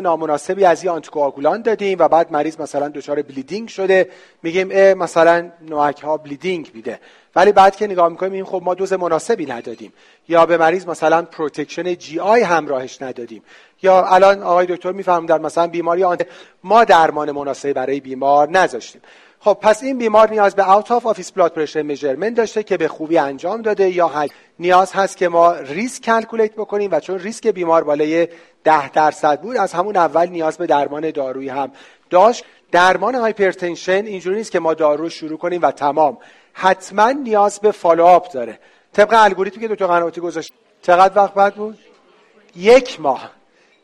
نامناسبی 0.02 0.64
از 0.64 0.84
یه 0.84 0.90
آنتی‌کوآگولان 0.90 1.62
دادیم 1.62 1.98
و 1.98 2.08
بعد 2.08 2.32
مریض 2.32 2.60
مثلا 2.60 2.88
دچار 2.88 3.22
bleeding 3.22 3.68
شده. 3.68 4.10
میگیم 4.42 4.68
اه 4.72 4.94
مثلا 4.94 5.50
NOAC 5.68 6.02
ها 6.02 6.16
bleeding 6.16 6.70
میده. 6.74 7.00
ولی 7.36 7.52
بعد 7.52 7.76
که 7.76 7.86
نگاه 7.86 8.08
می‌کنیم 8.08 8.44
خب 8.44 8.62
ما 8.64 8.74
دوز 8.74 8.92
مناسبی 8.92 9.46
ندادیم. 9.46 9.92
یا 10.28 10.46
به 10.46 10.56
مریض 10.56 10.86
مثلا 10.86 11.22
protection 11.22 11.94
GI 11.94 12.42
همراهش 12.42 13.02
ندادیم. 13.02 13.42
یا 13.82 14.04
الان 14.06 14.42
آقای 14.42 14.66
دکتر 14.66 14.92
می‌فرمودن 14.92 15.40
مثلا 15.40 15.66
بیماری 15.66 16.04
آن 16.04 16.18
ما 16.64 16.84
درمان 16.84 17.32
مناسبی 17.32 17.72
برای 17.72 18.00
بیمار 18.00 18.50
نذاشتیم. 18.50 19.02
خب 19.40 19.58
پس 19.60 19.82
این 19.82 19.98
بیمار 19.98 20.30
نیاز 20.30 20.54
به 20.54 20.72
out 20.74 20.90
of 20.90 21.06
office 21.06 21.32
blood 21.32 21.52
pressure 21.52 21.82
measurement 21.82 22.34
داشته 22.34 22.62
که 22.62 22.76
به 22.76 22.88
خوبی 22.88 23.18
انجام 23.18 23.62
داده 23.62 23.90
یا 23.90 24.26
نیاز 24.58 24.92
هست 24.92 25.16
که 25.16 25.28
ما 25.28 25.52
ریسک 25.52 26.02
calculate 26.02 26.52
بکنیم 26.52 26.90
و 26.92 27.00
چون 27.00 27.18
ریسک 27.18 27.46
بیمار 27.46 27.84
بالای 27.84 28.28
ده 28.64 28.90
درصد 28.90 29.40
بود 29.40 29.56
از 29.56 29.72
همون 29.72 29.96
اول 29.96 30.28
نیاز 30.28 30.58
به 30.58 30.66
درمان 30.66 31.10
دارویی 31.10 31.48
هم 31.48 31.72
داشت. 32.10 32.44
درمان 32.72 33.14
hypertension 33.14 34.06
اینجوری 34.06 34.36
نیست 34.36 34.52
که 34.52 34.60
ما 34.60 34.74
دارو 34.74 35.08
شروع 35.08 35.38
کنیم 35.38 35.62
و 35.62 35.70
تمام. 35.70 36.18
حتما 36.52 37.10
نیاز 37.10 37.60
به 37.60 37.70
follow-up 37.70 38.32
داره. 38.32 38.58
طبق 38.92 39.14
الگوریتمی 39.16 39.62
که 39.62 39.68
دکتر 39.68 39.86
قنواتی 39.86 40.20
گذاشت. 40.20 40.52
چقدر 40.82 41.18
وقت 41.22 41.34
بعد 41.34 41.54
بود؟ 41.54 41.78
یک 42.56 43.00
ماه. 43.00 43.30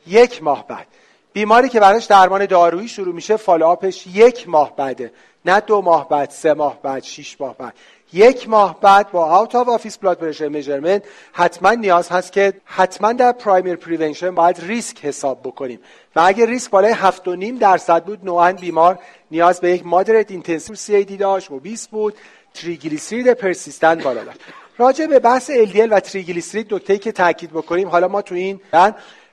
یک 0.07 0.43
ماه 0.43 0.67
بعد. 0.67 0.87
بیماری 1.33 1.69
که 1.69 1.81
براش 1.81 2.05
درمان 2.05 2.47
دارویی 2.47 2.89
شروع 2.89 3.15
میشه 3.15 3.37
follow-up 3.37 3.94
ش 3.94 4.07
یک 4.07 4.49
ماه 4.49 4.77
بعده. 4.77 5.13
نه 5.45 5.61
دو 5.61 5.80
ماه 5.80 6.09
بعد 6.09 6.30
سه 6.30 6.55
ماه 6.55 6.82
بعد 6.82 7.03
شش 7.03 7.40
ماه 7.40 7.57
بعد. 7.57 7.74
یک 8.12 8.49
ماه 8.49 8.80
بعد 8.80 9.11
با 9.11 9.40
out 9.41 9.55
of 9.55 9.68
office 9.68 9.99
blood 9.99 10.18
pressure 10.18 10.49
measurement 10.49 11.05
حتما 11.32 11.70
نیاز 11.70 12.09
هست 12.09 12.32
که 12.32 12.53
حتما 12.64 13.12
در 13.12 13.32
primary 13.33 13.75
prevention 13.75 14.35
باید 14.34 14.61
ریسک 14.61 15.05
حساب 15.05 15.40
بکنیم. 15.45 15.80
و 16.16 16.20
اگر 16.20 16.47
ریسک 16.47 16.70
بالای 16.70 16.93
هفت 16.93 17.28
و 17.28 17.36
نیم 17.36 17.59
درصد 17.59 18.05
بود 18.05 18.24
نوعا 18.24 18.53
بیمار 18.53 18.99
نیاز 19.30 19.61
به 19.61 19.70
یک 19.70 19.86
moderate 19.87 20.31
intensive 20.31 20.77
سی 20.76 20.97
ای 20.97 21.05
داشت 21.05 21.51
و 21.51 21.61
20 21.61 21.90
بود 21.90 22.14
تریگلیسیرید 22.55 23.32
پرسیستنت 23.32 24.03
بالا 24.03 24.24
داشت. 24.24 24.40
راجع 24.78 25.07
به 25.07 25.18
بحث 25.18 25.51
LDL 25.51 25.88
و 25.90 26.01
تریگلیسیرید 26.01 26.74
نکته‌ای 26.74 26.99
که 26.99 27.12
تاکید 27.12 27.51
بکنیم 27.51 27.88
حالا 27.88 28.09
ما 28.09 28.22
تو 28.22 28.34
این 28.34 28.61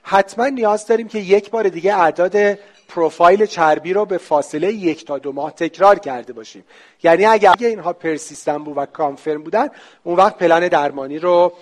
حتما 0.02 0.46
نیاز 0.46 0.86
داریم 0.86 1.08
که 1.08 1.18
یک 1.18 1.50
بار 1.50 1.68
دیگه 1.68 1.96
اعداد 1.96 2.58
پروفایل 2.94 3.46
چربی 3.46 3.92
رو 3.92 4.04
به 4.04 4.18
فاصله 4.18 4.72
یک 4.72 5.06
تا 5.06 5.18
دو 5.18 5.32
ماه 5.32 5.50
تکرار 5.50 5.98
کرده 5.98 6.32
باشیم. 6.32 6.64
یعنی 7.02 7.24
اگر 7.24 7.54
اینها 7.58 7.92
پرسیستن 7.92 8.58
بود 8.58 8.76
و 8.76 8.86
کانفرم 8.86 9.42
بودن 9.42 9.68
اون 10.04 10.16
وقت 10.16 10.38
پلن 10.38 10.68
درمانی 10.68 11.18
رو 11.18 11.52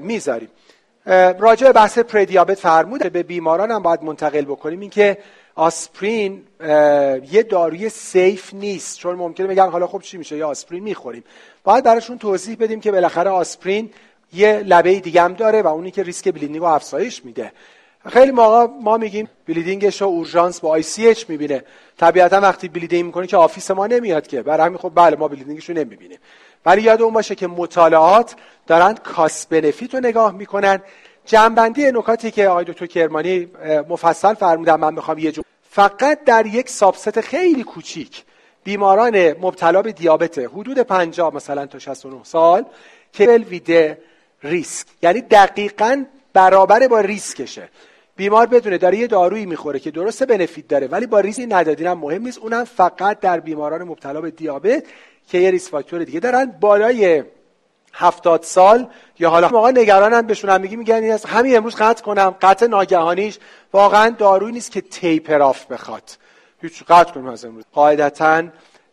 می‌ذاریم. 0.00 0.48
راجع 1.38 1.66
به 1.66 1.72
بحث 1.72 1.98
پردیابت 1.98 2.58
فرموده. 2.58 3.10
به 3.10 3.22
بیماران 3.22 3.70
هم 3.70 3.82
باید 3.82 4.02
منتقل 4.02 4.44
بکنیم 4.44 4.80
اینکه 4.80 5.18
آسپرین 5.54 6.42
یه 7.30 7.46
داروی 7.50 7.88
safe 7.88 8.54
نیست. 8.54 8.98
چون 8.98 9.14
ممکنه 9.14 9.46
بگن 9.46 9.68
حالا 9.70 9.86
خب 9.86 10.02
چی 10.02 10.18
میشه؟ 10.18 10.36
یا 10.36 10.48
آسپرین 10.48 10.82
می‌خوریم. 10.82 11.24
باید 11.64 11.84
براشون 11.84 12.18
توضیح 12.18 12.56
بدیم 12.60 12.80
که 12.80 12.92
بالاخره 12.92 13.30
آسپرین 13.30 13.90
یه 14.32 14.52
لبه 14.58 15.00
دیگه 15.00 15.22
هم 15.22 15.32
داره 15.32 15.62
و 15.62 15.66
اونی 15.66 15.90
که 15.90 16.02
ریسک 16.02 16.28
bleeding 16.28 16.58
رو 16.58 16.64
افزایش 16.64 17.24
میده. 17.24 17.52
خیلی 18.08 18.30
موقع 18.30 18.66
ما 18.80 18.96
میگیم 18.96 19.28
bleeding 19.48 19.91
ش 19.91 20.02
رو 20.02 20.08
اورژانس 20.08 20.60
با 20.60 20.68
ICH 20.68 21.24
می‌بینه. 21.28 21.64
طبیعتا 21.98 22.40
وقتی 22.40 22.68
bleeding 22.68 23.04
می‌کنه 23.04 23.26
که 23.26 23.36
office 23.36 23.70
ما 23.70 23.86
نمیاد 23.86 24.26
که. 24.26 24.42
برای 24.42 24.66
همین 24.66 24.78
خب 24.78 24.92
بله 24.94 25.16
ما 25.16 25.28
bleeding 25.28 25.60
ش 25.60 25.68
رو 25.68 25.74
نمی‌بینیم. 25.74 26.18
ولی 26.66 26.82
یاد 26.82 27.02
اون 27.02 27.14
باشه 27.14 27.34
که 27.34 27.46
مطالعات 27.46 28.34
دارن 28.66 28.94
cost 28.94 29.46
benefit 29.46 29.94
رو 29.94 30.00
نگاه 30.00 30.32
می‌کنن. 30.32 30.82
جمع‌بندی 31.26 31.92
نکاتی 31.92 32.30
که 32.30 32.48
آقای 32.48 32.64
دکتر 32.64 32.86
کرمانی 32.86 33.48
مفصل 33.88 34.34
فرمودن 34.34 34.74
من 34.74 34.94
می‌خوام 34.94 35.18
یه 35.18 35.32
جو 35.32 35.42
فقط 35.70 36.24
در 36.24 36.46
یک 36.46 36.68
سابست 36.68 37.20
خیلی 37.20 37.64
کوچیک 37.64 38.24
بیماران 38.64 39.32
مبتلا 39.32 39.82
به 39.82 39.92
دیابت 39.92 40.38
حدود 40.38 40.78
50 40.78 41.34
مثلا 41.34 41.66
تا 41.66 41.78
69 41.78 42.24
سال 42.24 42.64
که 43.12 43.26
ویده 43.26 43.98
ریسک. 44.42 44.86
یعنی 45.02 45.20
دقیقا 45.20 46.04
برابر 46.32 46.88
با 46.88 47.00
ریسکشه. 47.00 47.68
بیمار 48.16 48.46
بدونه 48.46 48.78
داره 48.78 48.98
یه 48.98 49.06
دارویی 49.06 49.46
می‌خوره 49.46 49.78
که 49.78 49.90
درست 49.90 50.22
بنفیت 50.22 50.68
داره 50.68 50.86
ولی 50.86 51.06
با 51.06 51.20
ریسکی 51.20 51.46
ندادین 51.46 51.86
هم 51.86 51.98
مهم 51.98 52.22
نیست. 52.22 52.38
اونم 52.38 52.64
فقط 52.64 53.20
در 53.20 53.40
بیماران 53.40 53.82
مبتلا 53.82 54.20
به 54.20 54.30
دیابت 54.30 54.84
که 55.28 55.38
یه 55.38 55.50
ریس 55.50 55.70
فاکتور 55.70 56.04
دیگه 56.04 56.20
دارن. 56.20 56.54
بالای 56.60 57.24
هفتاد 57.94 58.42
سال 58.42 58.86
یا 59.18 59.30
حالا 59.30 59.48
موقع 59.48 59.70
نگرانم 59.70 60.26
بهشون 60.26 60.50
هم 60.50 60.60
میگی 60.60 60.76
میگن 60.76 60.94
این 60.94 61.18
همین 61.28 61.56
امروز 61.56 61.74
قطع 61.76 62.04
کنم. 62.04 62.34
قطع 62.42 62.66
ناگهانیش 62.66 63.38
واقعا 63.72 64.08
دارویی 64.08 64.52
نیست 64.52 64.70
که 64.70 64.80
taper 64.80 65.42
off 65.42 65.66
بخواد. 65.66 66.02
هیچ 66.62 66.82
قطع 66.88 67.12
کنیم 67.12 67.26
از 67.26 67.44
امروز. 67.44 67.64
قاعدتا 67.72 68.42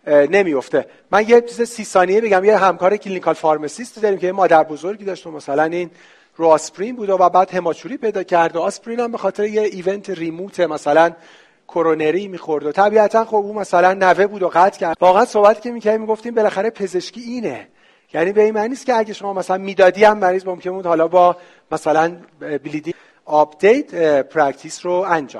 نمیفته 0.08 0.86
من 1.12 1.30
یه 1.30 1.42
چیز 1.42 1.62
سی 1.62 1.84
ثانیه 1.84 2.22
بگم. 2.22 2.44
یه 2.44 2.58
همکار 2.58 2.98
clinical 2.98 3.34
pharmacist 3.34 4.02
داریم 4.02 4.20
که 4.20 4.32
مادر 4.32 4.64
بزرگی 4.64 5.06
داشت 5.06 5.28
مثلا 5.28 5.64
این 5.64 5.92
رو 6.40 6.48
آسپرین 6.48 6.96
بود 6.96 7.10
و 7.10 7.18
بعد 7.30 7.54
hematuria 7.54 7.98
پیدا 7.98 8.24
کرد 8.24 8.56
و 8.56 8.60
آسپرین 8.60 9.00
هم 9.00 9.12
به 9.12 9.18
خاطر 9.18 9.44
یه 9.44 9.62
event 9.62 10.10
remote 10.10 10.60
مثلا 10.60 11.12
کرونری 11.68 12.28
می‌خورد 12.28 12.66
و 12.66 12.72
طبیعتا 12.72 13.26
خب 13.26 13.36
اون 13.36 13.56
مثلا 13.56 13.94
نوه 13.94 14.28
بود 14.28 14.44
و 14.44 14.48
قطع 14.54 14.80
کرد. 14.80 14.98
واقعا 15.02 15.26
صحبت 15.26 15.62
که 15.62 15.72
می‌کردیم 15.72 16.02
می‌گفتیم 16.02 16.36
بالاخره 16.36 16.70
پزشکی 16.70 17.22
اینه. 17.22 17.68
یعنی 18.14 18.32
به 18.32 18.44
این 18.44 18.54
معنی 18.54 18.70
نیست 18.70 18.86
که 18.86 18.96
اگه 18.96 19.14
شما 19.14 19.34
مثلا 19.34 19.58
می‌دادی 19.58 20.04
هم 20.04 20.18
مریض 20.18 20.46
ممکن 20.46 20.72
بود 20.72 20.86
حالا 20.86 21.08
با 21.08 21.36
مثلا 21.72 22.18
بلیدی 22.40 22.94
آپدیت 23.26 23.96
پرکتیس 24.22 24.86
رو 24.86 24.92
انجام 24.92 25.38